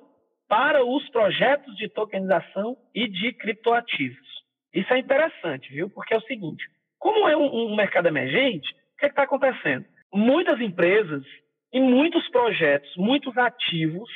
para 0.48 0.84
os 0.84 1.08
projetos 1.10 1.74
de 1.76 1.88
tokenização 1.88 2.76
e 2.94 3.08
de 3.08 3.32
criptoativos. 3.32 4.28
Isso 4.72 4.92
é 4.92 4.98
interessante, 4.98 5.72
viu? 5.72 5.90
Porque 5.90 6.14
é 6.14 6.18
o 6.18 6.22
seguinte: 6.22 6.64
como 6.98 7.28
é 7.28 7.36
um, 7.36 7.72
um 7.72 7.76
mercado 7.76 8.06
emergente, 8.06 8.68
o 8.94 8.98
que 8.98 9.06
é 9.06 9.08
está 9.08 9.22
acontecendo? 9.22 9.84
Muitas 10.12 10.60
empresas 10.60 11.24
e 11.72 11.80
muitos 11.80 12.28
projetos, 12.30 12.90
muitos 12.96 13.36
ativos 13.36 14.10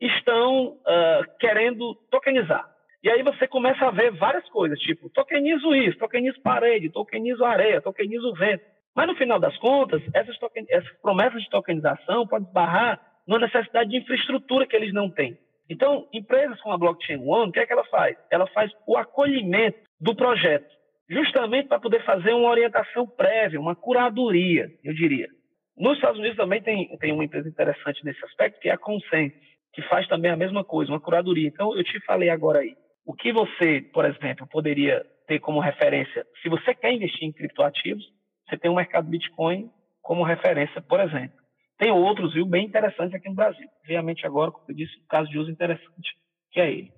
estão 0.00 0.68
uh, 0.68 1.38
querendo 1.38 1.94
tokenizar. 2.10 2.68
E 3.02 3.10
aí 3.10 3.22
você 3.22 3.46
começa 3.46 3.86
a 3.86 3.90
ver 3.90 4.10
várias 4.12 4.48
coisas, 4.48 4.78
tipo, 4.80 5.08
tokenizo 5.10 5.74
isso, 5.74 5.98
tokenizo 5.98 6.40
parede, 6.42 6.90
tokenizo 6.90 7.44
areia, 7.44 7.80
tokenizo 7.80 8.32
vento. 8.34 8.64
Mas 8.94 9.06
no 9.06 9.14
final 9.14 9.38
das 9.38 9.56
contas, 9.58 10.02
essas, 10.14 10.36
token, 10.38 10.66
essas 10.68 10.90
promessas 11.00 11.42
de 11.42 11.50
tokenização 11.50 12.26
podem 12.26 12.48
esbarrar 12.48 13.00
na 13.28 13.38
necessidade 13.38 13.90
de 13.90 13.98
infraestrutura 13.98 14.66
que 14.66 14.74
eles 14.74 14.92
não 14.92 15.10
têm. 15.10 15.38
Então, 15.68 16.08
empresas 16.12 16.60
como 16.60 16.74
a 16.74 16.78
Blockchain 16.78 17.18
One, 17.18 17.50
o 17.50 17.52
que 17.52 17.60
é 17.60 17.66
que 17.66 17.72
ela 17.72 17.84
faz? 17.84 18.16
Ela 18.30 18.46
faz 18.48 18.72
o 18.86 18.96
acolhimento 18.96 19.78
do 20.00 20.14
projeto, 20.14 20.68
justamente 21.08 21.68
para 21.68 21.80
poder 21.80 22.04
fazer 22.04 22.32
uma 22.32 22.48
orientação 22.48 23.06
prévia, 23.06 23.60
uma 23.60 23.74
curadoria, 23.74 24.68
eu 24.82 24.94
diria. 24.94 25.28
Nos 25.76 25.96
Estados 25.96 26.18
Unidos 26.18 26.36
também 26.36 26.62
tem, 26.62 26.96
tem 26.98 27.12
uma 27.12 27.24
empresa 27.24 27.48
interessante 27.48 28.04
nesse 28.04 28.24
aspecto, 28.24 28.60
que 28.60 28.68
é 28.68 28.72
a 28.72 28.78
Consent, 28.78 29.32
que 29.72 29.82
faz 29.82 30.08
também 30.08 30.30
a 30.30 30.36
mesma 30.36 30.64
coisa, 30.64 30.90
uma 30.90 31.00
curadoria. 31.00 31.48
Então, 31.48 31.76
eu 31.76 31.84
te 31.84 32.00
falei 32.04 32.30
agora 32.30 32.60
aí. 32.60 32.74
O 33.04 33.12
que 33.12 33.32
você, 33.32 33.82
por 33.92 34.04
exemplo, 34.04 34.46
poderia 34.46 35.04
ter 35.26 35.38
como 35.38 35.60
referência, 35.60 36.24
se 36.42 36.48
você 36.48 36.74
quer 36.74 36.92
investir 36.92 37.24
em 37.24 37.32
criptoativos, 37.32 38.04
você 38.48 38.56
tem 38.56 38.70
o 38.70 38.76
mercado 38.76 39.08
Bitcoin 39.08 39.70
como 40.00 40.22
referência, 40.22 40.80
por 40.80 41.00
exemplo. 41.00 41.36
Tem 41.78 41.90
outros, 41.90 42.32
viu, 42.32 42.46
bem 42.46 42.64
interessantes 42.64 43.14
aqui 43.14 43.28
no 43.28 43.34
Brasil. 43.34 43.66
Obviamente 43.82 44.24
agora, 44.24 44.50
como 44.50 44.64
eu 44.68 44.74
disse, 44.74 44.96
um 44.98 45.06
caso 45.08 45.28
de 45.28 45.38
uso 45.38 45.50
interessante, 45.50 46.16
que 46.52 46.60
é 46.60 46.70
ele. 46.70 46.90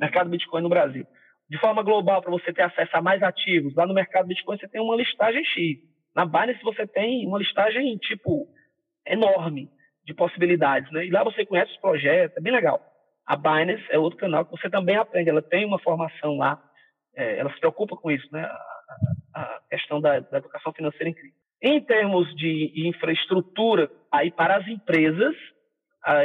Mercado 0.00 0.30
Bitcoin 0.30 0.62
no 0.62 0.68
Brasil. 0.68 1.06
De 1.50 1.58
forma 1.58 1.82
global, 1.82 2.22
para 2.22 2.30
você 2.30 2.52
ter 2.52 2.62
acesso 2.62 2.96
a 2.96 3.02
mais 3.02 3.22
ativos, 3.22 3.74
lá 3.74 3.86
no 3.86 3.92
mercado 3.92 4.26
Bitcoin 4.26 4.56
você 4.56 4.68
tem 4.68 4.80
uma 4.80 4.96
listagem 4.96 5.44
X. 5.44 5.78
Na 6.14 6.24
Binance 6.24 6.62
você 6.62 6.86
tem 6.86 7.26
uma 7.26 7.38
listagem, 7.38 7.96
tipo, 7.98 8.46
enorme 9.06 9.68
de 10.04 10.14
possibilidades, 10.14 10.90
né? 10.92 11.06
E 11.06 11.10
lá 11.10 11.24
você 11.24 11.46
conhece 11.46 11.72
os 11.72 11.78
projetos, 11.78 12.36
é 12.36 12.40
bem 12.40 12.52
legal. 12.52 12.80
A 13.26 13.36
Binance 13.36 13.84
é 13.90 13.98
outro 13.98 14.18
canal 14.18 14.44
que 14.44 14.50
você 14.50 14.68
também 14.68 14.96
aprende, 14.96 15.30
ela 15.30 15.42
tem 15.42 15.64
uma 15.64 15.78
formação 15.78 16.36
lá, 16.36 16.62
é, 17.14 17.38
ela 17.38 17.52
se 17.52 17.60
preocupa 17.60 17.96
com 17.96 18.10
isso, 18.10 18.26
né? 18.32 18.48
a 19.34 19.60
questão 19.70 20.00
da, 20.00 20.20
da 20.20 20.38
educação 20.38 20.72
financeira 20.72 21.08
em 21.08 21.14
cripto. 21.14 21.38
Em 21.62 21.80
termos 21.80 22.28
de 22.34 22.72
infraestrutura, 22.88 23.90
aí 24.10 24.30
para 24.30 24.56
as 24.56 24.66
empresas, 24.66 25.34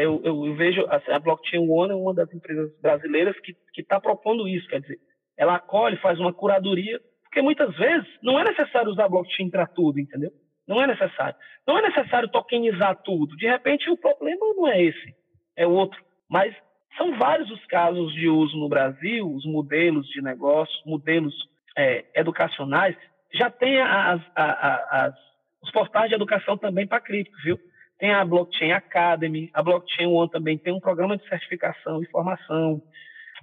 eu, 0.02 0.22
eu, 0.24 0.56
vejo 0.56 0.84
a 0.90 1.20
Blockchain 1.20 1.70
One 1.70 1.92
é 1.92 1.96
uma 1.96 2.14
das 2.14 2.34
empresas 2.34 2.72
brasileiras 2.82 3.40
que 3.40 3.56
está 3.78 4.00
propondo 4.02 4.48
isso, 4.48 4.68
quer 4.68 4.82
dizer, 4.82 5.00
ela 5.38 5.56
acolhe, 5.56 5.96
faz 5.98 6.20
uma 6.20 6.34
curadoria, 6.34 7.00
porque 7.28 7.42
muitas 7.42 7.76
vezes 7.76 8.08
não 8.24 8.40
é 8.40 8.44
necessário 8.44 8.90
usar 8.90 9.10
blockchain 9.10 9.50
para 9.50 9.68
tudo, 9.68 10.00
entendeu? 10.00 10.32
Não 10.68 10.82
é 10.82 10.88
necessário. 10.88 11.36
Não 11.68 11.78
é 11.78 11.82
necessário 11.82 12.30
tokenizar 12.30 12.96
tudo. 13.04 13.36
De 13.38 13.48
repente, 13.48 13.90
o 13.90 13.98
problema 13.98 14.46
não 14.56 14.68
é 14.68 14.82
esse, 14.82 15.16
é 15.56 15.68
outro. 15.68 16.02
Mas 16.30 16.56
são 16.98 17.18
vários 17.18 17.50
os 17.52 17.66
casos 17.68 18.14
de 18.14 18.28
uso 18.28 18.58
no 18.58 18.68
Brasil, 18.68 19.32
os 19.32 19.46
modelos 19.46 20.08
de 20.08 20.22
negócio, 20.22 20.76
modelos 20.86 21.34
é, 21.78 22.06
educacionais, 22.16 22.96
já 23.34 23.50
tem 23.50 23.80
as, 23.80 24.22
as, 24.36 25.14
os 25.62 25.72
portais 25.72 26.10
de 26.10 26.16
educação 26.16 26.58
também 26.58 26.88
para 26.88 27.02
cripto, 27.02 27.36
viu? 27.44 27.60
Tem 28.00 28.14
a 28.14 28.24
Blockchain 28.24 28.72
Academy, 28.72 29.50
a 29.54 29.62
Blockchain 29.62 30.08
One 30.08 30.30
também 30.30 30.58
tem 30.58 30.74
um 30.74 30.80
programa 30.80 31.18
de 31.18 31.28
certificação 31.28 32.02
e 32.02 32.08
formação. 32.08 32.82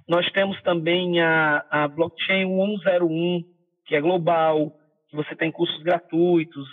Nós 0.07 0.29
temos 0.31 0.61
também 0.61 1.21
a, 1.21 1.65
a 1.69 1.87
Blockchain 1.87 2.45
101, 2.45 3.54
que 3.85 3.95
é 3.95 4.01
global, 4.01 4.77
que 5.09 5.15
você 5.15 5.35
tem 5.35 5.51
cursos 5.51 5.81
gratuitos. 5.83 6.67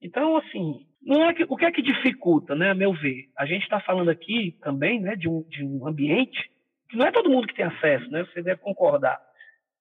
Então, 0.00 0.36
assim, 0.36 0.86
não 1.02 1.28
é 1.28 1.34
que, 1.34 1.44
o 1.48 1.56
que 1.56 1.64
é 1.64 1.72
que 1.72 1.82
dificulta, 1.82 2.54
né, 2.54 2.70
a 2.70 2.74
meu 2.74 2.92
ver? 2.92 3.28
A 3.36 3.44
gente 3.44 3.62
está 3.62 3.80
falando 3.80 4.10
aqui 4.10 4.56
também 4.62 5.00
né, 5.00 5.16
de, 5.16 5.28
um, 5.28 5.42
de 5.48 5.64
um 5.64 5.86
ambiente 5.86 6.50
que 6.88 6.96
não 6.96 7.06
é 7.06 7.10
todo 7.10 7.30
mundo 7.30 7.46
que 7.46 7.54
tem 7.54 7.64
acesso, 7.64 8.10
né? 8.10 8.22
Você 8.24 8.42
deve 8.42 8.60
concordar. 8.60 9.18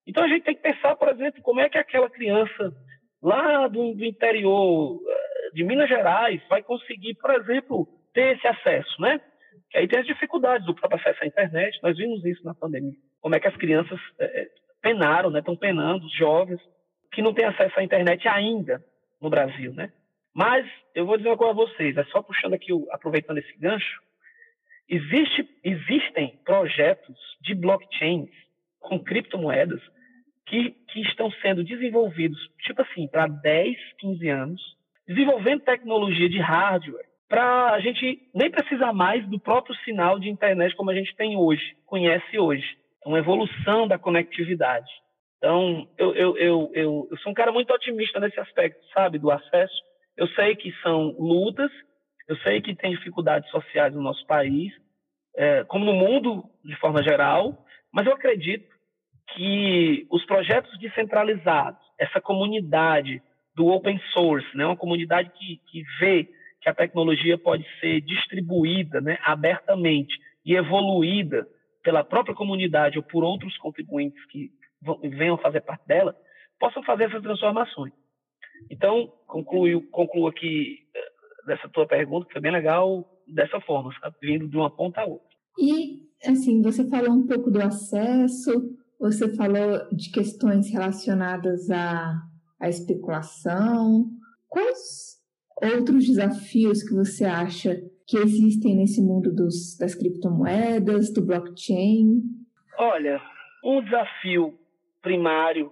Então 0.07 0.23
a 0.23 0.27
gente 0.27 0.43
tem 0.43 0.55
que 0.55 0.61
pensar, 0.61 0.95
por 0.95 1.09
exemplo, 1.09 1.41
como 1.41 1.59
é 1.59 1.69
que 1.69 1.77
aquela 1.77 2.09
criança 2.09 2.73
lá 3.21 3.67
do, 3.67 3.93
do 3.93 4.05
interior 4.05 4.99
eh, 5.05 5.49
de 5.53 5.63
Minas 5.63 5.89
Gerais 5.89 6.41
vai 6.49 6.63
conseguir, 6.63 7.13
por 7.15 7.29
exemplo, 7.31 7.87
ter 8.13 8.37
esse 8.37 8.47
acesso, 8.47 9.01
né? 9.01 9.19
Que 9.69 9.77
aí 9.77 9.87
tem 9.87 9.99
as 9.99 10.07
dificuldades 10.07 10.65
do 10.65 10.73
próprio 10.73 10.99
acesso 10.99 11.23
à 11.23 11.27
internet. 11.27 11.77
Nós 11.83 11.97
vimos 11.97 12.25
isso 12.25 12.43
na 12.45 12.55
pandemia. 12.55 12.97
Como 13.19 13.35
é 13.35 13.39
que 13.39 13.47
as 13.47 13.57
crianças 13.57 13.99
é, 14.17 14.49
penaram, 14.81 15.29
né? 15.29 15.39
Estão 15.39 15.55
penando, 15.55 16.05
os 16.05 16.13
jovens 16.13 16.59
que 17.11 17.21
não 17.21 17.33
têm 17.33 17.45
acesso 17.45 17.79
à 17.79 17.83
internet 17.83 18.27
ainda 18.27 18.83
no 19.21 19.29
Brasil, 19.29 19.73
né? 19.73 19.91
Mas 20.33 20.65
eu 20.95 21.05
vou 21.05 21.17
dizer 21.17 21.29
uma 21.29 21.37
coisa 21.37 21.51
a 21.51 21.65
vocês, 21.65 21.97
é 21.97 22.03
só 22.05 22.21
puxando 22.21 22.53
aqui, 22.53 22.71
aproveitando 22.91 23.37
esse 23.37 23.57
gancho, 23.57 24.01
existe, 24.87 25.47
existem 25.63 26.39
projetos 26.45 27.17
de 27.41 27.53
blockchains 27.53 28.29
com 28.79 28.97
criptomoedas 28.99 29.81
que, 30.45 30.71
que 30.71 31.01
estão 31.01 31.29
sendo 31.41 31.63
desenvolvidos, 31.63 32.39
tipo 32.59 32.81
assim, 32.81 33.07
para 33.07 33.27
10, 33.27 33.77
15 33.99 34.29
anos, 34.29 34.61
desenvolvendo 35.07 35.61
tecnologia 35.61 36.29
de 36.29 36.39
hardware 36.39 37.05
para 37.31 37.71
a 37.71 37.79
gente 37.79 38.29
nem 38.35 38.51
precisar 38.51 38.91
mais 38.91 39.25
do 39.29 39.39
próprio 39.39 39.73
sinal 39.85 40.19
de 40.19 40.29
internet 40.29 40.75
como 40.75 40.89
a 40.89 40.93
gente 40.93 41.15
tem 41.15 41.37
hoje, 41.37 41.77
conhece 41.85 42.37
hoje. 42.37 42.77
Uma 43.05 43.19
evolução 43.19 43.87
da 43.87 43.97
conectividade. 43.97 44.89
Então, 45.37 45.87
eu, 45.97 46.13
eu, 46.13 46.37
eu, 46.37 46.71
eu, 46.73 47.07
eu 47.09 47.17
sou 47.17 47.31
um 47.31 47.35
cara 47.35 47.51
muito 47.51 47.73
otimista 47.73 48.19
nesse 48.19 48.39
aspecto, 48.39 48.79
sabe, 48.93 49.17
do 49.17 49.31
acesso. 49.31 49.73
Eu 50.15 50.27
sei 50.29 50.55
que 50.55 50.71
são 50.83 51.15
lutas, 51.17 51.71
eu 52.27 52.37
sei 52.37 52.61
que 52.61 52.75
tem 52.75 52.91
dificuldades 52.91 53.49
sociais 53.49 53.93
no 53.93 54.01
nosso 54.01 54.25
país, 54.27 54.71
é, 55.35 55.63
como 55.63 55.83
no 55.83 55.93
mundo 55.93 56.43
de 56.63 56.75
forma 56.75 57.01
geral, 57.01 57.65
mas 57.91 58.05
eu 58.05 58.13
acredito 58.13 58.69
que 59.33 60.05
os 60.11 60.23
projetos 60.25 60.77
descentralizados, 60.77 61.81
essa 61.97 62.21
comunidade 62.21 63.21
do 63.55 63.67
open 63.67 63.99
source, 64.13 64.47
né, 64.55 64.65
uma 64.65 64.77
comunidade 64.77 65.31
que, 65.31 65.59
que 65.71 65.83
vê 65.99 66.29
que 66.61 66.69
a 66.69 66.73
tecnologia 66.73 67.37
pode 67.37 67.65
ser 67.79 68.01
distribuída 68.01 69.01
né, 69.01 69.17
abertamente 69.23 70.15
e 70.45 70.55
evoluída 70.55 71.47
pela 71.83 72.03
própria 72.03 72.35
comunidade 72.35 72.97
ou 72.97 73.03
por 73.03 73.23
outros 73.23 73.57
contribuintes 73.57 74.23
que 74.27 74.51
venham 75.09 75.37
fazer 75.37 75.61
parte 75.61 75.85
dela, 75.87 76.15
possam 76.59 76.83
fazer 76.83 77.05
essas 77.05 77.21
transformações. 77.21 77.93
Então, 78.69 79.11
concluo, 79.27 79.81
concluo 79.89 80.27
aqui 80.27 80.77
eh, 80.95 81.47
dessa 81.47 81.67
tua 81.69 81.87
pergunta, 81.87 82.27
que 82.27 82.33
foi 82.33 82.41
bem 82.41 82.51
legal, 82.51 83.07
dessa 83.27 83.59
forma, 83.61 83.91
sabe? 83.99 84.15
vindo 84.21 84.47
de 84.47 84.57
uma 84.57 84.69
ponta 84.69 85.01
a 85.01 85.05
outra. 85.05 85.27
E, 85.59 86.01
assim, 86.29 86.61
você 86.61 86.87
falou 86.87 87.11
um 87.11 87.25
pouco 87.25 87.49
do 87.49 87.61
acesso, 87.61 88.51
você 88.99 89.35
falou 89.35 89.87
de 89.91 90.11
questões 90.11 90.71
relacionadas 90.71 91.69
à, 91.71 92.13
à 92.59 92.69
especulação. 92.69 94.05
Quais 94.47 95.19
outros 95.61 96.05
desafios 96.05 96.83
que 96.83 96.93
você 96.93 97.25
acha 97.25 97.81
que 98.11 98.17
existem 98.17 98.75
nesse 98.75 99.01
mundo 99.01 99.33
dos, 99.33 99.77
das 99.79 99.95
criptomoedas, 99.95 101.13
do 101.13 101.25
blockchain? 101.25 102.19
Olha, 102.77 103.21
um 103.63 103.81
desafio 103.81 104.59
primário, 105.01 105.71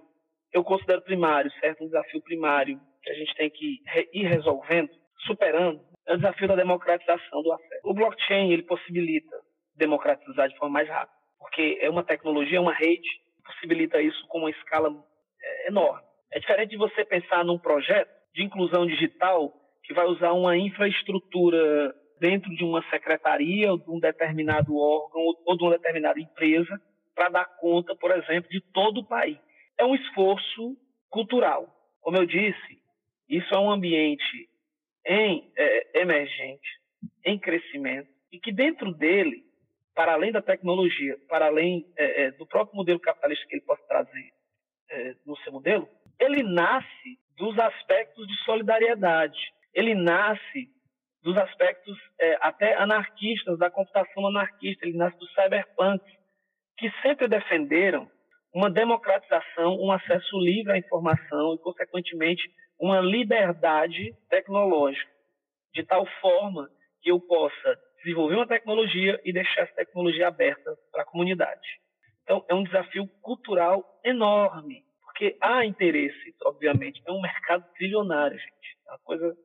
eu 0.50 0.64
considero 0.64 1.02
primário, 1.02 1.52
certo? 1.60 1.84
Um 1.84 1.88
desafio 1.88 2.22
primário 2.22 2.80
que 3.02 3.10
a 3.10 3.14
gente 3.14 3.34
tem 3.34 3.50
que 3.50 3.82
ir 4.14 4.24
resolvendo, 4.24 4.88
superando, 5.26 5.82
é 6.06 6.14
o 6.14 6.16
desafio 6.16 6.48
da 6.48 6.56
democratização 6.56 7.42
do 7.42 7.52
acesso. 7.52 7.80
O 7.84 7.92
blockchain, 7.92 8.50
ele 8.50 8.62
possibilita 8.62 9.36
democratizar 9.76 10.48
de 10.48 10.56
forma 10.56 10.72
mais 10.72 10.88
rápida, 10.88 11.18
porque 11.38 11.78
é 11.82 11.90
uma 11.90 12.02
tecnologia, 12.02 12.56
é 12.56 12.60
uma 12.60 12.72
rede, 12.72 13.08
possibilita 13.44 14.00
isso 14.00 14.26
com 14.28 14.38
uma 14.38 14.50
escala 14.50 14.88
é, 15.42 15.68
enorme. 15.68 16.02
É 16.32 16.40
diferente 16.40 16.70
de 16.70 16.78
você 16.78 17.04
pensar 17.04 17.44
num 17.44 17.58
projeto 17.58 18.10
de 18.34 18.42
inclusão 18.42 18.86
digital 18.86 19.52
que 19.84 19.92
vai 19.92 20.06
usar 20.06 20.32
uma 20.32 20.56
infraestrutura 20.56 21.94
dentro 22.20 22.54
de 22.54 22.62
uma 22.62 22.82
secretaria 22.90 23.72
ou 23.72 23.78
de 23.78 23.90
um 23.90 23.98
determinado 23.98 24.76
órgão 24.76 25.22
ou 25.44 25.56
de 25.56 25.64
uma 25.64 25.72
determinada 25.72 26.20
empresa 26.20 26.80
para 27.14 27.30
dar 27.30 27.44
conta, 27.56 27.96
por 27.96 28.10
exemplo, 28.12 28.50
de 28.50 28.60
todo 28.60 29.00
o 29.00 29.06
país. 29.06 29.38
É 29.78 29.84
um 29.84 29.94
esforço 29.94 30.76
cultural. 31.08 31.66
Como 32.00 32.16
eu 32.16 32.26
disse, 32.26 32.78
isso 33.28 33.54
é 33.54 33.58
um 33.58 33.70
ambiente 33.70 34.48
em 35.06 35.50
é, 35.56 36.00
emergente, 36.00 36.68
em 37.24 37.38
crescimento, 37.38 38.08
e 38.30 38.38
que 38.38 38.52
dentro 38.52 38.92
dele, 38.92 39.44
para 39.94 40.12
além 40.12 40.30
da 40.30 40.42
tecnologia, 40.42 41.16
para 41.28 41.46
além 41.46 41.86
é, 41.96 42.24
é, 42.24 42.30
do 42.32 42.46
próprio 42.46 42.76
modelo 42.76 43.00
capitalista 43.00 43.46
que 43.46 43.54
ele 43.56 43.64
possa 43.64 43.82
trazer 43.88 44.30
é, 44.90 45.14
no 45.26 45.36
seu 45.38 45.52
modelo, 45.52 45.88
ele 46.18 46.42
nasce 46.42 47.18
dos 47.36 47.58
aspectos 47.58 48.26
de 48.26 48.36
solidariedade, 48.44 49.38
ele 49.72 49.94
nasce 49.94 50.68
dos 51.22 51.36
aspectos 51.36 51.96
é, 52.18 52.38
até 52.40 52.74
anarquistas, 52.76 53.58
da 53.58 53.70
computação 53.70 54.26
anarquista, 54.26 54.86
ele 54.86 54.96
nasce 54.96 55.18
dos 55.18 55.32
cyberpunks, 55.34 56.12
que 56.78 56.90
sempre 57.02 57.28
defenderam 57.28 58.10
uma 58.54 58.70
democratização, 58.70 59.76
um 59.80 59.92
acesso 59.92 60.38
livre 60.38 60.72
à 60.72 60.78
informação 60.78 61.54
e, 61.54 61.58
consequentemente, 61.58 62.42
uma 62.78 63.00
liberdade 63.00 64.14
tecnológica, 64.28 65.10
de 65.74 65.84
tal 65.84 66.06
forma 66.20 66.68
que 67.02 67.10
eu 67.10 67.20
possa 67.20 67.78
desenvolver 67.98 68.36
uma 68.36 68.46
tecnologia 68.46 69.20
e 69.24 69.32
deixar 69.32 69.62
essa 69.62 69.74
tecnologia 69.74 70.28
aberta 70.28 70.74
para 70.90 71.02
a 71.02 71.06
comunidade. 71.06 71.68
Então, 72.22 72.44
é 72.48 72.54
um 72.54 72.64
desafio 72.64 73.06
cultural 73.20 73.84
enorme, 74.04 74.82
porque 75.04 75.36
há 75.40 75.64
interesse, 75.66 76.34
obviamente, 76.44 77.02
é 77.06 77.12
um 77.12 77.20
mercado 77.20 77.64
trilionário, 77.74 78.38
gente. 78.38 78.78
É 78.86 78.90
uma 78.92 78.98
coisa 79.00 79.36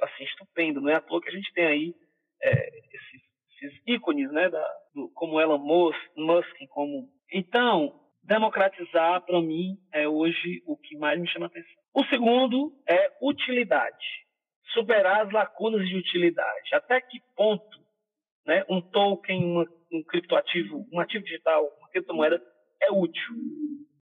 assim, 0.00 0.24
estupenda. 0.24 0.80
Não 0.80 0.88
é 0.88 0.94
à 0.94 1.00
toa 1.00 1.20
que 1.20 1.28
a 1.28 1.32
gente 1.32 1.52
tem 1.52 1.66
aí 1.66 1.94
é, 2.42 2.68
esses, 2.78 3.22
esses, 3.62 3.82
ícones, 3.86 4.30
né, 4.32 4.48
da, 4.48 4.66
do, 4.94 5.08
como 5.10 5.40
Elon 5.40 5.58
Musk, 5.58 5.98
Musk, 6.16 6.56
como... 6.70 7.08
Então, 7.32 8.00
democratizar, 8.22 9.22
para 9.22 9.40
mim, 9.40 9.76
é 9.92 10.08
hoje 10.08 10.62
o 10.66 10.76
que 10.76 10.96
mais 10.96 11.20
me 11.20 11.28
chama 11.28 11.46
atenção. 11.46 11.82
O 11.94 12.04
segundo 12.06 12.72
é 12.88 13.12
utilidade. 13.22 14.06
Superar 14.72 15.26
as 15.26 15.32
lacunas 15.32 15.86
de 15.88 15.96
utilidade. 15.96 16.74
Até 16.74 17.00
que 17.00 17.20
ponto 17.36 17.84
né, 18.46 18.64
um 18.68 18.80
token, 18.80 19.44
uma, 19.44 19.66
um 19.92 20.02
criptoativo, 20.02 20.86
um 20.92 21.00
ativo 21.00 21.24
digital, 21.24 21.64
uma 21.78 21.88
criptomoeda 21.90 22.42
é 22.82 22.90
útil? 22.90 23.34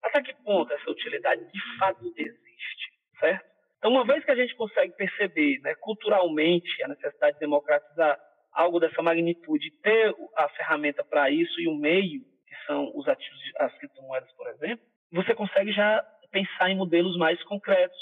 Até 0.02 0.22
que 0.22 0.34
ponto 0.44 0.72
essa 0.74 0.90
utilidade 0.90 1.46
de 1.52 1.78
fato 1.78 2.14
existe, 2.18 2.92
certo? 3.20 3.53
Então, 3.84 3.92
uma 3.92 4.06
vez 4.06 4.24
que 4.24 4.32
a 4.32 4.36
gente 4.36 4.56
consegue 4.56 4.94
perceber 4.96 5.60
né, 5.60 5.76
culturalmente 5.76 6.82
a 6.84 6.88
necessidade 6.88 7.34
de 7.34 7.42
democratizar 7.42 8.18
algo 8.54 8.80
dessa 8.80 9.02
magnitude, 9.02 9.72
ter 9.82 10.16
a 10.38 10.48
ferramenta 10.48 11.04
para 11.04 11.30
isso 11.30 11.60
e 11.60 11.68
o 11.68 11.76
meio, 11.76 12.22
que 12.48 12.56
são 12.66 12.94
os 12.96 13.06
ativos, 13.10 13.38
as 13.58 13.78
criptomoedas, 13.78 14.32
por 14.38 14.48
exemplo, 14.48 14.86
você 15.12 15.36
consegue 15.36 15.74
já 15.74 16.02
pensar 16.32 16.70
em 16.70 16.78
modelos 16.78 17.18
mais 17.18 17.44
concretos, 17.44 18.00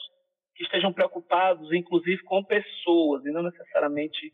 que 0.56 0.64
estejam 0.66 0.94
preocupados, 0.94 1.74
inclusive, 1.74 2.22
com 2.26 2.44
pessoas, 2.44 3.26
e 3.26 3.32
não 3.32 3.42
necessariamente 3.42 4.32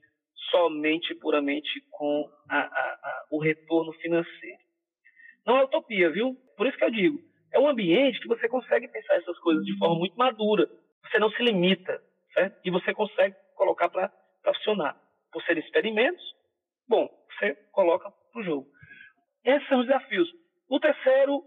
somente 0.51 1.15
puramente 1.15 1.81
com 1.91 2.29
a, 2.49 2.57
a, 2.57 2.59
a, 2.59 3.25
o 3.31 3.39
retorno 3.39 3.93
financeiro. 3.93 4.59
Não 5.45 5.55
é 5.55 5.63
utopia, 5.63 6.09
viu? 6.09 6.35
Por 6.57 6.67
isso 6.67 6.77
que 6.77 6.83
eu 6.83 6.91
digo, 6.91 7.19
é 7.53 7.57
um 7.57 7.69
ambiente 7.69 8.19
que 8.19 8.27
você 8.27 8.49
consegue 8.49 8.89
pensar 8.89 9.15
essas 9.15 9.39
coisas 9.39 9.63
de 9.63 9.77
forma 9.77 9.95
muito 9.95 10.17
madura 10.17 10.67
você 11.09 11.19
não 11.19 11.29
se 11.31 11.43
limita, 11.43 12.01
certo? 12.33 12.59
E 12.63 12.71
você 12.71 12.93
consegue 12.93 13.35
colocar 13.55 13.89
para 13.89 14.11
funcionar. 14.43 14.95
Por 15.31 15.43
serem 15.43 15.63
experimentos, 15.63 16.23
bom, 16.87 17.09
você 17.31 17.53
coloca 17.71 18.09
para 18.09 18.41
o 18.41 18.43
jogo. 18.43 18.67
Esses 19.43 19.67
são 19.67 19.79
os 19.79 19.87
desafios. 19.87 20.29
O 20.69 20.79
terceiro, 20.79 21.43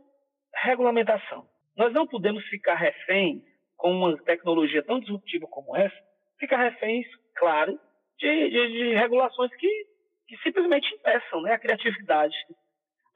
regulamentação. 0.54 1.46
Nós 1.76 1.92
não 1.92 2.06
podemos 2.06 2.44
ficar 2.46 2.74
reféns 2.74 3.42
com 3.76 3.92
uma 3.92 4.16
tecnologia 4.22 4.82
tão 4.82 5.00
disruptiva 5.00 5.46
como 5.46 5.76
essa, 5.76 5.96
ficar 6.38 6.58
reféns, 6.58 7.06
claro, 7.34 7.78
de, 8.18 8.50
de, 8.50 8.68
de 8.68 8.94
regulações 8.94 9.54
que, 9.56 9.86
que 10.28 10.36
simplesmente 10.38 10.94
impeçam 10.94 11.40
né, 11.42 11.52
a 11.54 11.58
criatividade. 11.58 12.36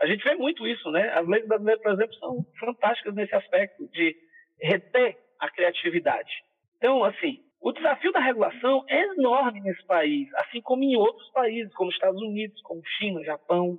A 0.01 0.07
gente 0.07 0.24
vê 0.24 0.34
muito 0.34 0.66
isso, 0.66 0.90
né? 0.90 1.11
As 1.11 1.26
leis 1.26 1.47
brasileiras, 1.47 1.82
por 1.82 1.92
exemplo, 1.92 2.14
são 2.16 2.47
fantásticas 2.59 3.14
nesse 3.14 3.34
aspecto 3.34 3.86
de 3.88 4.16
reter 4.61 5.18
a 5.41 5.51
criatividade. 5.51 6.30
Então, 6.76 7.05
assim, 7.05 7.41
o 7.61 7.72
desafio 7.72 8.12
da 8.12 8.20
regulação 8.20 8.85
é 8.89 9.03
enorme 9.14 9.61
nesse 9.61 9.85
país, 9.87 10.28
assim 10.35 10.61
como 10.61 10.82
em 10.82 10.97
outros 10.97 11.30
países, 11.30 11.72
como 11.74 11.91
Estados 11.91 12.20
Unidos, 12.20 12.61
como 12.62 12.82
China, 12.99 13.24
Japão, 13.24 13.78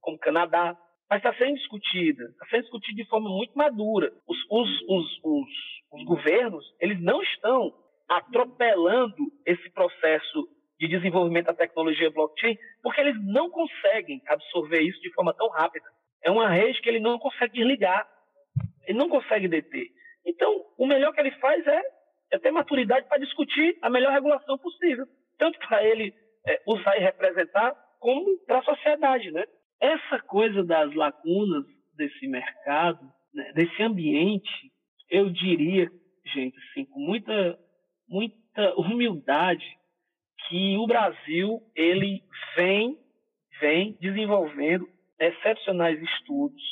como 0.00 0.18
Canadá. 0.18 0.76
Mas 1.08 1.18
está 1.18 1.34
sendo 1.34 1.54
discutida, 1.54 2.24
está 2.24 2.46
sendo 2.50 2.62
discutida 2.62 3.02
de 3.02 3.08
forma 3.08 3.30
muito 3.30 3.56
madura. 3.56 4.12
Os, 4.26 4.36
os, 4.50 4.68
os, 4.88 5.20
os, 5.24 5.48
os 5.92 6.04
governos, 6.04 6.64
eles 6.80 7.00
não 7.00 7.22
estão 7.22 7.72
atropelando 8.08 9.32
esse 9.46 9.70
processo 9.70 10.48
de 10.78 10.88
desenvolvimento 10.88 11.46
da 11.46 11.54
tecnologia 11.54 12.10
blockchain, 12.10 12.58
porque 12.82 13.00
eles 13.00 13.16
não 13.24 13.48
conseguem 13.48 14.20
absorver 14.26 14.80
isso 14.80 15.00
de 15.00 15.12
forma 15.14 15.32
tão 15.32 15.48
rápida. 15.48 15.86
É 16.22 16.30
uma 16.30 16.50
rede 16.50 16.80
que 16.82 16.88
ele 16.88 17.00
não 17.00 17.18
consegue 17.18 17.54
desligar, 17.54 18.06
ele 18.86 18.98
não 18.98 19.08
consegue 19.08 19.48
deter. 19.48 19.88
Então, 20.24 20.64
o 20.78 20.86
melhor 20.86 21.12
que 21.12 21.20
ele 21.20 21.32
faz 21.32 21.66
é, 21.66 21.82
é 22.32 22.38
ter 22.38 22.50
maturidade 22.50 23.06
para 23.08 23.18
discutir 23.18 23.78
a 23.82 23.90
melhor 23.90 24.12
regulação 24.12 24.56
possível, 24.58 25.06
tanto 25.38 25.58
para 25.58 25.84
ele 25.84 26.14
é, 26.46 26.60
usar 26.66 26.96
e 26.96 27.00
representar, 27.00 27.74
como 28.00 28.38
para 28.46 28.58
a 28.58 28.64
sociedade, 28.64 29.30
né? 29.30 29.44
Essa 29.80 30.20
coisa 30.20 30.64
das 30.64 30.94
lacunas 30.94 31.64
desse 31.96 32.26
mercado, 32.26 33.00
né, 33.34 33.52
desse 33.54 33.82
ambiente, 33.82 34.72
eu 35.10 35.30
diria, 35.30 35.90
gente, 36.32 36.56
assim, 36.58 36.84
com 36.84 37.00
muita, 37.00 37.58
muita 38.08 38.74
humildade, 38.76 39.66
que 40.48 40.76
o 40.76 40.86
Brasil 40.86 41.60
ele 41.74 42.22
vem, 42.56 42.98
vem 43.60 43.96
desenvolvendo 44.00 44.88
excepcionais 45.18 46.00
estudos, 46.02 46.62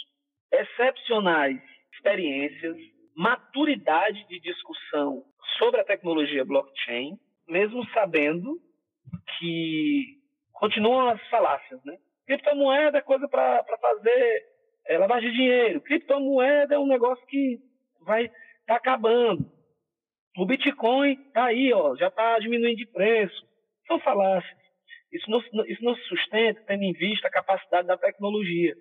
excepcionais 0.53 1.61
experiências, 1.95 2.77
maturidade 3.21 4.27
de 4.29 4.41
discussão 4.41 5.23
sobre 5.59 5.79
a 5.79 5.85
tecnologia 5.85 6.43
blockchain, 6.43 7.18
mesmo 7.47 7.85
sabendo 7.91 8.59
que 9.39 10.18
continuam 10.51 11.11
as 11.11 11.29
falácias, 11.29 11.85
né? 11.85 11.99
Criptomoeda 12.27 12.97
é 12.97 13.03
coisa 13.03 13.29
para 13.29 13.62
fazer 13.79 14.47
é, 14.87 14.97
lavagem 14.97 15.31
de 15.31 15.37
dinheiro. 15.37 15.83
Criptomoeda 15.83 16.77
é 16.77 16.79
um 16.79 16.87
negócio 16.87 17.23
que 17.27 17.61
vai 18.01 18.31
tá 18.66 18.77
acabando. 18.77 19.53
O 20.39 20.47
Bitcoin 20.47 21.16
tá 21.35 21.45
aí, 21.45 21.75
ó, 21.75 21.95
já 21.97 22.09
está 22.09 22.39
diminuindo 22.39 22.79
de 22.79 22.87
preço. 22.87 23.47
São 23.87 24.01
falácias. 24.01 24.59
Isso 25.12 25.31
não, 25.31 25.66
isso 25.66 25.85
não 25.85 25.95
se 25.95 26.03
sustenta 26.05 26.62
tendo 26.66 26.85
em 26.85 26.95
vista 26.95 27.29
a 27.29 27.31
capacidade 27.31 27.87
da 27.87 27.99
tecnologia. 27.99 28.75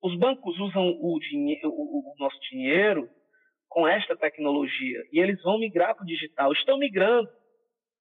Os 0.00 0.16
bancos 0.16 0.56
usam 0.60 0.96
o, 1.00 1.18
dinheiro, 1.18 1.70
o, 1.70 2.12
o 2.12 2.14
nosso 2.20 2.38
dinheiro 2.42 3.10
com 3.68 3.86
esta 3.86 4.16
tecnologia 4.16 5.02
e 5.12 5.20
eles 5.20 5.42
vão 5.42 5.58
migrar 5.58 5.94
para 5.94 6.04
o 6.04 6.06
digital. 6.06 6.52
Estão 6.52 6.78
migrando. 6.78 7.28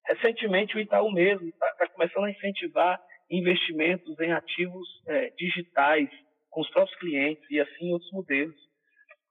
Recentemente, 0.06 0.76
o 0.76 0.80
Itaú 0.80 1.12
mesmo 1.12 1.48
está 1.50 1.68
tá 1.74 1.88
começando 1.90 2.26
a 2.26 2.32
incentivar 2.32 3.02
investimentos 3.30 4.20
em 4.20 4.32
ativos 4.32 4.88
é, 5.08 5.32
digitais 5.32 6.10
com 6.50 6.62
os 6.62 6.70
próprios 6.70 6.98
clientes 7.00 7.44
e 7.50 7.60
assim 7.60 7.92
outros 7.92 8.12
modelos. 8.12 8.56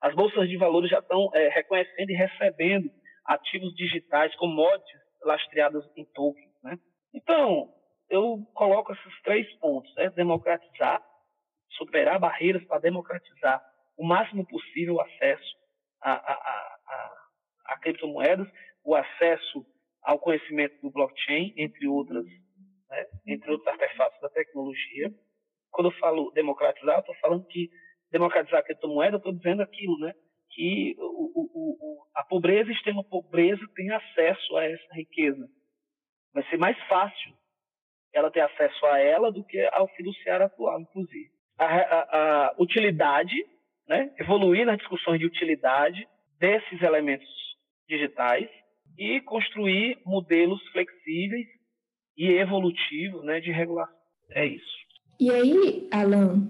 As 0.01 0.14
bolsas 0.14 0.49
de 0.49 0.57
valores 0.57 0.91
já 0.91 0.99
estão 0.99 1.30
é, 1.32 1.49
reconhecendo 1.49 2.11
e 2.11 2.14
recebendo 2.14 2.91
ativos 3.24 3.74
digitais, 3.74 4.35
commodities 4.37 5.01
lastreadas 5.22 5.85
em 5.97 6.05
tokens. 6.12 6.53
Né? 6.62 6.78
Então, 7.14 7.72
eu 8.11 8.39
coloco 8.53 8.93
esses 8.93 9.22
três 9.22 9.51
pontos: 9.59 9.91
é 9.97 10.11
democratizar, 10.11 11.03
superar 11.70 12.18
barreiras 12.18 12.64
para 12.64 12.80
democratizar 12.80 13.64
o 13.97 14.05
máximo 14.05 14.47
possível 14.47 14.97
o 14.97 15.01
acesso 15.01 15.63
a, 16.05 16.12
a, 16.12 16.78
a, 16.86 17.28
a 17.66 17.78
criptomoedas, 17.78 18.46
o 18.84 18.94
acesso 18.94 19.66
ao 20.02 20.18
conhecimento 20.18 20.78
do 20.82 20.90
blockchain, 20.90 21.55
entre 21.57 21.88
outras, 21.88 22.26
né, 22.90 23.07
entre 23.26 23.50
outros 23.50 23.66
artefatos 23.68 24.20
da 24.20 24.28
tecnologia. 24.28 25.11
Quando 25.70 25.90
eu 25.90 25.98
falo 25.98 26.30
democratizar, 26.32 26.96
eu 26.96 27.00
estou 27.00 27.14
falando 27.16 27.46
que 27.46 27.70
democratizar 28.11 28.61
a 28.61 28.62
criptomoeda, 28.62 29.16
eu 29.16 29.18
estou 29.18 29.32
dizendo 29.32 29.62
aquilo, 29.62 29.98
né, 29.98 30.14
que 30.50 30.94
o, 30.98 31.32
o, 31.34 31.78
o, 31.80 32.07
a 32.14 32.22
pobreza, 32.22 32.70
extrema 32.70 33.02
pobreza, 33.02 33.66
tem 33.74 33.90
acesso 33.90 34.57
a 34.57 34.64
essa 34.64 34.94
riqueza. 34.94 35.48
Vai 36.32 36.44
ser 36.48 36.59
mais 36.59 36.78
fácil 36.86 37.34
ela 38.12 38.30
ter 38.30 38.40
acesso 38.40 38.86
a 38.86 39.00
ela 39.00 39.32
do 39.32 39.42
que 39.44 39.61
ao 39.72 39.88
fiduciário 39.88 40.46
atual, 40.46 40.80
inclusive. 40.80 41.30
A, 41.59 41.64
a, 41.66 42.46
a 42.46 42.55
utilidade, 42.59 43.34
né, 43.89 44.11
evoluir 44.18 44.66
nas 44.66 44.78
discussões 44.78 45.18
de 45.18 45.26
utilidade 45.26 46.07
desses 46.39 46.82
elementos 46.82 47.28
digitais 47.89 48.49
e 48.99 49.20
construir 49.20 49.99
modelos 50.05 50.61
flexíveis 50.68 51.47
e 52.16 52.26
evolutivos 52.26 53.24
né, 53.24 53.41
de 53.41 53.51
regulação. 53.51 53.95
É 54.30 54.47
isso. 54.47 54.74
E 55.20 55.30
aí, 55.30 55.89
Alan, 55.93 56.49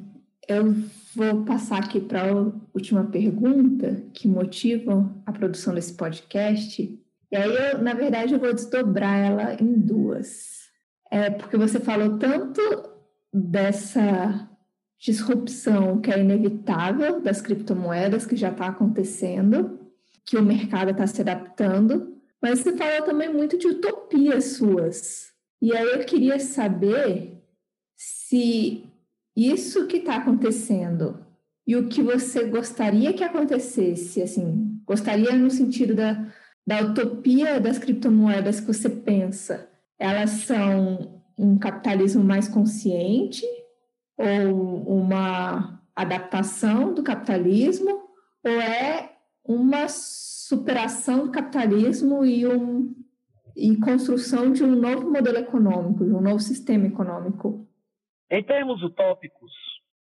eu 0.48 0.72
vou 1.14 1.44
passar 1.44 1.78
aqui 1.78 2.00
para 2.00 2.30
a 2.30 2.34
última 2.74 3.04
pergunta 3.10 4.04
que 4.14 4.28
motiva 4.28 5.10
a 5.26 5.32
produção 5.32 5.74
desse 5.74 5.96
podcast. 5.96 6.82
E 6.82 7.36
aí, 7.36 7.50
eu, 7.50 7.82
na 7.82 7.94
verdade, 7.94 8.34
eu 8.34 8.38
vou 8.38 8.52
desdobrar 8.52 9.18
ela 9.18 9.54
em 9.54 9.80
duas. 9.80 10.64
É 11.10 11.30
porque 11.30 11.56
você 11.56 11.80
falou 11.80 12.18
tanto 12.18 12.60
dessa 13.32 14.48
disrupção 14.98 16.00
que 16.00 16.10
é 16.10 16.18
inevitável 16.18 17.20
das 17.20 17.40
criptomoedas 17.40 18.26
que 18.26 18.36
já 18.36 18.50
está 18.50 18.68
acontecendo, 18.68 19.78
que 20.24 20.36
o 20.36 20.42
mercado 20.42 20.90
está 20.90 21.06
se 21.06 21.20
adaptando, 21.20 22.14
mas 22.40 22.60
você 22.60 22.76
falou 22.76 23.02
também 23.02 23.32
muito 23.32 23.58
de 23.58 23.66
utopias 23.66 24.56
suas. 24.56 25.32
E 25.60 25.74
aí 25.74 25.92
eu 25.92 26.04
queria 26.04 26.38
saber 26.38 27.42
se 27.96 28.84
isso 29.36 29.86
que 29.86 29.98
está 29.98 30.16
acontecendo 30.16 31.24
e 31.66 31.76
o 31.76 31.88
que 31.88 32.02
você 32.02 32.44
gostaria 32.44 33.12
que 33.12 33.24
acontecesse, 33.24 34.22
assim, 34.22 34.78
gostaria 34.86 35.32
no 35.32 35.50
sentido 35.50 35.94
da, 35.94 36.32
da 36.66 36.82
utopia 36.82 37.58
das 37.58 37.78
criptomoedas 37.78 38.60
que 38.60 38.66
você 38.66 38.88
pensa, 38.88 39.68
elas 39.98 40.30
são 40.30 41.22
um 41.36 41.58
capitalismo 41.58 42.22
mais 42.22 42.48
consciente 42.48 43.44
ou 44.16 44.98
uma 44.98 45.80
adaptação 45.94 46.92
do 46.92 47.02
capitalismo 47.02 48.04
ou 48.44 48.50
é 48.50 49.12
uma 49.44 49.88
superação 49.88 51.26
do 51.26 51.32
capitalismo 51.32 52.24
e, 52.24 52.46
um, 52.46 52.94
e 53.56 53.76
construção 53.78 54.52
de 54.52 54.64
um 54.64 54.74
novo 54.74 55.10
modelo 55.10 55.38
econômico, 55.38 56.04
de 56.04 56.12
um 56.12 56.20
novo 56.20 56.40
sistema 56.40 56.86
econômico? 56.86 57.66
Em 58.30 58.42
termos 58.42 58.82
utópicos, 58.82 59.52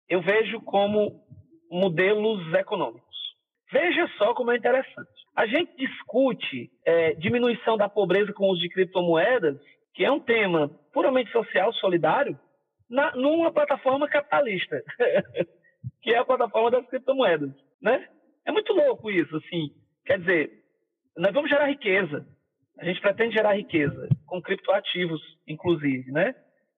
eu 0.09 0.21
vejo 0.21 0.61
como 0.61 1.23
modelos 1.71 2.53
econômicos. 2.53 3.03
Veja 3.71 4.07
só 4.17 4.33
como 4.33 4.51
é 4.51 4.57
interessante. 4.57 5.09
A 5.35 5.47
gente 5.47 5.75
discute 5.75 6.71
é, 6.85 7.15
diminuição 7.15 7.75
da 7.75 7.89
pobreza 7.89 8.31
com 8.33 8.45
o 8.45 8.51
uso 8.51 8.61
de 8.61 8.69
criptomoedas, 8.69 9.57
que 9.93 10.05
é 10.05 10.11
um 10.11 10.19
tema 10.19 10.69
puramente 10.93 11.31
social, 11.31 11.73
solidário, 11.73 12.37
na, 12.93 13.11
numa 13.15 13.51
plataforma 13.51 14.07
capitalista, 14.07 14.83
que 16.01 16.13
é 16.13 16.19
a 16.19 16.25
plataforma 16.25 16.69
das 16.69 16.85
criptomoedas, 16.87 17.51
né? 17.81 18.07
É 18.45 18.51
muito 18.51 18.71
louco 18.71 19.09
isso, 19.09 19.35
assim. 19.35 19.71
Quer 20.05 20.19
dizer, 20.19 20.51
nós 21.17 21.33
vamos 21.33 21.49
gerar 21.49 21.65
riqueza. 21.65 22.25
A 22.77 22.85
gente 22.85 23.01
pretende 23.01 23.33
gerar 23.33 23.55
riqueza 23.55 24.07
com 24.27 24.41
criptoativos, 24.41 25.21
inclusive, 25.47 26.11
né? 26.11 26.35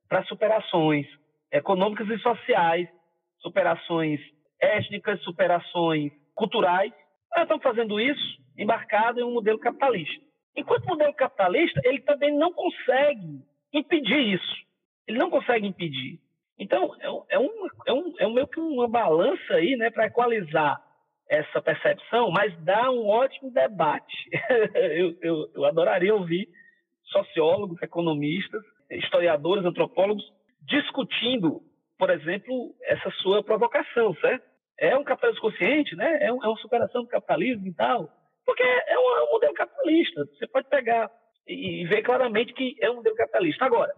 Para 0.07 0.23
superações 0.23 1.05
econômicas 1.51 2.07
e 2.07 2.17
sociais, 2.19 2.87
superações 3.39 4.21
étnicas, 4.61 5.21
superações 5.21 6.13
culturais. 6.33 6.93
Nós 7.35 7.43
estamos 7.43 7.63
fazendo 7.63 7.99
isso 7.99 8.41
embarcado 8.57 9.19
em 9.19 9.23
um 9.23 9.33
modelo 9.33 9.59
capitalista. 9.59 10.23
Enquanto 10.55 10.85
modelo 10.85 11.13
capitalista, 11.13 11.81
ele 11.83 11.99
também 12.03 12.33
não 12.37 12.53
consegue 12.53 13.41
impedir 13.73 14.35
isso. 14.35 14.65
Ele 15.07 15.17
não 15.17 15.29
consegue 15.29 15.67
impedir. 15.67 16.19
Então, 16.57 16.95
é, 16.99 17.35
é, 17.35 17.39
um, 17.39 17.67
é, 17.85 17.93
um, 17.93 18.13
é 18.19 18.27
meio 18.27 18.47
que 18.47 18.59
uma 18.59 18.87
balança 18.87 19.53
aí, 19.53 19.75
né, 19.75 19.89
para 19.89 20.07
equalizar 20.07 20.81
essa 21.29 21.61
percepção, 21.61 22.29
mas 22.31 22.55
dá 22.63 22.89
um 22.91 23.07
ótimo 23.07 23.51
debate. 23.51 24.29
eu, 24.75 25.15
eu, 25.21 25.51
eu 25.55 25.65
adoraria 25.65 26.13
ouvir 26.13 26.47
sociólogos, 27.05 27.81
economistas, 27.81 28.61
historiadores, 28.89 29.65
antropólogos 29.65 30.23
discutindo, 30.61 31.61
por 31.97 32.09
exemplo, 32.09 32.75
essa 32.83 33.09
sua 33.21 33.43
provocação, 33.43 34.13
certo? 34.15 34.43
É 34.77 34.97
um 34.97 35.03
capitalismo 35.03 35.41
consciente, 35.41 35.95
né? 35.95 36.19
É, 36.21 36.27
é 36.27 36.31
uma 36.31 36.57
superação 36.57 37.03
do 37.03 37.07
capitalismo 37.07 37.67
e 37.67 37.73
tal. 37.73 38.09
Porque 38.45 38.63
é 38.63 38.99
um, 38.99 39.17
é 39.17 39.31
modelo 39.31 39.53
capitalista. 39.53 40.25
Você 40.25 40.47
pode 40.47 40.69
pegar 40.69 41.09
e 41.47 41.85
ver 41.85 42.01
claramente 42.01 42.53
que 42.53 42.75
é 42.81 42.89
um 42.89 42.95
modelo 42.95 43.15
capitalista. 43.15 43.65
Agora, 43.65 43.93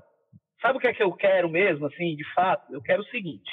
sabe 0.61 0.77
o 0.77 0.81
que 0.81 0.87
é 0.87 0.93
que 0.93 1.03
eu 1.03 1.11
quero 1.13 1.49
mesmo, 1.49 1.85
assim, 1.85 2.15
de 2.15 2.23
fato? 2.33 2.73
Eu 2.73 2.81
quero 2.81 3.01
o 3.01 3.07
seguinte. 3.07 3.49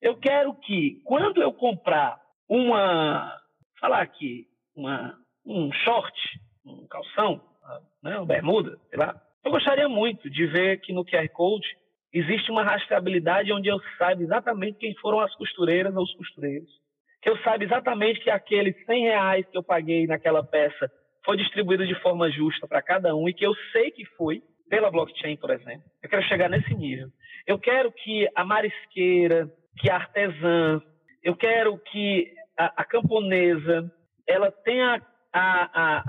Eu 0.00 0.16
quero 0.16 0.54
que, 0.54 1.00
quando 1.04 1.42
eu 1.42 1.52
comprar 1.52 2.20
uma, 2.48 3.36
falar 3.80 4.02
aqui, 4.02 4.46
uma, 4.76 5.18
um 5.44 5.72
short, 5.72 6.16
um 6.64 6.86
calção, 6.86 7.40
né, 8.02 8.16
uma 8.16 8.26
bermuda, 8.26 8.78
sei 8.88 8.98
lá, 8.98 9.20
eu 9.44 9.50
gostaria 9.50 9.88
muito 9.88 10.30
de 10.30 10.46
ver 10.46 10.80
que 10.80 10.92
no 10.92 11.04
QR 11.04 11.28
Code 11.30 11.66
existe 12.12 12.50
uma 12.50 12.62
rastreabilidade 12.62 13.52
onde 13.52 13.68
eu 13.68 13.78
saiba 13.98 14.22
exatamente 14.22 14.78
quem 14.78 14.94
foram 14.96 15.20
as 15.20 15.34
costureiras 15.34 15.94
ou 15.94 16.02
os 16.02 16.14
costureiros, 16.14 16.70
que 17.20 17.28
eu 17.28 17.36
saiba 17.42 17.64
exatamente 17.64 18.20
que 18.20 18.30
aqueles 18.30 18.74
100 18.86 19.02
reais 19.02 19.46
que 19.46 19.58
eu 19.58 19.62
paguei 19.62 20.06
naquela 20.06 20.42
peça 20.42 20.90
foi 21.24 21.36
distribuído 21.36 21.86
de 21.86 21.94
forma 22.00 22.30
justa 22.30 22.66
para 22.66 22.80
cada 22.80 23.14
um 23.14 23.28
e 23.28 23.34
que 23.34 23.44
eu 23.44 23.54
sei 23.72 23.90
que 23.90 24.04
foi 24.16 24.42
pela 24.68 24.90
blockchain, 24.90 25.36
por 25.36 25.50
exemplo. 25.50 25.82
Eu 26.02 26.08
quero 26.08 26.22
chegar 26.24 26.48
nesse 26.48 26.74
nível. 26.74 27.08
Eu 27.46 27.58
quero 27.58 27.90
que 27.92 28.28
a 28.34 28.44
marisqueira, 28.44 29.48
que 29.78 29.90
a 29.90 29.96
artesã, 29.96 30.82
eu 31.22 31.34
quero 31.36 31.78
que 31.78 32.32
a, 32.56 32.82
a 32.82 32.84
camponesa 32.84 33.90
ela 34.26 34.50
tenha 34.50 35.02
a, 35.32 35.38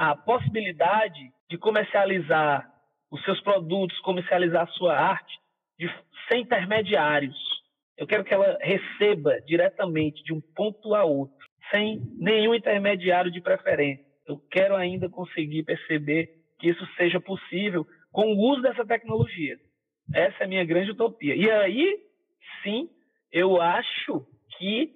a, 0.04 0.12
a 0.12 0.16
possibilidade 0.18 1.32
de 1.50 1.58
comercializar 1.58 2.70
os 3.12 3.24
seus 3.24 3.42
produtos, 3.42 4.00
comercializar 4.02 4.64
a 4.64 4.72
sua 4.74 4.98
arte 4.98 5.40
de, 5.78 5.90
sem 6.30 6.42
intermediários. 6.42 7.38
Eu 7.98 8.08
quero 8.08 8.24
que 8.24 8.34
ela 8.34 8.58
receba 8.62 9.42
diretamente 9.42 10.24
de 10.24 10.34
um 10.34 10.42
ponto 10.56 10.94
a 10.94 11.04
outro, 11.04 11.36
sem 11.72 12.02
nenhum 12.18 12.54
intermediário 12.54 13.32
de 13.32 13.42
preferência. 13.42 14.06
Eu 14.28 14.38
quero 14.52 14.76
ainda 14.76 15.10
conseguir 15.10 15.64
perceber 15.64 16.30
que 16.60 16.70
isso 16.70 16.86
seja 16.98 17.20
possível 17.20 17.86
com 18.12 18.34
o 18.34 18.38
uso 18.52 18.62
dessa 18.62 18.86
tecnologia. 18.86 19.58
Essa 20.14 20.44
é 20.44 20.46
a 20.46 20.48
minha 20.48 20.66
grande 20.66 20.92
utopia. 20.92 21.36
E 21.36 21.50
aí, 21.50 22.00
sim, 22.64 22.90
eu 23.32 23.62
acho 23.62 24.26
que 24.58 24.96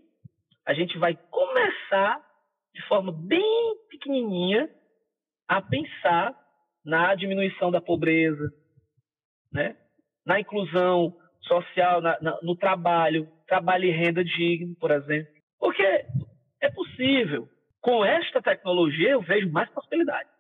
a 0.66 0.74
gente 0.74 0.98
vai 0.98 1.16
começar 1.30 2.20
de 2.74 2.82
forma 2.88 3.12
bem 3.12 3.76
pequenininha 3.90 4.70
a 5.48 5.62
pensar 5.62 6.36
na 6.84 7.14
diminuição 7.16 7.72
da 7.72 7.80
pobreza, 7.80 8.52
né? 9.52 9.78
na 10.26 10.40
inclusão 10.40 11.16
social, 11.42 12.02
na, 12.02 12.20
na, 12.22 12.40
no 12.42 12.56
trabalho, 12.56 13.28
trabalho 13.48 13.86
e 13.86 13.92
renda 13.92 14.24
digno, 14.24 14.76
por 14.76 14.92
exemplo. 14.92 15.32
Porque 15.60 15.84
é 16.62 16.72
possível. 16.72 17.48
Com 17.82 18.04
esta 18.06 18.42
tecnologia, 18.42 19.10
eu 19.10 19.22
vejo 19.22 19.52
mais 19.52 19.70
possibilidades. 19.70 20.33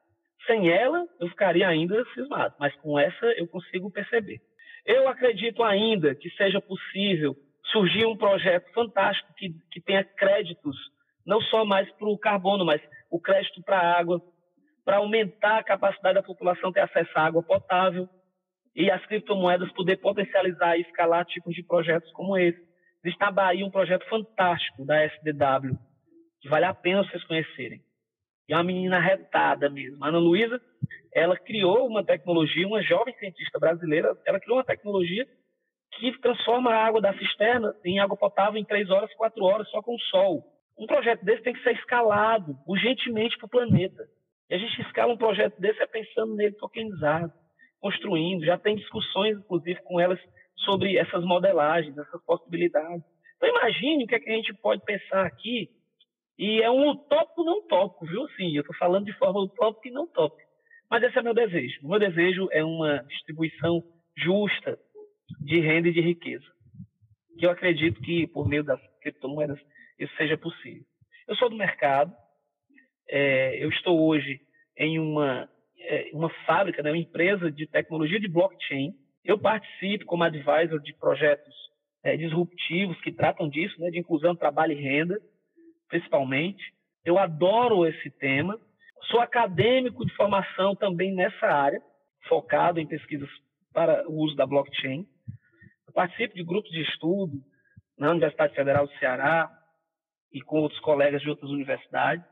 Sem 0.45 0.69
ela, 0.69 1.07
eu 1.19 1.29
ficaria 1.29 1.67
ainda 1.67 2.03
cismado, 2.13 2.55
mas 2.59 2.75
com 2.77 2.99
essa 2.99 3.25
eu 3.37 3.47
consigo 3.47 3.89
perceber. 3.89 4.41
Eu 4.85 5.07
acredito 5.07 5.63
ainda 5.63 6.13
que 6.13 6.29
seja 6.31 6.59
possível 6.59 7.35
surgir 7.71 8.05
um 8.05 8.17
projeto 8.17 8.71
fantástico 8.73 9.33
que, 9.35 9.55
que 9.71 9.81
tenha 9.81 10.03
créditos, 10.03 10.75
não 11.25 11.39
só 11.41 11.63
mais 11.63 11.89
para 11.93 12.07
o 12.07 12.17
carbono, 12.17 12.65
mas 12.65 12.81
o 13.09 13.19
crédito 13.19 13.63
para 13.63 13.79
a 13.79 13.97
água, 13.99 14.21
para 14.83 14.97
aumentar 14.97 15.59
a 15.59 15.63
capacidade 15.63 16.15
da 16.15 16.23
população 16.23 16.71
ter 16.71 16.81
acesso 16.81 17.11
à 17.15 17.21
água 17.21 17.41
potável 17.41 18.09
e 18.75 18.91
as 18.91 19.05
criptomoedas 19.05 19.71
poder 19.71 19.97
potencializar 19.97 20.77
e 20.77 20.81
escalar 20.81 21.25
tipos 21.25 21.55
de 21.55 21.63
projetos 21.63 22.11
como 22.11 22.37
esse. 22.37 22.59
Existe 23.03 23.19
na 23.19 23.31
Bahia 23.31 23.65
um 23.65 23.71
projeto 23.71 24.07
fantástico 24.09 24.85
da 24.85 25.05
SDW, 25.05 25.77
que 26.41 26.49
vale 26.49 26.65
a 26.65 26.73
pena 26.73 27.03
vocês 27.03 27.23
conhecerem. 27.25 27.82
E 28.47 28.53
é 28.53 28.57
uma 28.57 28.63
menina 28.63 28.99
retada 28.99 29.69
mesmo. 29.69 30.03
A 30.03 30.09
Ana 30.09 30.19
Luísa, 30.19 30.61
ela 31.13 31.37
criou 31.37 31.87
uma 31.87 32.03
tecnologia, 32.03 32.67
uma 32.67 32.81
jovem 32.81 33.13
cientista 33.17 33.59
brasileira, 33.59 34.17
ela 34.25 34.39
criou 34.39 34.57
uma 34.57 34.65
tecnologia 34.65 35.25
que 35.99 36.19
transforma 36.19 36.71
a 36.71 36.85
água 36.85 36.99
da 36.99 37.13
cisterna 37.17 37.73
em 37.85 37.99
água 37.99 38.17
potável 38.17 38.59
em 38.59 38.65
três 38.65 38.89
horas, 38.89 39.13
quatro 39.15 39.43
horas, 39.43 39.69
só 39.69 39.81
com 39.81 39.95
o 39.95 39.99
sol. 39.99 40.43
Um 40.77 40.87
projeto 40.87 41.23
desse 41.23 41.43
tem 41.43 41.53
que 41.53 41.63
ser 41.63 41.75
escalado 41.75 42.57
urgentemente 42.67 43.37
para 43.37 43.45
o 43.45 43.49
planeta. 43.49 44.03
E 44.49 44.55
a 44.55 44.57
gente 44.57 44.81
escala 44.81 45.13
um 45.13 45.17
projeto 45.17 45.59
desse 45.59 45.81
é 45.81 45.85
pensando 45.85 46.35
nele 46.35 46.55
tokenizado, 46.55 47.31
construindo, 47.79 48.45
já 48.45 48.57
tem 48.57 48.75
discussões, 48.75 49.37
inclusive, 49.37 49.81
com 49.83 49.99
elas 49.99 50.19
sobre 50.57 50.97
essas 50.97 51.23
modelagens, 51.23 51.97
essas 51.97 52.23
possibilidades. 52.25 53.03
Então, 53.37 53.49
imagine 53.49 54.03
o 54.03 54.07
que, 54.07 54.15
é 54.15 54.19
que 54.19 54.29
a 54.29 54.35
gente 54.35 54.53
pode 54.55 54.83
pensar 54.83 55.25
aqui, 55.25 55.69
e 56.37 56.61
é 56.61 56.69
um 56.69 56.89
utópico 56.89 57.43
não 57.43 57.65
tópico, 57.67 58.05
viu? 58.05 58.27
Sim, 58.29 58.55
eu 58.55 58.61
estou 58.61 58.75
falando 58.75 59.05
de 59.05 59.13
forma 59.13 59.41
utópica 59.41 59.87
e 59.87 59.91
não 59.91 60.07
tópica. 60.07 60.43
Mas 60.89 61.03
esse 61.03 61.17
é 61.17 61.21
meu 61.21 61.33
desejo. 61.33 61.79
O 61.83 61.89
meu 61.89 61.99
desejo 61.99 62.47
é 62.51 62.63
uma 62.63 63.03
distribuição 63.03 63.83
justa 64.17 64.77
de 65.41 65.59
renda 65.59 65.89
e 65.89 65.93
de 65.93 66.01
riqueza. 66.01 66.45
Que 67.37 67.45
eu 67.45 67.51
acredito 67.51 68.01
que, 68.01 68.27
por 68.27 68.47
meio 68.47 68.63
das 68.63 68.79
criptomoedas, 69.01 69.59
isso 69.99 70.15
seja 70.15 70.37
possível. 70.37 70.83
Eu 71.27 71.35
sou 71.35 71.49
do 71.49 71.55
mercado, 71.55 72.13
é, 73.09 73.63
eu 73.63 73.69
estou 73.69 74.05
hoje 74.05 74.39
em 74.77 74.99
uma, 74.99 75.49
é, 75.79 76.09
uma 76.13 76.29
fábrica, 76.45 76.81
né, 76.81 76.91
uma 76.91 76.97
empresa 76.97 77.51
de 77.51 77.67
tecnologia 77.67 78.19
de 78.19 78.27
blockchain. 78.27 78.93
Eu 79.23 79.37
participo 79.37 80.05
como 80.05 80.23
advisor 80.23 80.79
de 80.79 80.93
projetos 80.93 81.53
é, 82.03 82.17
disruptivos 82.17 82.99
que 83.01 83.11
tratam 83.11 83.47
disso, 83.47 83.79
né, 83.79 83.89
de 83.89 83.99
inclusão, 83.99 84.35
trabalho 84.35 84.73
e 84.73 84.81
renda, 84.81 85.19
principalmente. 85.93 86.73
Eu 87.05 87.19
adoro 87.19 87.85
esse 87.85 88.09
tema. 88.09 88.59
Sou 89.11 89.19
acadêmico 89.19 90.03
de 90.03 90.15
formação 90.15 90.75
também 90.75 91.13
nessa 91.13 91.45
área, 91.45 91.79
focado 92.27 92.79
em 92.79 92.87
pesquisas 92.87 93.29
para 93.71 94.09
o 94.09 94.15
uso 94.15 94.35
da 94.35 94.47
blockchain. 94.47 95.05
Eu 95.85 95.93
participo 95.93 96.33
de 96.33 96.43
grupos 96.43 96.71
de 96.71 96.81
estudo 96.81 97.33
na 97.95 98.09
Universidade 98.09 98.55
Federal 98.55 98.87
do 98.87 98.93
Ceará 98.93 99.51
e 100.31 100.41
com 100.41 100.61
outros 100.61 100.79
colegas 100.79 101.21
de 101.21 101.29
outras 101.29 101.51
universidades. 101.51 102.25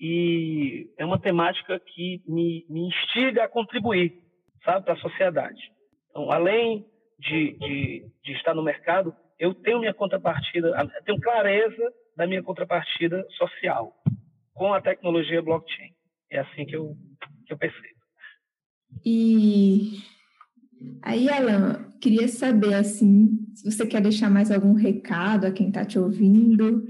E 0.00 0.90
é 0.96 1.04
uma 1.04 1.20
temática 1.20 1.78
que 1.78 2.22
me, 2.26 2.64
me 2.70 2.88
instiga 2.88 3.44
a 3.44 3.48
contribuir, 3.48 4.18
sabe, 4.64 4.84
para 4.86 4.94
a 4.94 5.00
sociedade. 5.00 5.60
Então, 6.08 6.32
além 6.32 6.86
de, 7.18 7.52
de, 7.58 8.06
de 8.24 8.32
estar 8.32 8.54
no 8.54 8.62
mercado, 8.62 9.14
eu 9.38 9.54
tenho 9.54 9.80
minha 9.80 9.92
contrapartida, 9.92 10.72
tenho 11.04 11.20
clareza 11.20 11.92
da 12.16 12.26
minha 12.26 12.42
contrapartida 12.42 13.26
social 13.30 13.94
com 14.52 14.72
a 14.72 14.80
tecnologia 14.80 15.42
blockchain. 15.42 15.94
É 16.30 16.40
assim 16.40 16.64
que 16.64 16.76
eu, 16.76 16.96
que 17.46 17.52
eu 17.52 17.58
percebo. 17.58 18.02
E 19.04 20.02
aí, 21.02 21.28
Alan, 21.28 21.90
queria 22.00 22.28
saber 22.28 22.74
assim, 22.74 23.46
se 23.54 23.70
você 23.70 23.86
quer 23.86 24.00
deixar 24.02 24.30
mais 24.30 24.50
algum 24.50 24.74
recado 24.74 25.46
a 25.46 25.52
quem 25.52 25.68
está 25.68 25.84
te 25.84 25.98
ouvindo. 25.98 26.86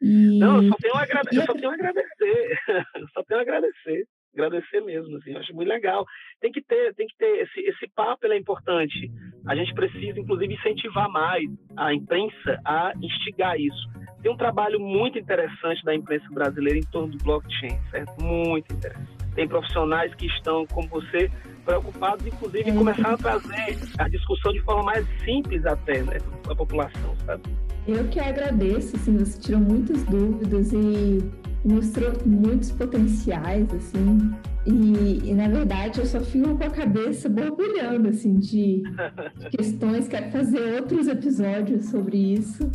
E... 0.00 0.38
Não, 0.38 0.62
eu 0.62 0.68
só 0.68 0.76
tenho 0.76 0.94
a, 0.94 1.02
agrade... 1.02 1.36
eu 1.36 1.42
só 1.44 1.52
tenho 1.54 1.70
a 1.70 1.74
agradecer. 1.74 2.58
eu 2.96 3.08
só 3.12 3.22
tenho 3.24 3.40
a 3.40 3.42
agradecer. 3.42 4.08
Agradecer 4.34 4.80
mesmo, 4.80 5.16
assim, 5.16 5.34
acho 5.36 5.54
muito 5.54 5.68
legal. 5.68 6.04
Tem 6.40 6.52
que 6.52 6.62
ter, 6.62 6.94
tem 6.94 7.06
que 7.06 7.16
ter 7.16 7.42
esse, 7.42 7.60
esse 7.60 7.88
papo 7.94 8.26
é 8.26 8.36
importante. 8.36 9.10
A 9.46 9.56
gente 9.56 9.74
precisa, 9.74 10.20
inclusive, 10.20 10.54
incentivar 10.54 11.08
mais 11.10 11.44
a 11.76 11.92
imprensa 11.92 12.60
a 12.64 12.92
instigar 13.00 13.58
isso. 13.58 13.88
Tem 14.22 14.30
um 14.30 14.36
trabalho 14.36 14.80
muito 14.80 15.18
interessante 15.18 15.82
da 15.84 15.94
imprensa 15.94 16.26
brasileira 16.30 16.78
em 16.78 16.86
torno 16.90 17.16
do 17.16 17.24
blockchain, 17.24 17.80
certo? 17.90 18.22
Muito 18.22 18.72
interessante. 18.72 19.16
Tem 19.34 19.46
profissionais 19.46 20.14
que 20.16 20.26
estão, 20.26 20.66
como 20.66 20.88
você, 20.88 21.30
preocupados, 21.64 22.26
inclusive, 22.26 22.70
em 22.70 22.76
começar 22.76 23.12
a 23.12 23.16
trazer 23.16 23.78
a 23.98 24.08
discussão 24.08 24.52
de 24.52 24.60
forma 24.62 24.82
mais 24.82 25.06
simples 25.24 25.64
até, 25.64 26.02
né, 26.02 26.18
para 26.42 26.52
a 26.52 26.56
população, 26.56 27.16
sabe? 27.24 27.42
Eu 27.86 28.08
que 28.08 28.18
agradeço, 28.18 28.96
assim, 28.96 29.16
você 29.16 29.40
tirou 29.40 29.60
muitas 29.60 30.02
dúvidas 30.04 30.72
e 30.72 31.47
mostrou 31.64 32.12
muitos 32.24 32.70
potenciais, 32.70 33.72
assim. 33.74 34.32
E, 34.66 35.30
e, 35.30 35.34
na 35.34 35.48
verdade 35.48 35.98
eu 35.98 36.06
só 36.06 36.20
fico 36.20 36.56
com 36.56 36.64
a 36.64 36.70
cabeça 36.70 37.28
borbulhando, 37.28 38.08
assim, 38.08 38.34
de, 38.34 38.82
de 38.82 39.50
questões. 39.56 40.08
Quero 40.08 40.30
fazer 40.30 40.80
outros 40.80 41.08
episódios 41.08 41.86
sobre 41.86 42.34
isso. 42.34 42.70